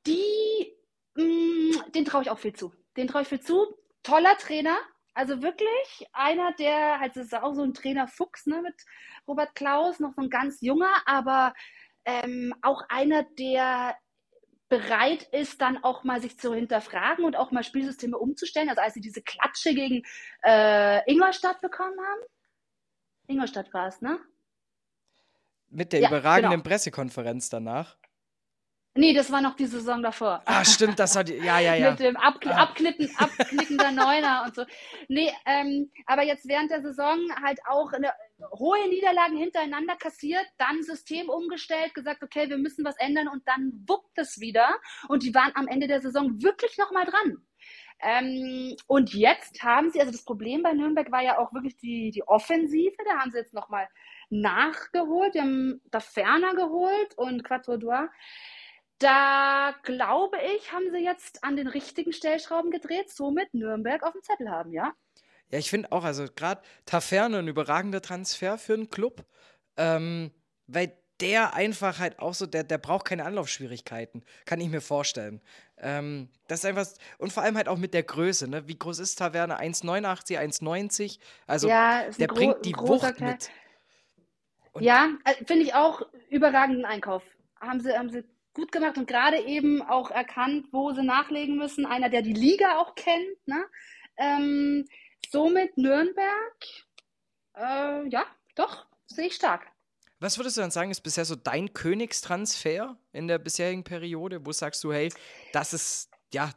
die, 0.07 0.73
mh, 1.15 1.23
mm, 1.23 1.91
den 1.91 2.05
traue 2.05 2.23
ich 2.23 2.29
auch 2.29 2.39
viel 2.39 2.53
zu. 2.53 2.73
Den 2.97 3.07
traue 3.07 3.23
ich 3.23 3.27
viel 3.27 3.41
zu. 3.41 3.75
Toller 4.03 4.37
Trainer. 4.37 4.77
Also 5.13 5.41
wirklich 5.41 6.07
einer, 6.11 6.53
der, 6.53 6.99
halt, 6.99 7.15
das 7.15 7.25
ist 7.25 7.35
auch 7.35 7.53
so 7.53 7.63
ein 7.63 7.73
Trainer 7.73 8.07
Fuchs, 8.07 8.45
ne, 8.45 8.61
mit 8.61 8.75
Robert 9.27 9.53
Klaus, 9.55 9.99
noch 9.99 10.13
so 10.13 10.21
ein 10.21 10.29
ganz 10.29 10.61
junger, 10.61 10.91
aber 11.05 11.53
ähm, 12.05 12.53
auch 12.61 12.83
einer, 12.89 13.23
der 13.23 13.95
bereit 14.69 15.23
ist, 15.31 15.61
dann 15.61 15.83
auch 15.83 16.03
mal 16.03 16.19
sich 16.19 16.39
zu 16.39 16.53
hinterfragen 16.53 17.25
und 17.25 17.35
auch 17.35 17.51
mal 17.51 17.63
Spielsysteme 17.63 18.17
umzustellen. 18.17 18.69
Also 18.69 18.81
als 18.81 18.95
sie 18.95 19.01
diese 19.01 19.21
Klatsche 19.21 19.75
gegen 19.75 20.01
äh, 20.43 21.11
Ingolstadt 21.11 21.61
bekommen 21.61 21.99
haben. 21.99 22.21
Ingolstadt 23.27 23.71
war 23.73 23.87
es, 23.87 24.01
ne? 24.01 24.19
Mit 25.69 25.93
der 25.93 26.01
ja, 26.01 26.09
überragenden 26.09 26.61
genau. 26.61 26.63
Pressekonferenz 26.63 27.49
danach. 27.49 27.97
Nee, 28.95 29.13
das 29.13 29.31
war 29.31 29.41
noch 29.41 29.55
die 29.55 29.65
Saison 29.65 30.03
davor. 30.03 30.43
Ah, 30.45 30.63
stimmt, 30.63 30.99
das 30.99 31.15
war 31.15 31.23
die, 31.23 31.33
ja, 31.33 31.59
ja, 31.59 31.73
ja. 31.75 31.91
Mit 31.91 31.99
dem 31.99 32.15
Abkn 32.15 32.49
ah. 32.49 32.57
Abknicken, 32.63 33.09
Abknicken 33.17 33.77
der 33.77 33.91
Neuner 33.91 34.43
und 34.45 34.55
so. 34.55 34.65
Nee, 35.07 35.31
ähm, 35.45 35.91
aber 36.05 36.23
jetzt 36.23 36.47
während 36.47 36.69
der 36.69 36.81
Saison 36.83 37.17
halt 37.41 37.59
auch 37.67 37.91
eine, 37.91 38.13
hohe 38.51 38.87
Niederlagen 38.89 39.37
hintereinander 39.37 39.95
kassiert, 39.95 40.45
dann 40.57 40.83
System 40.83 41.29
umgestellt, 41.29 41.95
gesagt, 41.95 42.23
okay, 42.23 42.49
wir 42.49 42.57
müssen 42.57 42.85
was 42.85 42.97
ändern 42.97 43.27
und 43.29 43.47
dann 43.47 43.83
wuppt 43.87 44.17
es 44.17 44.39
wieder. 44.39 44.75
Und 45.07 45.23
die 45.23 45.33
waren 45.33 45.51
am 45.55 45.67
Ende 45.67 45.87
der 45.87 46.01
Saison 46.01 46.41
wirklich 46.43 46.77
nochmal 46.77 47.05
dran. 47.05 47.37
Ähm, 47.99 48.75
und 48.87 49.13
jetzt 49.13 49.63
haben 49.63 49.89
sie, 49.89 50.01
also 50.01 50.11
das 50.11 50.25
Problem 50.25 50.61
bei 50.61 50.73
Nürnberg 50.73 51.11
war 51.11 51.23
ja 51.23 51.37
auch 51.39 51.53
wirklich 51.53 51.77
die, 51.77 52.11
die 52.11 52.27
Offensive, 52.27 52.95
da 53.05 53.19
haben 53.19 53.31
sie 53.31 53.37
jetzt 53.37 53.53
nochmal 53.53 53.87
nachgeholt, 54.29 55.35
die 55.35 55.41
haben 55.41 55.81
da 55.89 55.99
Ferner 55.99 56.53
geholt 56.53 57.17
und 57.17 57.43
Quattro 57.43 57.77
Doigt. 57.77 58.09
Da 58.99 59.75
glaube 59.83 60.37
ich, 60.55 60.71
haben 60.71 60.89
sie 60.91 61.03
jetzt 61.03 61.43
an 61.43 61.55
den 61.55 61.67
richtigen 61.67 62.13
Stellschrauben 62.13 62.71
gedreht, 62.71 63.09
somit 63.09 63.53
Nürnberg 63.53 64.03
auf 64.03 64.13
dem 64.13 64.23
Zettel 64.23 64.49
haben, 64.49 64.71
ja? 64.71 64.93
Ja, 65.49 65.59
ich 65.59 65.69
finde 65.69 65.91
auch, 65.91 66.03
also 66.03 66.25
gerade 66.35 66.61
Taferne 66.85 67.39
ein 67.39 67.47
überragender 67.47 68.01
Transfer 68.01 68.57
für 68.57 68.73
einen 68.73 68.89
Club, 68.89 69.25
ähm, 69.77 70.31
weil 70.67 70.97
der 71.19 71.53
einfach 71.53 71.99
halt 71.99 72.19
auch 72.19 72.33
so, 72.33 72.45
der, 72.45 72.63
der 72.63 72.77
braucht 72.77 73.05
keine 73.05 73.25
Anlaufschwierigkeiten, 73.25 74.23
kann 74.45 74.59
ich 74.59 74.69
mir 74.69 74.81
vorstellen. 74.81 75.41
Ähm, 75.77 76.29
das 76.47 76.59
ist 76.59 76.65
einfach, 76.65 76.87
und 77.17 77.31
vor 77.31 77.43
allem 77.43 77.55
halt 77.55 77.67
auch 77.67 77.77
mit 77.77 77.93
der 77.93 78.03
Größe, 78.03 78.47
ne? 78.47 78.67
Wie 78.67 78.77
groß 78.77 78.99
ist 78.99 79.15
Taverne? 79.15 79.59
1,89, 79.59 80.39
1,90? 80.39 81.19
Also 81.45 81.67
ja, 81.67 82.09
der 82.09 82.27
bringt 82.27 82.65
die 82.65 82.75
Wucht 82.75 83.17
Kerl. 83.17 83.31
mit. 83.31 83.51
Und 84.71 84.83
ja, 84.83 85.09
äh, 85.23 85.35
finde 85.45 85.63
ich 85.63 85.75
auch 85.75 86.01
überragenden 86.29 86.85
Einkauf. 86.85 87.23
Haben 87.61 87.79
sie, 87.79 87.95
haben 87.97 88.09
sie 88.09 88.23
gut 88.53 88.71
gemacht 88.71 88.97
und 88.97 89.07
gerade 89.07 89.39
eben 89.39 89.81
auch 89.81 90.11
erkannt, 90.11 90.67
wo 90.71 90.91
sie 90.91 91.03
nachlegen 91.03 91.57
müssen. 91.57 91.85
Einer, 91.85 92.09
der 92.09 92.21
die 92.21 92.33
Liga 92.33 92.77
auch 92.79 92.95
kennt. 92.95 93.47
Ne? 93.47 93.65
Ähm, 94.17 94.85
somit 95.31 95.77
Nürnberg, 95.77 96.57
äh, 97.55 98.07
ja, 98.09 98.25
doch, 98.55 98.85
sehe 99.07 99.27
ich 99.27 99.35
stark. 99.35 99.67
Was 100.19 100.37
würdest 100.37 100.55
du 100.55 100.61
dann 100.61 100.71
sagen, 100.71 100.91
ist 100.91 101.01
bisher 101.01 101.25
so 101.25 101.35
dein 101.35 101.73
Königstransfer 101.73 102.97
in 103.11 103.27
der 103.27 103.39
bisherigen 103.39 103.83
Periode? 103.83 104.45
Wo 104.45 104.51
sagst 104.51 104.83
du, 104.83 104.93
hey, 104.93 105.11
das 105.51 105.73
ist 105.73 106.09
ja 106.33 106.49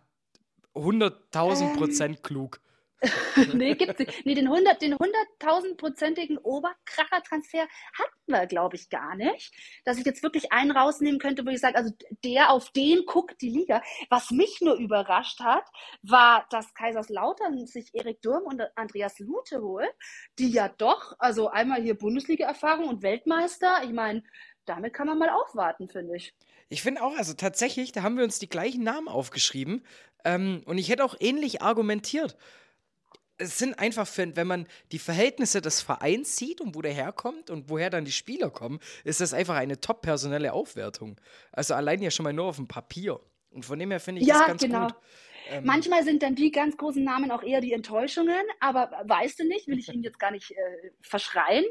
100.000 0.74 1.76
Prozent 1.76 2.16
ähm, 2.16 2.22
klug? 2.22 2.60
nee, 3.52 3.74
gibt's 3.74 3.98
nicht. 3.98 4.24
Nee, 4.24 4.34
den 4.34 4.46
100, 4.46 4.80
den 4.80 4.94
100.000-prozentigen 4.94 6.38
Oberkracher-Transfer 6.38 7.60
hatten 7.92 8.26
wir, 8.26 8.46
glaube 8.46 8.76
ich, 8.76 8.88
gar 8.88 9.14
nicht. 9.16 9.52
Dass 9.84 9.98
ich 9.98 10.06
jetzt 10.06 10.22
wirklich 10.22 10.52
einen 10.52 10.70
rausnehmen 10.70 11.20
könnte, 11.20 11.44
wo 11.44 11.50
ich 11.50 11.60
sage, 11.60 11.76
also 11.76 11.92
der, 12.24 12.50
auf 12.50 12.70
den 12.70 13.04
guckt 13.04 13.40
die 13.42 13.50
Liga. 13.50 13.82
Was 14.08 14.30
mich 14.30 14.60
nur 14.62 14.76
überrascht 14.76 15.40
hat, 15.40 15.64
war, 16.02 16.46
dass 16.50 16.72
Kaiserslautern 16.74 17.66
sich 17.66 17.94
Erik 17.94 18.22
Durm 18.22 18.44
und 18.44 18.62
Andreas 18.76 19.18
Lute 19.18 19.60
holt, 19.60 19.92
die 20.38 20.50
ja 20.50 20.68
doch, 20.68 21.14
also 21.18 21.48
einmal 21.48 21.82
hier 21.82 21.98
Bundesliga-Erfahrung 21.98 22.88
und 22.88 23.02
Weltmeister. 23.02 23.82
Ich 23.84 23.92
meine, 23.92 24.22
damit 24.64 24.94
kann 24.94 25.06
man 25.06 25.18
mal 25.18 25.28
aufwarten, 25.28 25.88
finde 25.88 26.16
ich. 26.16 26.34
Ich 26.68 26.82
finde 26.82 27.02
auch, 27.02 27.16
also 27.16 27.34
tatsächlich, 27.34 27.92
da 27.92 28.02
haben 28.02 28.16
wir 28.16 28.24
uns 28.24 28.38
die 28.38 28.48
gleichen 28.48 28.82
Namen 28.82 29.06
aufgeschrieben. 29.08 29.84
Ähm, 30.24 30.62
und 30.64 30.78
ich 30.78 30.88
hätte 30.88 31.04
auch 31.04 31.14
ähnlich 31.20 31.62
argumentiert 31.62 32.36
es 33.38 33.58
sind 33.58 33.78
einfach, 33.78 34.06
für, 34.06 34.34
wenn 34.36 34.46
man 34.46 34.66
die 34.92 34.98
Verhältnisse 34.98 35.60
des 35.60 35.80
Vereins 35.82 36.36
sieht 36.36 36.60
und 36.60 36.74
wo 36.74 36.82
der 36.82 36.92
herkommt 36.92 37.50
und 37.50 37.68
woher 37.68 37.90
dann 37.90 38.04
die 38.04 38.12
Spieler 38.12 38.50
kommen, 38.50 38.80
ist 39.04 39.20
das 39.20 39.34
einfach 39.34 39.56
eine 39.56 39.80
top 39.80 40.02
personelle 40.02 40.52
Aufwertung. 40.52 41.20
Also 41.52 41.74
allein 41.74 42.02
ja 42.02 42.10
schon 42.10 42.24
mal 42.24 42.32
nur 42.32 42.46
auf 42.46 42.56
dem 42.56 42.68
Papier. 42.68 43.20
Und 43.50 43.64
von 43.64 43.78
dem 43.78 43.90
her 43.90 44.00
finde 44.00 44.20
ich 44.20 44.26
ja, 44.26 44.38
das 44.38 44.46
ganz 44.46 44.62
genau. 44.62 44.86
gut. 44.86 44.94
Ähm, 45.48 45.64
Manchmal 45.64 46.02
sind 46.02 46.22
dann 46.22 46.34
die 46.34 46.50
ganz 46.50 46.76
großen 46.76 47.02
Namen 47.02 47.30
auch 47.30 47.42
eher 47.42 47.60
die 47.60 47.72
Enttäuschungen, 47.72 48.42
aber 48.58 48.90
weißt 49.04 49.38
du 49.38 49.44
nicht, 49.44 49.68
will 49.68 49.78
ich 49.78 49.88
Ihnen 49.88 50.02
jetzt 50.02 50.18
gar 50.18 50.32
nicht 50.32 50.50
äh, 50.50 50.54
verschreien. 51.00 51.64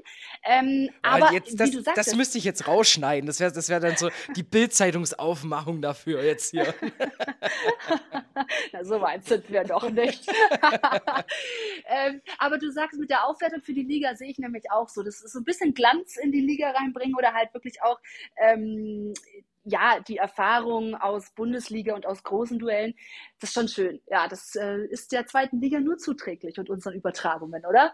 Ähm, 0.43 0.89
aber 1.01 1.33
jetzt, 1.33 1.59
das, 1.59 1.71
sagtest, 1.71 1.97
das 1.97 2.15
müsste 2.15 2.37
ich 2.37 2.45
jetzt 2.45 2.67
rausschneiden. 2.67 3.27
Das 3.27 3.39
wäre 3.39 3.51
das 3.51 3.69
wär 3.69 3.79
dann 3.79 3.97
so 3.97 4.09
die 4.35 4.43
Bildzeitungsaufmachung 4.43 5.81
dafür 5.81 6.23
jetzt 6.23 6.51
hier. 6.51 6.73
Na, 8.73 8.83
so 8.83 9.01
weit 9.01 9.25
sind 9.25 9.49
wir 9.49 9.63
doch 9.63 9.89
nicht. 9.89 10.27
ähm, 11.87 12.21
aber 12.37 12.57
du 12.57 12.71
sagst, 12.71 12.99
mit 12.99 13.09
der 13.09 13.25
Aufwertung 13.25 13.61
für 13.61 13.73
die 13.73 13.83
Liga 13.83 14.15
sehe 14.15 14.29
ich 14.29 14.37
nämlich 14.37 14.71
auch 14.71 14.89
so. 14.89 15.03
Das 15.03 15.21
ist 15.21 15.33
so 15.33 15.39
ein 15.39 15.45
bisschen 15.45 15.73
Glanz 15.73 16.17
in 16.17 16.31
die 16.31 16.41
Liga 16.41 16.71
reinbringen 16.71 17.15
oder 17.15 17.33
halt 17.33 17.53
wirklich 17.53 17.81
auch 17.83 17.99
ähm, 18.37 19.13
ja, 19.65 19.99
die 19.99 20.17
Erfahrung 20.17 20.95
aus 20.95 21.31
Bundesliga 21.31 21.95
und 21.95 22.05
aus 22.05 22.23
großen 22.23 22.59
Duellen, 22.59 22.93
das 23.39 23.49
ist 23.49 23.53
schon 23.55 23.67
schön. 23.67 24.01
Ja, 24.07 24.27
das 24.27 24.55
äh, 24.55 24.85
ist 24.85 25.11
der 25.11 25.25
zweiten 25.25 25.59
Liga 25.59 25.79
nur 25.79 25.97
zuträglich 25.97 26.59
und 26.59 26.69
unseren 26.69 26.93
Übertragungen, 26.93 27.65
oder? 27.65 27.93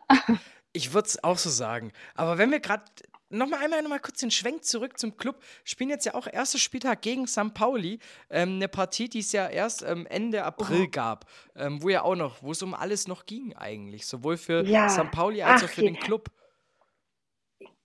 ich 0.74 0.94
würde 0.94 1.08
es 1.08 1.24
auch 1.24 1.38
so 1.38 1.50
sagen. 1.50 1.92
Aber 2.16 2.38
wenn 2.38 2.52
wir 2.52 2.60
gerade 2.60 2.84
noch 3.32 3.48
mal 3.48 3.60
einmal 3.60 3.82
noch 3.82 3.90
mal 3.90 4.00
kurz 4.00 4.20
den 4.20 4.32
Schwenk 4.32 4.64
zurück 4.64 5.00
zum 5.00 5.18
Club. 5.18 5.42
Spielen 5.64 5.90
jetzt 5.90 6.06
ja 6.06 6.14
auch 6.14 6.28
erster 6.28 6.60
Spieltag 6.60 7.02
gegen 7.02 7.28
St. 7.28 7.54
Pauli. 7.54 8.00
Ähm, 8.30 8.56
eine 8.56 8.68
Partie, 8.68 9.10
die 9.10 9.20
es 9.20 9.32
ja 9.32 9.48
erst 9.48 9.82
ähm, 9.82 10.06
Ende 10.06 10.44
April 10.44 10.86
oh. 10.88 10.92
gab. 10.92 11.26
Ähm, 11.56 11.82
wo 11.82 11.90
ja 11.90 12.04
auch 12.04 12.16
noch, 12.16 12.44
wo 12.44 12.52
es 12.52 12.62
um 12.62 12.74
alles 12.74 13.08
noch 13.08 13.26
ging 13.26 13.56
eigentlich. 13.56 14.06
Sowohl 14.06 14.38
für 14.38 14.64
ja. 14.66 14.90
St. 14.90 15.12
Pauli 15.12 15.42
als 15.42 15.64
Ach, 15.64 15.68
auch 15.68 15.72
für 15.72 15.82
den 15.82 15.98
Club. 15.98 16.30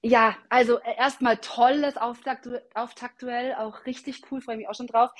Ja, 0.02 0.36
also 0.48 0.78
äh, 0.78 0.96
erstmal 0.96 1.38
tolles 1.38 1.96
Auftakt, 1.96 2.48
Auftaktduell, 2.74 3.54
auch 3.54 3.86
richtig 3.86 4.22
cool, 4.30 4.40
freue 4.40 4.56
mich 4.56 4.68
auch 4.68 4.74
schon 4.74 4.86
drauf. 4.86 5.10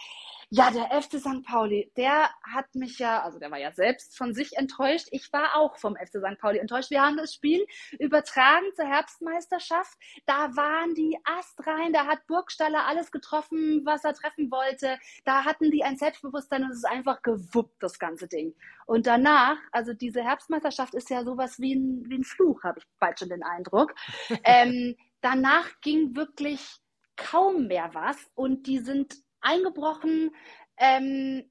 Ja, 0.50 0.70
der 0.70 1.02
FC 1.02 1.18
St. 1.18 1.44
Pauli, 1.44 1.90
der 1.96 2.30
hat 2.44 2.72
mich 2.76 3.00
ja, 3.00 3.20
also 3.24 3.40
der 3.40 3.50
war 3.50 3.59
ja 3.59 3.72
selbst 3.72 4.16
von 4.16 4.32
sich 4.32 4.56
enttäuscht. 4.56 5.09
Ich 5.11 5.32
war 5.32 5.56
auch 5.56 5.76
vom 5.76 5.96
FC 5.96 6.18
St. 6.18 6.38
Pauli 6.38 6.59
enttäuscht. 6.59 6.90
Wir 6.90 7.02
haben 7.02 7.16
das 7.16 7.35
Spiel 7.35 7.66
übertragen 7.98 8.66
zur 8.76 8.85
Herbstmeisterschaft. 8.85 9.98
Da 10.24 10.54
waren 10.54 10.94
die 10.94 11.18
astrein, 11.24 11.92
da 11.92 12.06
hat 12.06 12.24
Burgstaller 12.28 12.87
alles 12.87 13.11
getroffen, 13.11 13.82
was 13.85 14.04
er 14.04 14.14
treffen 14.14 14.48
wollte. 14.52 14.98
Da 15.24 15.44
hatten 15.44 15.72
die 15.72 15.82
ein 15.82 15.96
Selbstbewusstsein 15.96 16.62
und 16.62 16.70
es 16.70 16.78
ist 16.78 16.87
einfach 16.87 17.22
gewuppt, 17.22 17.82
das 17.82 17.98
ganze 17.98 18.28
Ding. 18.28 18.54
Und 18.87 19.09
danach, 19.09 19.59
also 19.72 19.94
diese 19.94 20.22
Herbstmeisterschaft 20.22 20.94
ist 20.94 21.11
ja 21.11 21.24
sowas 21.24 21.59
wie 21.59 21.74
ein, 21.74 22.04
wie 22.09 22.18
ein 22.18 22.24
Fluch, 22.24 22.62
habe 22.62 22.78
ich 22.78 22.85
bald 23.00 23.18
schon 23.18 23.30
den 23.30 23.42
Eindruck. 23.42 23.97
ähm, 24.44 24.94
danach 25.22 25.80
ging 25.80 26.14
wirklich 26.14 26.78
kaum 27.16 27.66
mehr 27.66 27.90
was 27.94 28.16
und 28.34 28.68
die 28.68 28.78
sind 28.78 29.26
eingebrochen. 29.47 30.34
Ähm, 30.76 31.51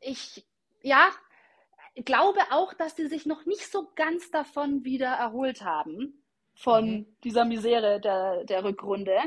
ich, 0.00 0.46
ja, 0.82 1.08
glaube 2.04 2.40
auch, 2.50 2.74
dass 2.74 2.96
sie 2.96 3.06
sich 3.06 3.26
noch 3.26 3.44
nicht 3.46 3.70
so 3.70 3.90
ganz 3.94 4.30
davon 4.30 4.84
wieder 4.84 5.08
erholt 5.08 5.62
haben, 5.62 6.22
von 6.54 6.90
mhm. 6.90 7.16
dieser 7.24 7.44
Misere 7.44 8.00
der, 8.00 8.44
der 8.44 8.64
Rückrunde. 8.64 9.18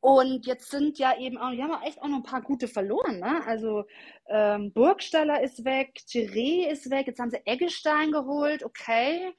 Und 0.00 0.44
jetzt 0.44 0.70
sind 0.70 0.98
ja 0.98 1.16
eben 1.18 1.38
auch, 1.38 1.50
die 1.50 1.62
haben 1.62 1.82
echt 1.82 2.02
auch 2.02 2.08
noch 2.08 2.18
ein 2.18 2.22
paar 2.24 2.42
gute 2.42 2.68
verloren. 2.68 3.20
Ne? 3.20 3.42
Also 3.46 3.84
ähm, 4.28 4.70
Burgstaller 4.70 5.42
ist 5.42 5.64
weg, 5.64 5.94
Thierry 6.06 6.66
ist 6.70 6.90
weg, 6.90 7.06
jetzt 7.06 7.18
haben 7.18 7.30
sie 7.30 7.46
Eggestein 7.46 8.12
geholt, 8.12 8.64
okay. 8.64 9.32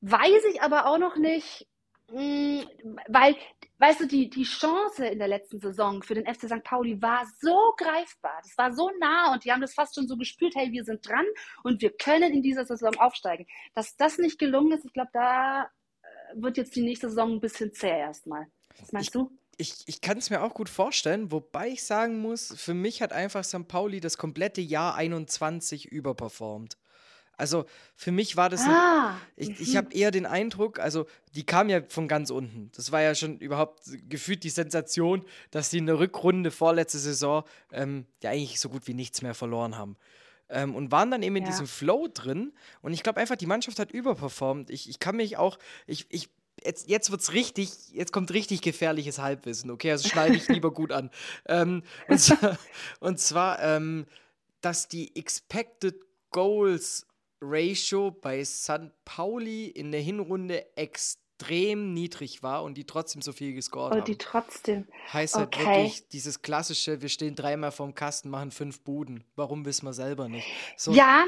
Weiß 0.00 0.44
ich 0.50 0.62
aber 0.62 0.86
auch 0.86 0.96
noch 0.96 1.16
nicht, 1.16 1.68
mh, 2.10 2.62
hm, 2.82 2.98
weil, 3.08 3.36
weißt 3.78 4.00
du, 4.00 4.06
die, 4.06 4.28
die 4.28 4.44
Chance 4.44 5.06
in 5.06 5.18
der 5.18 5.28
letzten 5.28 5.60
Saison 5.60 6.02
für 6.02 6.14
den 6.14 6.26
FC 6.26 6.46
St. 6.46 6.64
Pauli 6.64 7.00
war 7.00 7.26
so 7.40 7.74
greifbar, 7.76 8.40
das 8.42 8.56
war 8.58 8.72
so 8.72 8.90
nah 9.00 9.32
und 9.32 9.44
die 9.44 9.52
haben 9.52 9.60
das 9.60 9.74
fast 9.74 9.94
schon 9.94 10.08
so 10.08 10.16
gespürt, 10.16 10.54
hey, 10.56 10.72
wir 10.72 10.84
sind 10.84 11.06
dran 11.06 11.26
und 11.62 11.80
wir 11.80 11.90
können 11.96 12.32
in 12.32 12.42
dieser 12.42 12.64
Saison 12.64 12.94
aufsteigen. 12.96 13.46
Dass 13.74 13.96
das 13.96 14.18
nicht 14.18 14.38
gelungen 14.38 14.72
ist, 14.72 14.84
ich 14.84 14.92
glaube, 14.92 15.10
da 15.12 15.64
äh, 15.64 15.66
wird 16.34 16.56
jetzt 16.56 16.76
die 16.76 16.82
nächste 16.82 17.08
Saison 17.08 17.32
ein 17.32 17.40
bisschen 17.40 17.72
zäh 17.72 17.98
erstmal. 17.98 18.46
Was 18.78 18.92
meinst 18.92 19.08
ich, 19.08 19.12
du? 19.12 19.30
ich, 19.58 19.74
ich 19.86 20.00
kann 20.00 20.18
es 20.18 20.30
mir 20.30 20.42
auch 20.42 20.54
gut 20.54 20.68
vorstellen, 20.68 21.32
wobei 21.32 21.68
ich 21.68 21.82
sagen 21.82 22.20
muss, 22.20 22.54
für 22.56 22.74
mich 22.74 23.02
hat 23.02 23.12
einfach 23.12 23.44
St. 23.44 23.66
Pauli 23.66 24.00
das 24.00 24.16
komplette 24.16 24.60
Jahr 24.60 24.94
21 24.94 25.86
überperformt. 25.86 26.78
Also 27.38 27.64
für 27.94 28.12
mich 28.12 28.36
war 28.36 28.50
das. 28.50 28.62
Ah, 28.62 29.10
ein, 29.10 29.18
ich 29.36 29.60
ich 29.60 29.76
habe 29.76 29.92
eher 29.94 30.10
den 30.10 30.26
Eindruck, 30.26 30.78
also 30.78 31.06
die 31.34 31.44
kam 31.44 31.68
ja 31.70 31.80
von 31.88 32.08
ganz 32.08 32.30
unten. 32.30 32.70
Das 32.74 32.92
war 32.92 33.00
ja 33.00 33.14
schon 33.14 33.38
überhaupt 33.38 33.80
gefühlt 34.08 34.44
die 34.44 34.50
Sensation, 34.50 35.24
dass 35.50 35.70
die 35.70 35.78
in 35.78 35.86
der 35.86 35.98
Rückrunde 35.98 36.50
vorletzte 36.50 36.98
Saison 36.98 37.44
ähm, 37.72 38.06
ja 38.22 38.30
eigentlich 38.30 38.60
so 38.60 38.68
gut 38.68 38.86
wie 38.86 38.94
nichts 38.94 39.22
mehr 39.22 39.34
verloren 39.34 39.78
haben. 39.78 39.96
Ähm, 40.50 40.74
und 40.74 40.90
waren 40.90 41.10
dann 41.10 41.22
eben 41.22 41.36
in 41.36 41.44
ja. 41.44 41.50
diesem 41.50 41.66
Flow 41.66 42.08
drin. 42.12 42.52
Und 42.82 42.92
ich 42.92 43.02
glaube 43.02 43.20
einfach, 43.20 43.36
die 43.36 43.46
Mannschaft 43.46 43.78
hat 43.78 43.92
überperformt. 43.92 44.70
Ich, 44.70 44.88
ich 44.88 44.98
kann 44.98 45.16
mich 45.16 45.36
auch, 45.36 45.58
ich, 45.86 46.06
ich 46.08 46.30
jetzt, 46.64 46.88
jetzt 46.88 47.10
wird's 47.10 47.32
richtig, 47.32 47.70
jetzt 47.92 48.12
kommt 48.12 48.32
richtig 48.32 48.62
gefährliches 48.62 49.18
Halbwissen, 49.18 49.70
okay? 49.70 49.92
Also 49.92 50.08
schneide 50.08 50.36
ich 50.36 50.48
lieber 50.48 50.72
gut 50.72 50.92
an. 50.92 51.10
Ähm, 51.46 51.82
und 52.08 52.18
zwar, 52.18 52.58
und 53.00 53.20
zwar 53.20 53.62
ähm, 53.62 54.06
dass 54.60 54.88
die 54.88 55.14
Expected 55.16 55.94
Goals 56.30 57.06
Ratio 57.40 58.10
bei 58.10 58.44
St. 58.44 58.90
Pauli 59.04 59.66
in 59.66 59.92
der 59.92 60.00
Hinrunde 60.00 60.76
extrem 60.76 61.94
niedrig 61.94 62.42
war 62.42 62.64
und 62.64 62.74
die 62.74 62.84
trotzdem 62.84 63.22
so 63.22 63.32
viel 63.32 63.54
gescored 63.54 63.92
oh, 63.92 63.96
haben. 63.96 64.04
die 64.04 64.18
trotzdem. 64.18 64.88
Heißt 65.12 65.36
halt 65.36 65.56
okay. 65.56 65.66
wirklich 65.66 66.08
dieses 66.08 66.42
klassische, 66.42 67.00
wir 67.00 67.08
stehen 67.08 67.34
dreimal 67.34 67.70
vorm 67.70 67.94
Kasten, 67.94 68.30
machen 68.30 68.50
fünf 68.50 68.82
Buden. 68.82 69.24
Warum 69.36 69.64
wissen 69.64 69.86
wir 69.86 69.92
selber 69.92 70.28
nicht? 70.28 70.46
So. 70.76 70.92
Ja, 70.92 71.26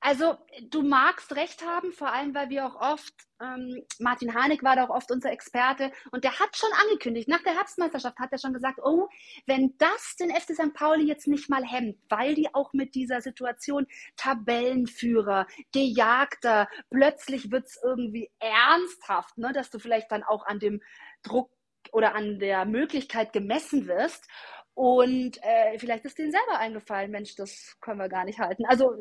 also 0.00 0.36
du 0.70 0.82
magst 0.82 1.36
recht 1.36 1.62
haben, 1.62 1.92
vor 1.92 2.12
allem 2.12 2.34
weil 2.34 2.48
wir 2.48 2.66
auch 2.66 2.80
oft 2.80 3.14
ähm, 3.40 3.82
Martin 3.98 4.34
Harnik 4.34 4.62
war 4.62 4.76
da 4.76 4.84
auch 4.84 4.94
oft 4.94 5.10
unser 5.10 5.30
Experte 5.32 5.90
und 6.12 6.24
der 6.24 6.38
hat 6.38 6.56
schon 6.56 6.70
angekündigt, 6.82 7.28
nach 7.28 7.42
der 7.42 7.54
Herbstmeisterschaft 7.54 8.18
hat 8.18 8.32
er 8.32 8.38
schon 8.38 8.52
gesagt, 8.52 8.80
oh, 8.82 9.08
wenn 9.46 9.74
das 9.78 10.16
den 10.16 10.30
FC 10.30 10.54
St. 10.54 10.74
Pauli 10.74 11.04
jetzt 11.04 11.26
nicht 11.26 11.48
mal 11.48 11.64
hemmt, 11.64 11.96
weil 12.08 12.34
die 12.34 12.54
auch 12.54 12.72
mit 12.72 12.94
dieser 12.94 13.20
Situation 13.20 13.86
Tabellenführer, 14.16 15.46
Gejagter, 15.72 16.68
plötzlich 16.90 17.50
wird 17.50 17.66
es 17.66 17.80
irgendwie 17.82 18.30
ernsthaft, 18.38 19.38
ne, 19.38 19.52
dass 19.52 19.70
du 19.70 19.78
vielleicht 19.78 20.10
dann 20.12 20.22
auch 20.22 20.46
an 20.46 20.58
dem 20.58 20.80
Druck 21.22 21.50
oder 21.92 22.14
an 22.14 22.38
der 22.38 22.64
Möglichkeit 22.64 23.32
gemessen 23.32 23.86
wirst. 23.86 24.28
Und 24.74 25.38
äh, 25.42 25.78
vielleicht 25.78 26.04
ist 26.04 26.18
denen 26.18 26.30
selber 26.30 26.58
eingefallen, 26.58 27.10
Mensch, 27.10 27.34
das 27.36 27.76
können 27.80 27.98
wir 27.98 28.08
gar 28.08 28.24
nicht 28.24 28.38
halten. 28.38 28.64
Also 28.66 28.94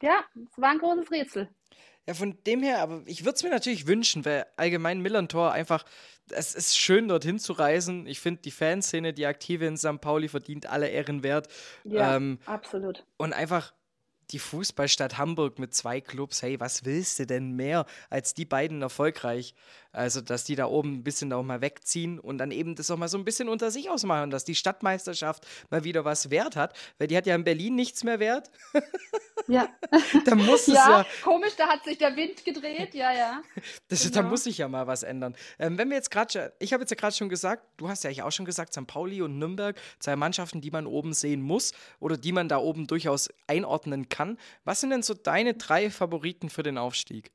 ja, 0.00 0.24
es 0.34 0.58
war 0.60 0.70
ein 0.70 0.78
großes 0.78 1.10
Rätsel. 1.10 1.48
Ja, 2.08 2.14
von 2.14 2.38
dem 2.46 2.62
her, 2.62 2.80
aber 2.80 3.02
ich 3.04 3.26
würde 3.26 3.36
es 3.36 3.42
mir 3.42 3.50
natürlich 3.50 3.86
wünschen, 3.86 4.24
weil 4.24 4.46
allgemein 4.56 5.02
Millantor 5.02 5.52
einfach, 5.52 5.84
es 6.30 6.54
ist 6.54 6.78
schön, 6.78 7.06
dorthin 7.06 7.38
zu 7.38 7.52
reisen. 7.52 8.06
Ich 8.06 8.18
finde, 8.18 8.40
die 8.40 8.50
Fanszene, 8.50 9.12
die 9.12 9.26
aktive 9.26 9.66
in 9.66 9.76
St. 9.76 10.00
Pauli, 10.00 10.28
verdient 10.28 10.64
alle 10.64 10.88
Ehren 10.88 11.22
wert. 11.22 11.48
Ja, 11.84 12.16
ähm, 12.16 12.38
absolut. 12.46 13.04
Und 13.18 13.34
einfach 13.34 13.74
die 14.30 14.38
Fußballstadt 14.38 15.18
Hamburg 15.18 15.58
mit 15.58 15.74
zwei 15.74 16.00
Clubs, 16.00 16.40
hey, 16.40 16.58
was 16.58 16.86
willst 16.86 17.18
du 17.18 17.26
denn 17.26 17.52
mehr 17.52 17.84
als 18.08 18.32
die 18.32 18.46
beiden 18.46 18.80
erfolgreich? 18.80 19.54
Also, 19.98 20.20
dass 20.20 20.44
die 20.44 20.54
da 20.54 20.66
oben 20.66 20.98
ein 20.98 21.02
bisschen 21.02 21.32
auch 21.32 21.42
mal 21.42 21.60
wegziehen 21.60 22.20
und 22.20 22.38
dann 22.38 22.52
eben 22.52 22.76
das 22.76 22.88
auch 22.88 22.96
mal 22.96 23.08
so 23.08 23.18
ein 23.18 23.24
bisschen 23.24 23.48
unter 23.48 23.72
sich 23.72 23.90
ausmachen, 23.90 24.30
dass 24.30 24.44
die 24.44 24.54
Stadtmeisterschaft 24.54 25.44
mal 25.70 25.82
wieder 25.82 26.04
was 26.04 26.30
wert 26.30 26.54
hat, 26.54 26.72
weil 26.98 27.08
die 27.08 27.16
hat 27.16 27.26
ja 27.26 27.34
in 27.34 27.42
Berlin 27.42 27.74
nichts 27.74 28.04
mehr 28.04 28.20
wert. 28.20 28.48
Ja. 29.48 29.68
da 30.24 30.36
muss 30.36 30.68
es 30.68 30.74
ja, 30.74 31.00
ja. 31.00 31.06
Komisch, 31.24 31.56
da 31.56 31.66
hat 31.66 31.82
sich 31.82 31.98
der 31.98 32.14
Wind 32.14 32.44
gedreht, 32.44 32.94
ja, 32.94 33.12
ja. 33.12 33.42
Das, 33.88 34.02
genau. 34.02 34.14
Da 34.14 34.22
muss 34.22 34.44
sich 34.44 34.58
ja 34.58 34.68
mal 34.68 34.86
was 34.86 35.02
ändern. 35.02 35.34
Ähm, 35.58 35.78
wenn 35.78 35.88
wir 35.88 35.96
jetzt 35.96 36.12
gerade, 36.12 36.52
ich 36.60 36.72
habe 36.72 36.82
jetzt 36.82 36.90
ja 36.90 36.96
gerade 36.96 37.16
schon 37.16 37.28
gesagt, 37.28 37.64
du 37.78 37.88
hast 37.88 38.04
ja 38.04 38.10
eigentlich 38.10 38.22
auch 38.22 38.30
schon 38.30 38.46
gesagt, 38.46 38.74
St. 38.74 38.86
Pauli 38.86 39.20
und 39.20 39.38
Nürnberg, 39.38 39.76
zwei 39.98 40.14
Mannschaften, 40.14 40.60
die 40.60 40.70
man 40.70 40.86
oben 40.86 41.12
sehen 41.12 41.40
muss 41.40 41.72
oder 41.98 42.16
die 42.16 42.30
man 42.30 42.48
da 42.48 42.58
oben 42.58 42.86
durchaus 42.86 43.30
einordnen 43.48 44.08
kann. 44.08 44.38
Was 44.64 44.80
sind 44.80 44.90
denn 44.90 45.02
so 45.02 45.14
deine 45.14 45.54
drei 45.54 45.90
Favoriten 45.90 46.50
für 46.50 46.62
den 46.62 46.78
Aufstieg? 46.78 47.32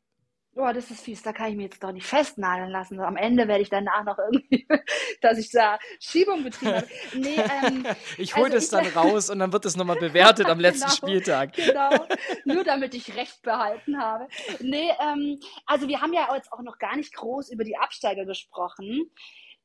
Boah, 0.56 0.72
das 0.72 0.92
ist 0.92 1.02
fies, 1.02 1.24
da 1.24 1.34
kann 1.34 1.50
ich 1.50 1.56
mir 1.56 1.64
jetzt 1.64 1.84
doch 1.84 1.92
nicht 1.92 2.06
festnageln 2.06 2.70
lassen. 2.70 3.00
Am 3.00 3.18
Ende 3.18 3.48
werde 3.48 3.64
ich 3.64 3.72
danach 3.72 4.04
noch 4.04 4.20
irgendwie, 4.20 4.68
dass 5.22 5.40
ich 5.40 5.50
da 5.50 5.80
Schiebung 6.00 6.44
betrieben 6.44 6.76
habe. 6.76 6.88
Nee, 7.16 7.42
ähm, 7.66 7.88
ich 8.20 8.36
hole 8.36 8.46
also 8.46 8.58
das 8.58 8.70
dann 8.70 8.86
raus 8.96 9.32
und 9.32 9.40
dann 9.40 9.52
wird 9.52 9.66
es 9.66 9.76
nochmal 9.76 9.98
bewertet 9.98 10.46
am 10.46 10.60
letzten 10.60 10.86
genau, 10.86 10.96
Spieltag. 10.96 11.54
Genau, 11.54 11.90
nur 12.46 12.64
damit 12.64 12.94
ich 12.94 13.16
Recht 13.16 13.42
behalten 13.42 14.00
habe. 14.00 14.28
Nee, 14.60 14.92
ähm, 15.02 15.40
also 15.66 15.88
wir 15.88 16.02
haben 16.02 16.14
ja 16.14 16.28
jetzt 16.36 16.52
auch 16.52 16.62
noch 16.62 16.78
gar 16.78 16.96
nicht 16.96 17.16
groß 17.16 17.50
über 17.52 17.64
die 17.64 17.78
Absteiger 17.78 18.26
gesprochen. 18.26 19.10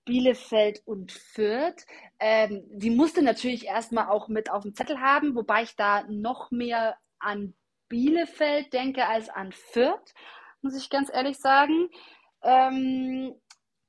Bielefeld 0.07 0.81
und 0.87 1.13
Fürth. 1.13 1.85
Ähm, 2.19 2.65
die 2.71 2.89
musste 2.89 3.21
natürlich 3.21 3.67
erstmal 3.67 4.09
auch 4.09 4.29
mit 4.29 4.51
auf 4.51 4.63
dem 4.63 4.75
Zettel 4.75 5.01
haben, 5.01 5.35
wobei 5.35 5.65
ich 5.65 5.77
da 5.77 6.05
noch 6.09 6.51
mehr 6.51 6.97
an 7.19 7.53
Bielefeld 7.91 8.73
denke 8.73 9.07
als 9.07 9.29
an 9.29 9.53
Fürth 9.53 10.15
muss 10.63 10.77
ich 10.77 10.91
ganz 10.91 11.11
ehrlich 11.13 11.39
sagen. 11.39 11.89
Ähm, 12.43 13.35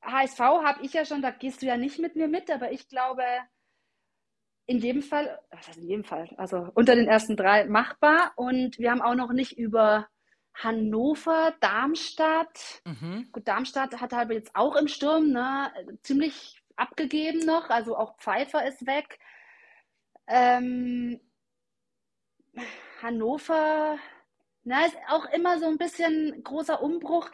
HSV 0.01 0.39
habe 0.39 0.83
ich 0.83 0.93
ja 0.93 1.05
schon, 1.05 1.21
da 1.21 1.31
gehst 1.31 1.61
du 1.61 1.65
ja 1.65 1.77
nicht 1.77 1.99
mit 1.99 2.15
mir 2.15 2.27
mit, 2.27 2.49
aber 2.49 2.71
ich 2.71 2.87
glaube, 2.87 3.23
in 4.65 4.79
jedem 4.79 5.01
Fall, 5.01 5.39
was 5.49 5.67
heißt 5.67 5.79
in 5.79 5.87
jedem 5.87 6.03
Fall, 6.03 6.29
also 6.37 6.69
unter 6.75 6.95
den 6.95 7.07
ersten 7.07 7.35
drei 7.35 7.65
machbar. 7.65 8.33
Und 8.35 8.77
wir 8.77 8.91
haben 8.91 9.01
auch 9.01 9.15
noch 9.15 9.33
nicht 9.33 9.57
über 9.57 10.07
Hannover, 10.53 11.55
Darmstadt. 11.59 12.81
Mhm. 12.85 13.29
Gut, 13.31 13.47
Darmstadt 13.47 13.99
hat 13.99 14.13
halt 14.13 14.29
jetzt 14.31 14.55
auch 14.55 14.75
im 14.75 14.87
Sturm 14.87 15.31
ne, 15.31 15.71
ziemlich 16.03 16.61
abgegeben 16.75 17.45
noch, 17.45 17.69
also 17.69 17.97
auch 17.97 18.17
Pfeiffer 18.17 18.65
ist 18.67 18.85
weg. 18.85 19.19
Ähm, 20.27 21.19
Hannover, 23.01 23.97
na, 24.69 24.85
ist 24.85 24.95
auch 25.09 25.25
immer 25.31 25.57
so 25.57 25.65
ein 25.65 25.79
bisschen 25.79 26.43
großer 26.43 26.81
Umbruch. 26.83 27.27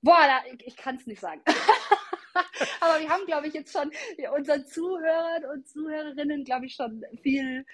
Boah, 0.00 0.22
da, 0.26 0.40
ich, 0.50 0.66
ich 0.66 0.76
kann 0.76 0.96
es 0.96 1.06
nicht 1.06 1.20
sagen. 1.20 1.42
Aber 2.80 2.98
wir 2.98 3.10
haben, 3.10 3.26
glaube 3.26 3.46
ich, 3.46 3.52
jetzt 3.52 3.72
schon 3.72 3.90
unseren 4.34 4.66
Zuhörern 4.66 5.44
und 5.52 5.68
Zuhörerinnen, 5.68 6.44
glaube 6.44 6.64
ich, 6.64 6.74
schon 6.74 7.04
viel 7.22 7.66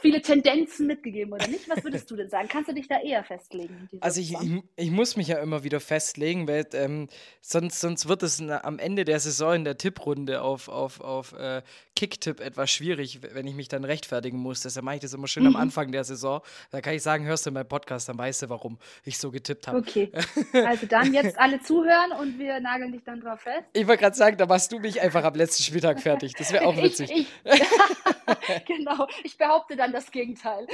viele 0.00 0.20
Tendenzen 0.20 0.86
mitgegeben, 0.86 1.32
oder 1.32 1.46
nicht? 1.46 1.68
Was 1.68 1.84
würdest 1.84 2.10
du 2.10 2.16
denn 2.16 2.28
sagen? 2.28 2.48
Kannst 2.48 2.68
du 2.68 2.74
dich 2.74 2.88
da 2.88 3.00
eher 3.00 3.22
festlegen? 3.22 3.88
Also 4.00 4.20
ich, 4.20 4.32
ich, 4.32 4.62
ich, 4.76 4.90
muss 4.90 5.16
mich 5.16 5.28
ja 5.28 5.38
immer 5.38 5.62
wieder 5.62 5.80
festlegen, 5.80 6.48
weil 6.48 6.66
ähm, 6.72 7.08
sonst, 7.40 7.80
sonst 7.80 8.08
wird 8.08 8.22
es 8.22 8.40
am 8.40 8.78
Ende 8.78 9.04
der 9.04 9.20
Saison 9.20 9.54
in 9.54 9.64
der 9.64 9.76
Tipprunde 9.76 10.42
auf, 10.42 10.68
auf, 10.68 11.00
auf 11.00 11.32
äh, 11.34 11.62
Kicktipp 11.94 12.40
etwas 12.40 12.70
schwierig, 12.70 13.20
wenn 13.34 13.46
ich 13.46 13.54
mich 13.54 13.68
dann 13.68 13.84
rechtfertigen 13.84 14.38
muss. 14.38 14.62
Deshalb 14.62 14.84
mache 14.84 14.96
ich 14.96 15.02
das 15.02 15.14
immer 15.14 15.28
schön 15.28 15.44
mhm. 15.44 15.54
am 15.54 15.56
Anfang 15.56 15.92
der 15.92 16.02
Saison. 16.02 16.40
Da 16.70 16.80
kann 16.80 16.94
ich 16.94 17.02
sagen, 17.02 17.24
hörst 17.24 17.46
du 17.46 17.52
meinen 17.52 17.68
Podcast, 17.68 18.08
dann 18.08 18.18
weißt 18.18 18.42
du, 18.42 18.48
warum 18.48 18.78
ich 19.04 19.18
so 19.18 19.30
getippt 19.30 19.68
habe. 19.68 19.78
Okay, 19.78 20.10
also 20.52 20.86
dann 20.86 21.14
jetzt 21.14 21.38
alle 21.38 21.60
zuhören 21.60 22.12
und 22.18 22.38
wir 22.38 22.58
nageln 22.60 22.92
dich 22.92 23.04
dann 23.04 23.20
drauf 23.20 23.40
fest. 23.40 23.68
Ich 23.72 23.86
wollte 23.86 24.02
gerade 24.02 24.16
sagen, 24.16 24.36
da 24.36 24.46
machst 24.46 24.72
du 24.72 24.80
mich 24.80 25.00
einfach 25.00 25.22
am 25.22 25.34
letzten 25.34 25.62
Spieltag 25.62 26.00
fertig. 26.00 26.34
Das 26.34 26.52
wäre 26.52 26.66
auch 26.66 26.76
witzig. 26.82 27.10
Ich, 27.12 27.28
genau, 28.66 29.06
ich 29.22 29.36
behaupte 29.36 29.59
behaupte 29.60 29.76
dann 29.76 29.92
das 29.92 30.10
Gegenteil. 30.10 30.66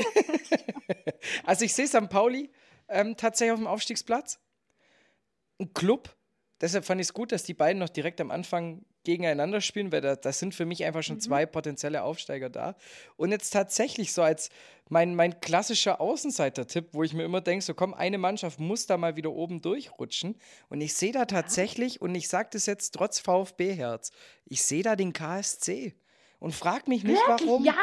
also 1.45 1.65
ich 1.65 1.75
sehe 1.75 1.87
St. 1.87 2.09
Pauli 2.09 2.51
ähm, 2.89 3.17
tatsächlich 3.17 3.53
auf 3.53 3.59
dem 3.59 3.67
Aufstiegsplatz. 3.67 4.39
Ein 5.59 5.73
Club. 5.75 6.15
Deshalb 6.61 6.85
fand 6.85 7.01
ich 7.01 7.09
es 7.09 7.13
gut, 7.13 7.33
dass 7.33 7.43
die 7.43 7.55
beiden 7.55 7.81
noch 7.81 7.89
direkt 7.89 8.21
am 8.21 8.31
Anfang 8.31 8.85
gegeneinander 9.05 9.61
spielen, 9.61 9.93
weil 9.93 10.01
da, 10.01 10.17
das 10.17 10.39
sind 10.39 10.55
für 10.55 10.65
mich 10.65 10.85
einfach 10.85 11.03
schon 11.03 11.17
mhm. 11.17 11.21
zwei 11.21 11.47
potenzielle 11.47 12.03
Aufsteiger 12.03 12.49
da. 12.49 12.77
Und 13.17 13.31
jetzt 13.31 13.51
tatsächlich 13.51 14.13
so 14.13 14.23
als 14.23 14.51
mein, 14.89 15.15
mein 15.15 15.41
klassischer 15.41 16.01
Außenseiter-Tipp, 16.01 16.89
wo 16.93 17.03
ich 17.03 17.13
mir 17.13 17.25
immer 17.25 17.41
denke, 17.41 17.65
so 17.65 17.75
komm, 17.75 17.93
eine 17.93 18.19
Mannschaft 18.19 18.59
muss 18.59 18.87
da 18.87 18.97
mal 18.97 19.17
wieder 19.17 19.33
oben 19.33 19.61
durchrutschen. 19.61 20.37
Und 20.69 20.81
ich 20.81 20.95
sehe 20.95 21.13
da 21.13 21.27
tatsächlich, 21.27 22.01
und 22.01 22.15
ich 22.15 22.29
sage 22.29 22.51
das 22.53 22.67
jetzt 22.67 22.95
trotz 22.95 23.19
VfB-Herz, 23.19 24.13
ich 24.47 24.63
sehe 24.63 24.83
da 24.83 24.97
den 24.97 25.13
KSC. 25.13 25.95
Und 26.39 26.55
frag 26.55 26.87
mich 26.87 27.03
nicht, 27.03 27.27
Wirklich? 27.27 27.49
warum. 27.49 27.65
Ja, 27.65 27.75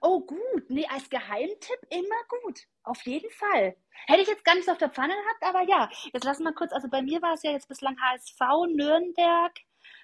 oh 0.00 0.20
gut. 0.20 0.68
Nee, 0.68 0.86
als 0.88 1.08
Geheimtipp 1.10 1.80
immer 1.90 2.42
gut. 2.42 2.60
Auf 2.82 3.02
jeden 3.02 3.30
Fall. 3.30 3.76
Hätte 4.06 4.22
ich 4.22 4.28
jetzt 4.28 4.44
gar 4.44 4.54
nicht 4.54 4.64
so 4.64 4.72
auf 4.72 4.78
der 4.78 4.90
Pfanne 4.90 5.14
gehabt, 5.14 5.56
aber 5.56 5.68
ja, 5.68 5.90
jetzt 6.12 6.24
lassen 6.24 6.44
wir 6.44 6.52
kurz, 6.52 6.72
also 6.72 6.88
bei 6.88 7.02
mir 7.02 7.20
war 7.20 7.34
es 7.34 7.42
ja 7.42 7.52
jetzt 7.52 7.68
bislang 7.68 7.96
HSV, 8.00 8.40
Nürnberg 8.74 9.52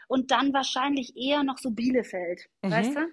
und 0.08 0.30
dann 0.30 0.52
wahrscheinlich 0.52 1.16
eher 1.16 1.42
noch 1.42 1.58
so 1.58 1.70
Bielefeld, 1.70 2.48
mhm. 2.62 2.70
weißt 2.70 2.96
du? 2.96 3.08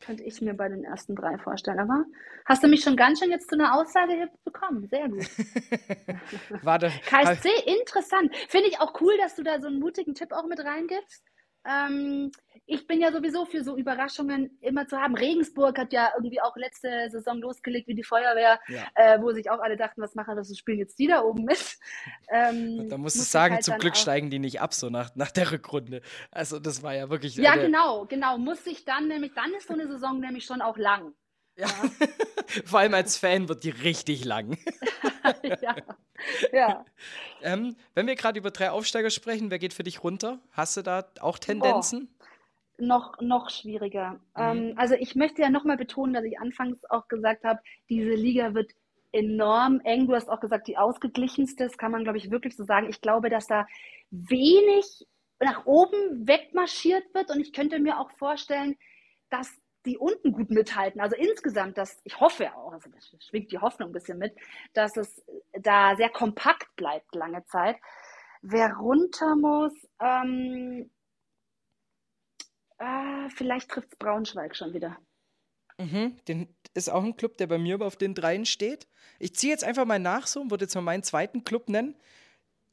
Könnte 0.00 0.24
ich 0.24 0.42
mir 0.42 0.52
bei 0.52 0.68
den 0.68 0.84
ersten 0.84 1.16
drei 1.16 1.38
vorstellen. 1.38 1.80
Aber 1.80 2.04
hast 2.44 2.62
du 2.62 2.68
mich 2.68 2.82
schon 2.82 2.96
ganz 2.96 3.18
schön 3.18 3.30
jetzt 3.30 3.48
zu 3.48 3.54
einer 3.54 3.74
Aussage 3.74 4.28
bekommen? 4.44 4.86
Sehr 4.88 5.08
gut. 5.08 5.26
Warte. 6.62 6.92
KSC, 7.06 7.48
interessant. 7.64 8.36
Finde 8.48 8.68
ich 8.68 8.78
auch 8.78 9.00
cool, 9.00 9.16
dass 9.16 9.36
du 9.36 9.42
da 9.42 9.58
so 9.58 9.68
einen 9.68 9.78
mutigen 9.78 10.14
Tipp 10.14 10.32
auch 10.32 10.46
mit 10.46 10.60
reingibst. 10.60 11.24
Ähm, 11.68 12.30
ich 12.66 12.86
bin 12.86 13.00
ja 13.00 13.12
sowieso 13.12 13.44
für 13.44 13.62
so 13.62 13.76
Überraschungen 13.76 14.58
immer 14.60 14.88
zu 14.88 14.98
haben. 14.98 15.14
Regensburg 15.14 15.78
hat 15.78 15.92
ja 15.92 16.10
irgendwie 16.16 16.40
auch 16.40 16.56
letzte 16.56 17.08
Saison 17.10 17.38
losgelegt 17.38 17.86
wie 17.86 17.94
die 17.94 18.02
Feuerwehr, 18.02 18.58
ja. 18.68 18.84
äh, 18.94 19.20
wo 19.20 19.32
sich 19.32 19.50
auch 19.50 19.60
alle 19.60 19.76
dachten, 19.76 20.02
was 20.02 20.14
machen 20.14 20.36
das, 20.36 20.56
spielen 20.56 20.78
jetzt 20.78 20.98
die 20.98 21.06
da 21.06 21.22
oben 21.22 21.44
mit. 21.44 21.78
Ähm, 22.28 22.88
da 22.88 22.98
musst 22.98 23.16
du 23.16 23.22
sagen, 23.22 23.54
halt 23.54 23.64
zum 23.64 23.78
Glück 23.78 23.96
steigen 23.96 24.30
die 24.30 24.40
nicht 24.40 24.60
ab, 24.60 24.74
so 24.74 24.90
nach, 24.90 25.14
nach 25.14 25.30
der 25.30 25.52
Rückrunde. 25.52 26.02
Also 26.32 26.58
das 26.58 26.82
war 26.82 26.94
ja 26.94 27.08
wirklich. 27.08 27.36
Ja, 27.36 27.54
genau, 27.54 28.06
genau. 28.06 28.36
Muss 28.36 28.66
ich 28.66 28.84
dann 28.84 29.06
nämlich, 29.06 29.32
dann 29.34 29.52
ist 29.54 29.68
so 29.68 29.74
eine 29.74 29.86
Saison 29.86 30.18
nämlich 30.18 30.44
schon 30.44 30.60
auch 30.60 30.76
lang. 30.76 31.14
Ja. 31.56 31.68
Vor 32.64 32.80
allem 32.80 32.94
als 32.94 33.16
Fan 33.16 33.48
wird 33.48 33.64
die 33.64 33.70
richtig 33.70 34.24
lang. 34.24 34.56
ja. 35.60 35.76
ja. 36.52 36.84
Ähm, 37.42 37.76
wenn 37.94 38.06
wir 38.06 38.14
gerade 38.14 38.38
über 38.38 38.50
drei 38.50 38.70
Aufsteiger 38.70 39.10
sprechen, 39.10 39.50
wer 39.50 39.58
geht 39.58 39.72
für 39.72 39.82
dich 39.82 40.04
runter? 40.04 40.38
Hast 40.52 40.76
du 40.76 40.82
da 40.82 41.06
auch 41.20 41.38
Tendenzen? 41.38 42.08
Oh, 42.10 42.84
noch, 42.84 43.20
noch 43.20 43.50
schwieriger. 43.50 44.12
Mhm. 44.36 44.42
Ähm, 44.42 44.74
also 44.76 44.94
ich 44.94 45.14
möchte 45.14 45.42
ja 45.42 45.50
nochmal 45.50 45.76
betonen, 45.76 46.14
dass 46.14 46.24
ich 46.24 46.38
anfangs 46.38 46.84
auch 46.90 47.08
gesagt 47.08 47.44
habe, 47.44 47.60
diese 47.88 48.14
Liga 48.14 48.54
wird 48.54 48.72
enorm 49.12 49.80
eng. 49.84 50.06
Du 50.06 50.14
hast 50.14 50.28
auch 50.28 50.40
gesagt, 50.40 50.68
die 50.68 50.76
ausgeglichenste, 50.76 51.64
das 51.64 51.78
kann 51.78 51.92
man, 51.92 52.04
glaube 52.04 52.18
ich, 52.18 52.30
wirklich 52.30 52.54
so 52.54 52.64
sagen. 52.64 52.88
Ich 52.90 53.00
glaube, 53.00 53.30
dass 53.30 53.46
da 53.46 53.66
wenig 54.10 55.06
nach 55.40 55.66
oben 55.66 56.26
wegmarschiert 56.26 57.14
wird 57.14 57.30
und 57.30 57.40
ich 57.40 57.52
könnte 57.52 57.78
mir 57.78 57.98
auch 57.98 58.10
vorstellen, 58.12 58.76
dass 59.30 59.50
die 59.86 59.98
unten 59.98 60.32
gut 60.32 60.50
mithalten. 60.50 61.00
Also 61.00 61.16
insgesamt, 61.16 61.78
dass 61.78 62.00
ich 62.04 62.20
hoffe 62.20 62.54
auch, 62.54 62.72
also 62.72 62.90
das 62.90 63.14
schwingt 63.24 63.52
die 63.52 63.58
Hoffnung 63.58 63.90
ein 63.90 63.92
bisschen 63.92 64.18
mit, 64.18 64.34
dass 64.72 64.96
es 64.96 65.24
da 65.52 65.96
sehr 65.96 66.10
kompakt 66.10 66.74
bleibt 66.76 67.14
lange 67.14 67.44
Zeit. 67.46 67.76
Wer 68.42 68.74
runter 68.74 69.36
muss, 69.36 69.72
ähm, 70.00 70.90
äh, 72.78 73.30
vielleicht 73.30 73.70
trifft 73.70 73.92
es 73.92 73.98
Braunschweig 73.98 74.54
schon 74.56 74.74
wieder. 74.74 74.98
Mhm, 75.78 76.16
den 76.26 76.54
ist 76.74 76.88
auch 76.88 77.04
ein 77.04 77.16
Club, 77.16 77.36
der 77.36 77.46
bei 77.46 77.58
mir 77.58 77.80
auf 77.80 77.96
den 77.96 78.14
dreien 78.14 78.46
steht. 78.46 78.88
Ich 79.18 79.34
ziehe 79.34 79.52
jetzt 79.52 79.64
einfach 79.64 79.84
mal 79.84 79.98
nach 79.98 80.26
so 80.26 80.40
und 80.40 80.50
würde 80.50 80.64
jetzt 80.64 80.74
mal 80.74 80.80
meinen 80.80 81.02
zweiten 81.02 81.44
Club 81.44 81.68
nennen, 81.68 81.96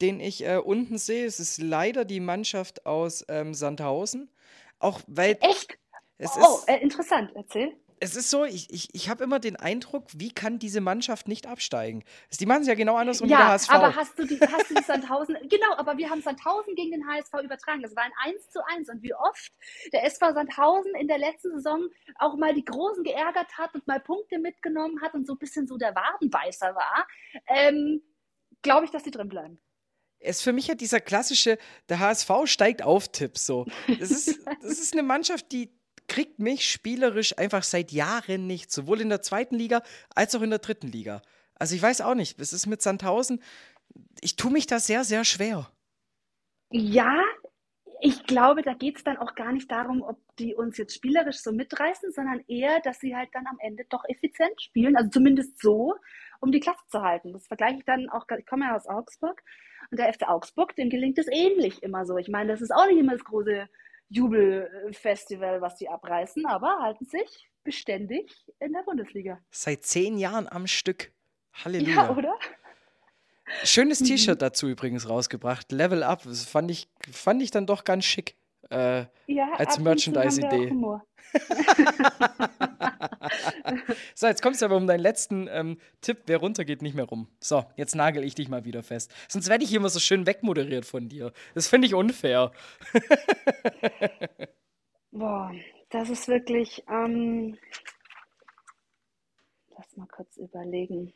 den 0.00 0.20
ich 0.20 0.44
äh, 0.46 0.56
unten 0.56 0.98
sehe. 0.98 1.26
Es 1.26 1.38
ist 1.38 1.60
leider 1.60 2.04
die 2.04 2.20
Mannschaft 2.20 2.86
aus 2.86 3.24
ähm, 3.28 3.54
Sandhausen. 3.54 4.30
Auch 4.78 5.00
weil. 5.06 5.38
Echt? 5.40 5.78
Es 6.18 6.36
oh, 6.36 6.58
ist, 6.58 6.68
äh, 6.68 6.78
interessant, 6.78 7.32
erzähl. 7.34 7.76
Es 8.00 8.16
ist 8.16 8.28
so, 8.28 8.44
ich, 8.44 8.70
ich, 8.70 8.88
ich 8.92 9.08
habe 9.08 9.24
immer 9.24 9.38
den 9.38 9.56
Eindruck, 9.56 10.08
wie 10.14 10.30
kann 10.30 10.58
diese 10.58 10.80
Mannschaft 10.80 11.26
nicht 11.28 11.46
absteigen? 11.46 12.04
Die 12.38 12.44
machen 12.44 12.62
es 12.62 12.68
ja 12.68 12.74
genau 12.74 12.96
andersrum 12.96 13.28
ja, 13.28 13.36
wie 13.36 13.40
der 13.40 13.48
HSV. 13.48 13.70
aber 13.70 13.96
hast 13.96 14.18
du 14.18 14.26
die, 14.26 14.38
hast 14.40 14.70
du 14.70 14.74
die 14.74 14.82
Sandhausen, 14.82 15.36
genau, 15.48 15.74
aber 15.76 15.96
wir 15.96 16.10
haben 16.10 16.20
Sandhausen 16.20 16.74
gegen 16.74 16.90
den 16.90 17.06
HSV 17.06 17.32
übertragen. 17.42 17.82
Das 17.82 17.96
war 17.96 18.02
ein 18.02 18.12
1 18.24 18.50
zu 18.50 18.60
1. 18.66 18.90
Und 18.90 19.02
wie 19.02 19.14
oft 19.14 19.52
der 19.92 20.04
SV 20.04 20.34
Sandhausen 20.34 20.94
in 20.96 21.08
der 21.08 21.18
letzten 21.18 21.52
Saison 21.54 21.88
auch 22.18 22.36
mal 22.36 22.52
die 22.52 22.64
Großen 22.64 23.04
geärgert 23.04 23.56
hat 23.56 23.74
und 23.74 23.86
mal 23.86 24.00
Punkte 24.00 24.38
mitgenommen 24.38 25.00
hat 25.00 25.14
und 25.14 25.26
so 25.26 25.34
ein 25.34 25.38
bisschen 25.38 25.66
so 25.66 25.76
der 25.76 25.94
Wadenbeißer 25.94 26.74
war, 26.74 27.06
ähm, 27.46 28.02
glaube 28.62 28.84
ich, 28.84 28.90
dass 28.90 29.02
die 29.02 29.10
drin 29.10 29.28
bleiben 29.28 29.60
ist 30.20 30.42
für 30.42 30.54
mich 30.54 30.68
ja 30.68 30.74
dieser 30.74 31.00
klassische, 31.00 31.58
der 31.90 31.98
HSV 32.00 32.30
steigt 32.46 32.82
auf 32.82 33.08
Tipp 33.08 33.36
so. 33.36 33.66
Das 33.86 34.10
ist, 34.10 34.40
das 34.62 34.78
ist 34.78 34.94
eine 34.94 35.02
Mannschaft, 35.02 35.52
die, 35.52 35.70
kriegt 36.08 36.38
mich 36.38 36.68
spielerisch 36.68 37.36
einfach 37.38 37.62
seit 37.62 37.92
Jahren 37.92 38.46
nicht, 38.46 38.70
sowohl 38.70 39.00
in 39.00 39.08
der 39.08 39.22
zweiten 39.22 39.56
Liga 39.56 39.82
als 40.14 40.34
auch 40.34 40.42
in 40.42 40.50
der 40.50 40.58
dritten 40.58 40.88
Liga. 40.88 41.22
Also 41.54 41.74
ich 41.74 41.82
weiß 41.82 42.00
auch 42.00 42.14
nicht, 42.14 42.38
es 42.40 42.52
ist 42.52 42.66
mit 42.66 42.82
Sandhausen, 42.82 43.42
ich 44.20 44.36
tue 44.36 44.50
mich 44.50 44.66
da 44.66 44.80
sehr, 44.80 45.04
sehr 45.04 45.24
schwer. 45.24 45.70
Ja, 46.70 47.22
ich 48.00 48.24
glaube, 48.24 48.62
da 48.62 48.74
geht 48.74 48.98
es 48.98 49.04
dann 49.04 49.16
auch 49.16 49.34
gar 49.34 49.52
nicht 49.52 49.70
darum, 49.70 50.02
ob 50.02 50.18
die 50.38 50.54
uns 50.54 50.76
jetzt 50.76 50.94
spielerisch 50.94 51.38
so 51.38 51.52
mitreißen, 51.52 52.12
sondern 52.12 52.42
eher, 52.48 52.80
dass 52.80 52.98
sie 52.98 53.14
halt 53.16 53.30
dann 53.32 53.46
am 53.46 53.56
Ende 53.60 53.84
doch 53.88 54.04
effizient 54.08 54.60
spielen, 54.60 54.96
also 54.96 55.10
zumindest 55.10 55.60
so, 55.62 55.94
um 56.40 56.52
die 56.52 56.60
Klasse 56.60 56.82
zu 56.88 57.00
halten. 57.00 57.32
Das 57.32 57.46
vergleiche 57.46 57.78
ich 57.78 57.84
dann 57.84 58.10
auch, 58.10 58.26
ich 58.38 58.46
komme 58.46 58.66
ja 58.66 58.76
aus 58.76 58.86
Augsburg 58.86 59.42
und 59.90 59.98
der 59.98 60.12
FC 60.12 60.28
Augsburg, 60.28 60.74
dem 60.76 60.90
gelingt 60.90 61.18
es 61.18 61.28
ähnlich 61.30 61.82
immer 61.82 62.04
so. 62.04 62.18
Ich 62.18 62.28
meine, 62.28 62.52
das 62.52 62.60
ist 62.60 62.72
auch 62.72 62.86
nicht 62.86 62.98
immer 62.98 63.12
das 63.12 63.24
große 63.24 63.68
Jubelfestival, 64.08 65.60
was 65.60 65.76
die 65.76 65.88
abreißen, 65.88 66.46
aber 66.46 66.78
halten 66.80 67.04
sich 67.04 67.50
beständig 67.64 68.30
in 68.60 68.72
der 68.72 68.82
Bundesliga. 68.82 69.38
Seit 69.50 69.84
zehn 69.84 70.18
Jahren 70.18 70.48
am 70.48 70.66
Stück. 70.66 71.12
Halleluja. 71.52 71.94
Ja, 71.94 72.16
oder? 72.16 72.34
Schönes 73.62 74.00
mhm. 74.00 74.06
T-Shirt 74.06 74.40
dazu 74.40 74.68
übrigens 74.68 75.08
rausgebracht. 75.08 75.72
Level 75.72 76.02
Up. 76.02 76.22
Das 76.24 76.44
fand 76.44 76.70
ich, 76.70 76.88
fand 77.10 77.42
ich 77.42 77.50
dann 77.50 77.66
doch 77.66 77.84
ganz 77.84 78.04
schick. 78.04 78.36
Äh, 78.70 79.04
ja, 79.26 79.52
als 79.56 79.78
Merchandise-Idee. 79.78 80.72
so, 84.14 84.26
jetzt 84.26 84.42
kommst 84.42 84.62
du 84.62 84.66
aber 84.66 84.76
um 84.76 84.86
deinen 84.86 85.00
letzten 85.00 85.48
ähm, 85.50 85.78
Tipp, 86.00 86.22
wer 86.26 86.38
runtergeht, 86.38 86.82
nicht 86.82 86.94
mehr 86.94 87.04
rum. 87.04 87.28
So, 87.40 87.64
jetzt 87.76 87.94
nagel 87.94 88.24
ich 88.24 88.34
dich 88.34 88.48
mal 88.48 88.64
wieder 88.64 88.82
fest. 88.82 89.12
Sonst 89.28 89.48
werde 89.48 89.64
ich 89.64 89.70
hier 89.70 89.78
immer 89.78 89.88
so 89.88 90.00
schön 90.00 90.26
wegmoderiert 90.26 90.84
von 90.84 91.08
dir. 91.08 91.32
Das 91.54 91.68
finde 91.68 91.86
ich 91.86 91.94
unfair. 91.94 92.52
Boah, 95.10 95.52
das 95.90 96.10
ist 96.10 96.28
wirklich. 96.28 96.84
Ähm, 96.88 97.56
lass 99.76 99.96
mal 99.96 100.08
kurz 100.08 100.36
überlegen. 100.36 101.12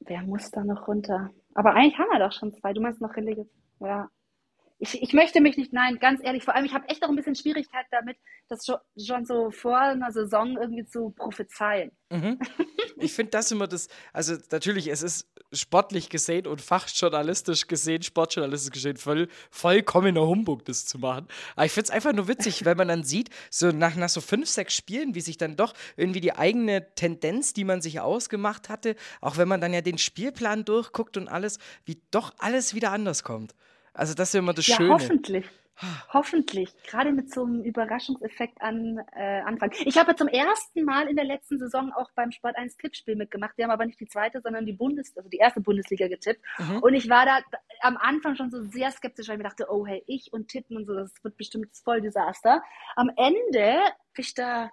Wer 0.00 0.22
muss 0.22 0.50
da 0.50 0.64
noch 0.64 0.88
runter? 0.88 1.30
Aber 1.54 1.74
eigentlich 1.74 1.98
haben 1.98 2.10
wir 2.10 2.18
doch 2.18 2.32
schon 2.32 2.52
zwei. 2.54 2.72
Du 2.72 2.80
meinst 2.80 3.00
noch 3.00 3.14
Relegation. 3.16 3.48
Ja 3.80 4.08
ich, 4.80 5.02
ich 5.02 5.12
möchte 5.12 5.42
mich 5.42 5.58
nicht, 5.58 5.74
nein, 5.74 5.98
ganz 5.98 6.20
ehrlich, 6.24 6.42
vor 6.42 6.54
allem, 6.54 6.64
ich 6.64 6.72
habe 6.72 6.88
echt 6.88 7.04
auch 7.04 7.10
ein 7.10 7.16
bisschen 7.16 7.34
Schwierigkeit 7.34 7.84
damit, 7.90 8.16
das 8.48 8.64
schon, 8.64 8.78
schon 8.98 9.26
so 9.26 9.50
vor 9.50 9.78
einer 9.78 10.10
Saison 10.10 10.56
irgendwie 10.58 10.86
zu 10.86 11.10
prophezeien. 11.10 11.92
Mhm. 12.10 12.38
Ich 13.02 13.14
finde 13.14 13.30
das 13.30 13.50
immer 13.50 13.66
das, 13.66 13.88
also 14.12 14.34
natürlich, 14.50 14.88
es 14.88 15.02
ist 15.02 15.26
sportlich 15.54 16.10
gesehen 16.10 16.46
und 16.46 16.60
fachjournalistisch 16.60 17.66
gesehen, 17.66 18.02
sportjournalistisch 18.02 18.72
gesehen, 18.72 18.98
voll, 18.98 19.28
vollkommener 19.50 20.26
Humbug, 20.26 20.66
das 20.66 20.84
zu 20.84 20.98
machen. 20.98 21.26
Aber 21.56 21.64
ich 21.64 21.72
finde 21.72 21.84
es 21.84 21.90
einfach 21.90 22.12
nur 22.12 22.28
witzig, 22.28 22.62
wenn 22.66 22.76
man 22.76 22.88
dann 22.88 23.04
sieht, 23.04 23.30
so 23.50 23.70
nach, 23.70 23.96
nach 23.96 24.10
so 24.10 24.20
fünf, 24.20 24.50
sechs 24.50 24.74
Spielen, 24.74 25.14
wie 25.14 25.22
sich 25.22 25.38
dann 25.38 25.56
doch 25.56 25.72
irgendwie 25.96 26.20
die 26.20 26.34
eigene 26.34 26.94
Tendenz, 26.94 27.54
die 27.54 27.64
man 27.64 27.80
sich 27.80 28.00
ausgemacht 28.00 28.68
hatte, 28.68 28.96
auch 29.22 29.38
wenn 29.38 29.48
man 29.48 29.62
dann 29.62 29.72
ja 29.72 29.80
den 29.80 29.96
Spielplan 29.96 30.66
durchguckt 30.66 31.16
und 31.16 31.26
alles, 31.26 31.58
wie 31.86 32.02
doch 32.10 32.34
alles 32.36 32.74
wieder 32.74 32.92
anders 32.92 33.24
kommt. 33.24 33.54
Also 34.00 34.14
das 34.14 34.30
ist 34.30 34.34
immer 34.36 34.54
das 34.54 34.66
ja, 34.66 34.76
Schöne. 34.76 34.94
Hoffentlich. 34.94 35.46
Hoffentlich, 36.12 36.74
gerade 36.84 37.12
mit 37.12 37.30
so 37.32 37.44
einem 37.44 37.62
Überraschungseffekt 37.62 38.60
an 38.60 38.98
äh, 39.14 39.40
Anfang. 39.40 39.72
Ich 39.84 39.98
habe 39.98 40.14
zum 40.14 40.28
ersten 40.28 40.84
Mal 40.84 41.06
in 41.08 41.16
der 41.16 41.24
letzten 41.24 41.58
Saison 41.58 41.92
auch 41.92 42.10
beim 42.14 42.32
Sport 42.32 42.56
1 42.56 42.78
Tippspiel 42.78 43.16
mitgemacht. 43.16 43.56
Wir 43.56 43.64
haben 43.64 43.70
aber 43.70 43.84
nicht 43.84 44.00
die 44.00 44.08
zweite, 44.08 44.40
sondern 44.40 44.64
die 44.64 44.72
Bundes, 44.72 45.14
also 45.16 45.28
die 45.28 45.38
erste 45.38 45.60
Bundesliga 45.60 46.08
getippt. 46.08 46.42
Mhm. 46.58 46.78
Und 46.78 46.94
ich 46.94 47.08
war 47.10 47.26
da 47.26 47.40
am 47.80 47.98
Anfang 47.98 48.36
schon 48.36 48.50
so 48.50 48.62
sehr 48.62 48.90
skeptisch, 48.90 49.28
weil 49.28 49.36
ich 49.36 49.42
mir 49.42 49.48
dachte, 49.48 49.66
oh 49.70 49.86
hey, 49.86 50.02
ich 50.06 50.32
und 50.32 50.48
Tippen 50.48 50.76
und 50.78 50.86
so, 50.86 50.94
das 50.94 51.12
wird 51.22 51.36
bestimmt 51.36 51.68
voll 51.76 52.00
Desaster. 52.00 52.62
Am 52.96 53.10
Ende 53.16 53.80
bin 54.14 54.24
ich 54.24 54.34
da 54.34 54.70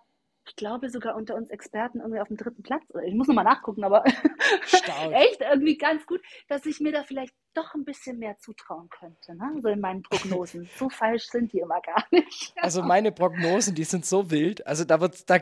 ich 0.48 0.56
glaube 0.56 0.90
sogar 0.90 1.16
unter 1.16 1.36
uns 1.36 1.50
Experten 1.50 2.00
irgendwie 2.00 2.20
auf 2.22 2.30
dem 2.30 2.38
dritten 2.38 2.64
Platz. 2.64 2.84
Ich 3.06 3.14
muss 3.14 3.28
nochmal 3.28 3.44
nachgucken, 3.44 3.84
aber 3.84 4.06
echt 5.12 5.42
irgendwie 5.42 5.78
ganz 5.78 6.06
gut, 6.06 6.22
dass 6.48 6.66
ich 6.66 6.80
mir 6.80 6.92
da 6.92 7.04
vielleicht 7.04 7.36
doch 7.58 7.74
ein 7.74 7.84
bisschen 7.84 8.20
mehr 8.20 8.38
zutrauen 8.38 8.90
könnte, 8.90 9.36
ne? 9.36 9.60
so 9.62 9.68
in 9.70 9.80
meinen 9.80 10.04
Prognosen. 10.04 10.70
so 10.78 10.90
falsch 10.90 11.28
sind 11.30 11.52
die 11.52 11.60
immer 11.60 11.82
gar 11.82 12.04
nicht. 12.12 12.54
Also 12.68 12.82
meine 12.82 13.12
Prognosen, 13.12 13.76
die 13.76 13.84
sind 13.84 14.06
so 14.06 14.30
wild. 14.30 14.66
Also 14.68 14.84
da 14.84 15.00
wird, 15.00 15.30
da, 15.30 15.38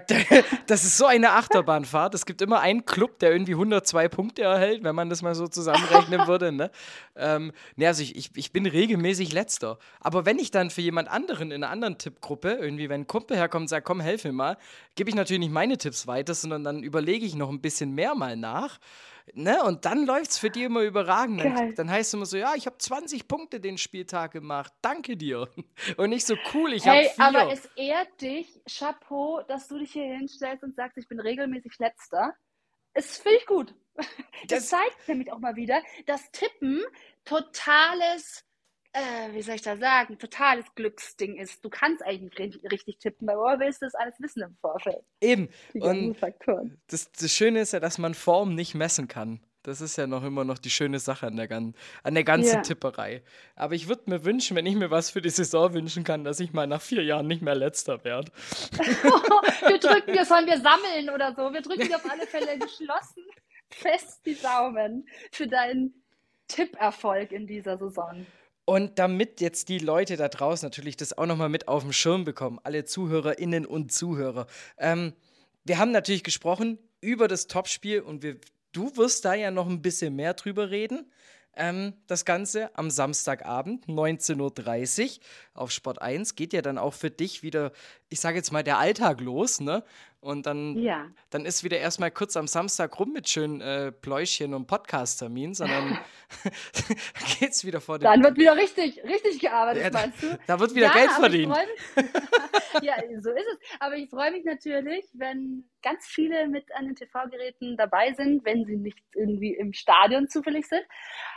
das 0.68 0.84
ist 0.84 0.98
so 0.98 1.06
eine 1.06 1.32
Achterbahnfahrt. 1.32 2.14
Es 2.14 2.26
gibt 2.26 2.42
immer 2.42 2.60
einen 2.60 2.86
Club, 2.86 3.20
der 3.20 3.32
irgendwie 3.32 3.54
102 3.54 4.10
Punkte 4.10 4.44
erhält, 4.44 4.84
wenn 4.84 4.96
man 4.96 5.10
das 5.10 5.22
mal 5.22 5.34
so 5.34 5.48
zusammenrechnen 5.48 6.28
würde. 6.28 6.52
Ne? 6.52 6.72
Ähm, 7.16 7.52
ne, 7.76 7.88
also 7.88 8.04
ich, 8.04 8.16
ich, 8.16 8.32
ich 8.36 8.52
bin 8.52 8.66
regelmäßig 8.66 9.34
Letzter. 9.34 9.80
Aber 10.00 10.26
wenn 10.26 10.40
ich 10.40 10.52
dann 10.52 10.70
für 10.70 10.82
jemand 10.82 11.10
anderen 11.10 11.52
in 11.52 11.64
einer 11.64 11.72
anderen 11.72 11.98
Tippgruppe, 11.98 12.52
irgendwie 12.52 12.90
wenn 12.90 13.02
ein 13.02 13.08
Kumpel 13.08 13.38
herkommt 13.38 13.64
und 13.64 13.68
sagt, 13.70 13.86
komm, 13.86 14.00
helf 14.00 14.24
mir 14.24 14.34
mal, 14.34 14.58
gebe 14.96 15.10
ich 15.10 15.16
natürlich 15.16 15.40
nicht 15.40 15.54
meine 15.54 15.78
Tipps 15.78 16.06
weiter, 16.08 16.34
sondern 16.34 16.64
dann 16.64 16.84
überlege 16.84 17.26
ich 17.26 17.36
noch 17.36 17.50
ein 17.50 17.62
bisschen 17.62 17.94
mehr 17.94 18.14
mal 18.14 18.36
nach. 18.36 18.80
Ne? 19.34 19.64
Und 19.64 19.86
dann 19.86 20.06
läuft 20.06 20.32
es 20.32 20.38
für 20.38 20.50
die 20.50 20.64
immer 20.64 20.82
überragend. 20.82 21.44
Dann, 21.44 21.76
dann, 21.76 21.90
heißt 21.90 22.10
es 22.10 22.14
immer 22.14 22.26
so, 22.26 22.38
ja, 22.38 22.54
ich 22.56 22.68
habe 22.68 22.78
20 22.78 23.28
Punkte 23.28 23.60
den 23.60 23.78
Spieltag 23.78 24.32
gemacht. 24.32 24.72
Danke 24.82 25.18
dir. 25.18 25.50
Und 25.98 26.12
nicht 26.12 26.26
so 26.26 26.36
cool, 26.54 26.74
ich 26.74 26.86
hey, 26.86 27.10
habe 27.18 27.40
aber 27.40 27.52
es 27.52 27.66
ehrt 27.76 28.22
dich, 28.22 28.62
Chapeau, 28.68 29.42
dass 29.48 29.68
du 29.68 29.80
dich 29.80 29.94
hier 29.94 30.16
hinstellst 30.16 30.64
und 30.64 30.76
sagst, 30.76 30.98
ich 30.98 31.08
bin 31.08 31.20
regelmäßig 31.20 31.78
Letzter. 31.80 32.36
es 32.94 33.18
finde 33.18 33.38
ich 33.40 33.46
gut. 33.46 33.74
Das, 34.48 34.70
das 34.70 34.80
zeigt 34.80 35.08
nämlich 35.08 35.32
auch 35.32 35.40
mal 35.40 35.56
wieder, 35.56 35.82
dass 36.06 36.30
Tippen 36.32 36.84
totales 37.24 38.45
äh, 38.96 39.34
wie 39.34 39.42
soll 39.42 39.56
ich 39.56 39.62
das 39.62 39.80
sagen, 39.80 40.18
totales 40.18 40.66
Glücksding 40.76 41.36
ist. 41.38 41.64
Du 41.64 41.70
kannst 41.70 42.04
eigentlich 42.04 42.56
nicht 42.56 42.72
richtig 42.72 43.00
tippen, 43.00 43.28
weil 43.28 43.38
woher 43.38 43.60
willst 43.60 43.82
du 43.82 43.86
das 43.86 43.96
alles 43.96 44.16
wissen 44.20 44.44
im 44.44 44.56
Vorfeld? 44.62 45.04
Eben. 45.22 45.50
Und 45.74 46.18
das, 46.88 47.12
das 47.12 47.32
Schöne 47.32 47.62
ist 47.62 47.74
ja, 47.74 47.80
dass 47.80 47.98
man 47.98 48.14
Form 48.14 48.56
nicht 48.56 48.76
messen 48.76 49.08
kann. 49.08 49.40
Das 49.64 49.82
ist 49.82 49.98
ja 49.98 50.06
noch 50.06 50.24
immer 50.24 50.44
noch 50.44 50.60
die 50.60 50.70
schöne 50.70 51.00
Sache 51.00 51.26
an 51.26 51.38
der, 51.38 51.52
an 51.52 51.74
der 52.14 52.24
ganzen 52.24 52.58
ja. 52.58 52.62
Tipperei. 52.62 53.24
Aber 53.56 53.74
ich 53.74 53.88
würde 53.88 54.04
mir 54.12 54.24
wünschen, 54.24 54.56
wenn 54.56 54.68
ich 54.68 54.76
mir 54.76 54.92
was 54.92 55.10
für 55.10 55.22
die 55.22 55.32
Saison 55.32 55.74
wünschen 55.74 56.04
kann, 56.04 56.24
dass 56.24 56.40
ich 56.40 56.54
mal 56.54 56.68
nach 56.68 56.82
vier 56.82 57.04
Jahren 57.04 57.26
nicht 57.26 57.42
mehr 57.42 57.56
letzter 57.56 58.04
werde. 58.04 58.32
wir 58.72 59.80
drücken, 59.80 60.14
wir 60.14 60.26
sollen 60.26 60.46
wir 60.46 60.62
sammeln 60.62 61.10
oder 61.10 61.34
so. 61.34 61.52
Wir 61.52 61.64
drücken 61.64 61.88
dir 61.88 61.96
auf 61.96 62.10
alle 62.10 62.28
Fälle 62.28 62.60
geschlossen 62.60 63.24
fest 63.70 64.26
die 64.26 64.36
Daumen 64.36 65.08
für 65.32 65.48
deinen 65.48 66.04
Tipperfolg 66.48 67.32
in 67.32 67.48
dieser 67.48 67.78
Saison. 67.78 68.26
Und 68.66 68.98
damit 68.98 69.42
jetzt 69.42 69.70
die 69.70 69.78
Leute 69.78 70.18
da 70.18 70.28
draußen 70.28 70.66
natürlich 70.66 70.98
das 70.98 71.16
auch 71.16 71.28
nochmal 71.28 71.50
mit 71.50 71.68
auf 71.68 71.84
dem 71.84 71.94
Schirm 71.94 72.26
bekommen, 72.26 72.60
alle 72.64 72.84
ZuhörerInnen 72.84 73.66
und 73.66 73.92
Zuhörer. 73.92 74.48
Ähm, 74.80 75.14
wir 75.64 75.78
haben 75.78 75.92
natürlich 75.92 76.24
gesprochen 76.24 76.80
über 77.00 77.28
das 77.28 77.46
Topspiel 77.46 78.02
und 78.02 78.24
wir, 78.24 78.38
du 78.72 78.98
wirst 78.98 79.24
da 79.24 79.36
ja 79.36 79.52
noch 79.52 79.68
ein 79.68 79.84
bisschen 79.84 80.16
mehr 80.16 80.34
drüber 80.34 80.72
reden. 80.72 81.12
Ähm, 81.56 81.94
das 82.08 82.26
Ganze 82.26 82.76
am 82.76 82.90
Samstagabend, 82.90 83.86
19.30 83.86 85.04
Uhr 85.04 85.62
auf 85.62 85.72
Sport 85.72 86.02
1. 86.02 86.36
Geht 86.36 86.52
ja 86.52 86.62
dann 86.62 86.78
auch 86.78 86.94
für 86.94 87.12
dich 87.12 87.44
wieder, 87.44 87.72
ich 88.10 88.20
sage 88.20 88.38
jetzt 88.38 88.52
mal, 88.52 88.64
der 88.64 88.78
Alltag 88.78 89.22
los, 89.22 89.60
ne? 89.60 89.84
Und 90.26 90.48
dann, 90.48 90.76
ja. 90.80 91.08
dann 91.30 91.46
ist 91.46 91.64
wieder 91.64 91.78
erstmal 91.78 92.10
kurz 92.10 92.36
am 92.36 92.48
Samstag 92.48 93.00
rum 93.00 93.14
mit 93.14 93.30
schönen 93.30 93.62
äh, 93.62 93.92
Pläuschen 93.92 94.56
und 94.56 94.66
Podcast-Termin, 94.66 95.54
sondern 95.54 96.00
geht's 97.40 97.64
wieder 97.64 97.80
vor 97.80 98.00
dem. 98.00 98.06
Dann 98.06 98.24
wird 98.24 98.36
wieder 98.36 98.56
richtig, 98.58 99.04
richtig 99.04 99.40
gearbeitet, 99.40 99.84
ja, 99.84 99.90
meinst 99.92 100.24
du? 100.24 100.36
Da 100.48 100.60
wird 100.60 100.74
wieder 100.74 100.88
ja, 100.88 100.94
Geld 100.94 101.12
verdient. 101.12 101.56
ja, 102.82 102.96
so 103.22 103.30
ist 103.30 103.46
es. 103.54 103.60
Aber 103.80 103.98
ich 103.98 104.10
freue 104.10 104.32
mich 104.32 104.44
natürlich, 104.46 105.06
wenn 105.14 105.70
ganz 105.84 106.08
viele 106.08 106.48
mit 106.48 106.74
an 106.74 106.88
den 106.88 106.96
TV-Geräten 106.96 107.78
dabei 107.78 108.14
sind, 108.14 108.44
wenn 108.46 108.66
sie 108.66 108.78
nicht 108.78 108.98
irgendwie 109.14 109.54
im 109.54 109.74
Stadion 109.74 110.28
zufällig 110.28 110.68
sind. 110.68 110.82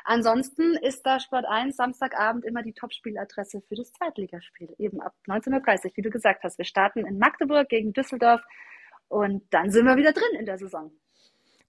Ansonsten 0.05 0.75
ist 0.77 1.03
da 1.03 1.21
Sport 1.21 1.45
1 1.45 1.77
Samstagabend 1.77 2.47
immer 2.47 2.63
die 2.63 2.73
Topspieladresse 2.73 3.61
für 3.69 3.75
das 3.75 3.93
Zweitligaspiel, 3.93 4.75
eben 4.79 5.03
ab 5.03 5.15
19.30 5.27 5.85
Uhr, 5.85 5.93
wie 5.97 6.03
du 6.03 6.09
gesagt 6.09 6.43
hast. 6.43 6.58
Wir 6.59 6.65
starten 6.65 7.07
in 7.07 7.19
Magdeburg 7.19 7.69
gegen 7.69 7.93
Düsseldorf. 7.93 8.43
Und 9.09 9.43
dann 9.51 9.71
sind 9.71 9.87
wir 9.87 9.97
wieder 9.97 10.13
drin 10.13 10.39
in 10.39 10.45
der 10.45 10.59
Saison. 10.59 10.93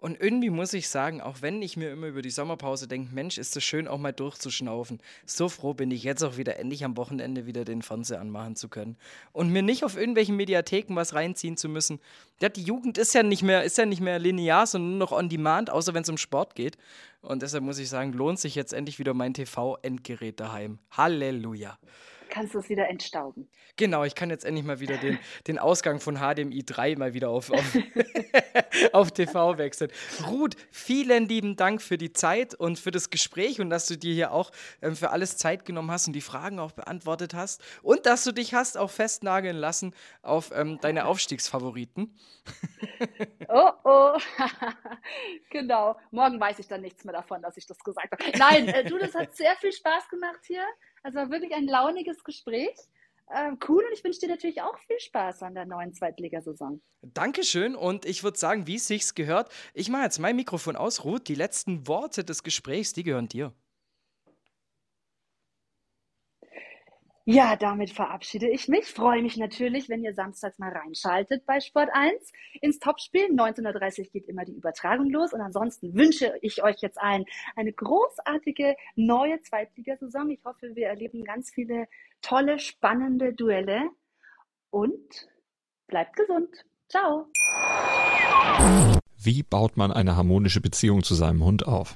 Und 0.01 0.19
irgendwie 0.21 0.49
muss 0.49 0.73
ich 0.73 0.87
sagen, 0.87 1.19
auch 1.19 1.41
wenn 1.41 1.61
ich 1.61 1.75
mir 1.75 1.91
immer 1.91 2.07
über 2.07 2.21
die 2.21 2.29
Sommerpause 2.29 2.87
denke, 2.87 3.13
Mensch, 3.13 3.37
ist 3.37 3.57
es 3.57 3.63
schön, 3.65 3.85
auch 3.85 3.97
mal 3.97 4.13
durchzuschnaufen. 4.13 4.99
So 5.25 5.49
froh 5.49 5.73
bin 5.73 5.91
ich 5.91 6.03
jetzt 6.03 6.23
auch 6.23 6.37
wieder 6.37 6.57
endlich 6.57 6.85
am 6.85 6.95
Wochenende 6.95 7.45
wieder 7.45 7.65
den 7.65 7.81
Fernseher 7.81 8.21
anmachen 8.21 8.55
zu 8.55 8.69
können. 8.69 8.97
Und 9.33 9.51
mir 9.51 9.61
nicht 9.61 9.83
auf 9.83 9.97
irgendwelchen 9.97 10.37
Mediatheken 10.37 10.95
was 10.95 11.13
reinziehen 11.13 11.57
zu 11.57 11.67
müssen. 11.67 11.99
Ja, 12.41 12.47
die 12.47 12.63
Jugend 12.63 12.97
ist 12.97 13.13
ja 13.13 13.23
nicht 13.23 13.43
mehr, 13.43 13.63
ist 13.63 13.77
ja 13.77 13.85
nicht 13.85 14.01
mehr 14.01 14.19
linear, 14.19 14.65
sondern 14.67 14.91
nur 14.91 14.99
noch 14.99 15.11
on 15.11 15.27
demand, 15.27 15.69
außer 15.69 15.93
wenn 15.93 16.03
es 16.03 16.09
um 16.09 16.17
Sport 16.17 16.55
geht. 16.55 16.77
Und 17.21 17.41
deshalb 17.41 17.65
muss 17.65 17.77
ich 17.77 17.89
sagen, 17.89 18.13
lohnt 18.13 18.39
sich 18.39 18.55
jetzt 18.55 18.71
endlich 18.71 18.99
wieder 18.99 19.13
mein 19.13 19.33
TV-Endgerät 19.33 20.39
daheim. 20.39 20.79
Halleluja 20.91 21.77
kannst 22.29 22.53
du 22.53 22.59
es 22.59 22.69
wieder 22.69 22.87
entstauben. 22.87 23.49
Genau, 23.75 24.03
ich 24.03 24.15
kann 24.15 24.29
jetzt 24.29 24.45
endlich 24.45 24.65
mal 24.65 24.79
wieder 24.79 24.97
den, 24.97 25.19
den 25.47 25.59
Ausgang 25.59 25.99
von 25.99 26.17
HDMI 26.17 26.63
3 26.63 26.95
mal 26.95 27.13
wieder 27.13 27.29
auf, 27.29 27.51
auf, 27.51 27.77
auf 28.93 29.11
TV 29.11 29.57
wechseln. 29.57 29.91
Ruth, 30.27 30.55
vielen 30.71 31.27
lieben 31.27 31.55
Dank 31.55 31.81
für 31.81 31.97
die 31.97 32.13
Zeit 32.13 32.55
und 32.55 32.79
für 32.79 32.91
das 32.91 33.09
Gespräch 33.09 33.59
und 33.59 33.69
dass 33.69 33.87
du 33.87 33.97
dir 33.97 34.13
hier 34.13 34.31
auch 34.31 34.51
ähm, 34.81 34.95
für 34.95 35.11
alles 35.11 35.37
Zeit 35.37 35.65
genommen 35.65 35.91
hast 35.91 36.07
und 36.07 36.13
die 36.13 36.21
Fragen 36.21 36.59
auch 36.59 36.71
beantwortet 36.71 37.33
hast 37.33 37.61
und 37.81 38.05
dass 38.05 38.23
du 38.23 38.31
dich 38.31 38.53
hast 38.53 38.77
auch 38.77 38.91
festnageln 38.91 39.57
lassen 39.57 39.93
auf 40.21 40.51
ähm, 40.53 40.79
deine 40.81 41.05
Aufstiegsfavoriten. 41.05 42.15
oh, 43.47 43.71
oh. 43.83 44.17
genau. 45.49 45.97
Morgen 46.11 46.39
weiß 46.39 46.59
ich 46.59 46.67
dann 46.67 46.81
nichts 46.81 47.03
mehr 47.03 47.13
davon, 47.13 47.41
dass 47.41 47.57
ich 47.57 47.65
das 47.65 47.79
gesagt 47.79 48.11
habe. 48.11 48.37
Nein, 48.37 48.67
äh, 48.67 48.83
du, 48.83 48.97
das 48.97 49.15
hat 49.15 49.35
sehr 49.35 49.55
viel 49.57 49.71
Spaß 49.71 50.09
gemacht 50.09 50.39
hier. 50.43 50.65
Also 51.03 51.17
wirklich 51.29 51.53
ein 51.53 51.65
launiges 51.65 52.23
Gespräch. 52.23 52.75
Ähm, 53.35 53.59
cool 53.67 53.83
und 53.85 53.93
ich 53.93 54.03
wünsche 54.03 54.21
dir 54.21 54.29
natürlich 54.29 54.61
auch 54.61 54.77
viel 54.79 54.99
Spaß 54.99 55.43
an 55.43 55.53
der 55.53 55.65
neuen 55.65 55.93
Zweitligasaison. 55.93 56.81
Dankeschön 57.01 57.75
und 57.75 58.05
ich 58.05 58.23
würde 58.23 58.39
sagen, 58.39 58.65
wie 58.65 58.75
es 58.75 58.87
sich 58.87 59.13
gehört, 59.13 59.51
ich 59.75 59.89
mache 59.89 60.03
jetzt 60.03 60.17
mein 60.17 60.35
Mikrofon 60.35 60.75
aus, 60.75 61.03
Ruth. 61.03 61.27
Die 61.27 61.35
letzten 61.35 61.87
Worte 61.87 62.23
des 62.23 62.41
Gesprächs, 62.41 62.93
die 62.93 63.03
gehören 63.03 63.27
dir. 63.27 63.53
Ja, 67.25 67.55
damit 67.55 67.91
verabschiede 67.91 68.49
ich 68.49 68.67
mich. 68.67 68.85
Freue 68.85 69.21
mich 69.21 69.37
natürlich, 69.37 69.87
wenn 69.89 70.03
ihr 70.03 70.13
samstags 70.13 70.57
mal 70.57 70.71
reinschaltet 70.71 71.45
bei 71.45 71.59
Sport 71.59 71.89
1 71.93 72.31
ins 72.61 72.79
Topspiel. 72.79 73.25
19.30 73.25 73.99
Uhr 73.99 74.05
geht 74.11 74.27
immer 74.27 74.45
die 74.45 74.53
Übertragung 74.53 75.09
los. 75.09 75.33
Und 75.33 75.41
ansonsten 75.41 75.93
wünsche 75.93 76.33
ich 76.41 76.63
euch 76.63 76.77
jetzt 76.81 76.99
allen 76.99 77.25
eine 77.55 77.71
großartige 77.71 78.75
neue 78.95 79.41
Zweitligasaison. 79.41 80.29
Ich 80.31 80.43
hoffe, 80.43 80.75
wir 80.75 80.87
erleben 80.87 81.23
ganz 81.23 81.51
viele 81.51 81.87
tolle, 82.21 82.57
spannende 82.59 83.33
Duelle. 83.33 83.89
Und 84.71 85.27
bleibt 85.87 86.15
gesund. 86.15 86.65
Ciao. 86.89 87.27
Wie 89.21 89.43
baut 89.43 89.77
man 89.77 89.91
eine 89.91 90.15
harmonische 90.15 90.61
Beziehung 90.61 91.03
zu 91.03 91.13
seinem 91.13 91.43
Hund 91.43 91.67
auf? 91.67 91.95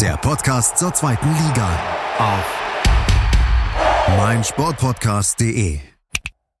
Der 0.00 0.16
Podcast 0.16 0.76
zur 0.76 0.92
zweiten 0.92 1.28
Liga 1.28 1.68
auf 2.18 2.44
meinsportpodcast.de 4.16 5.93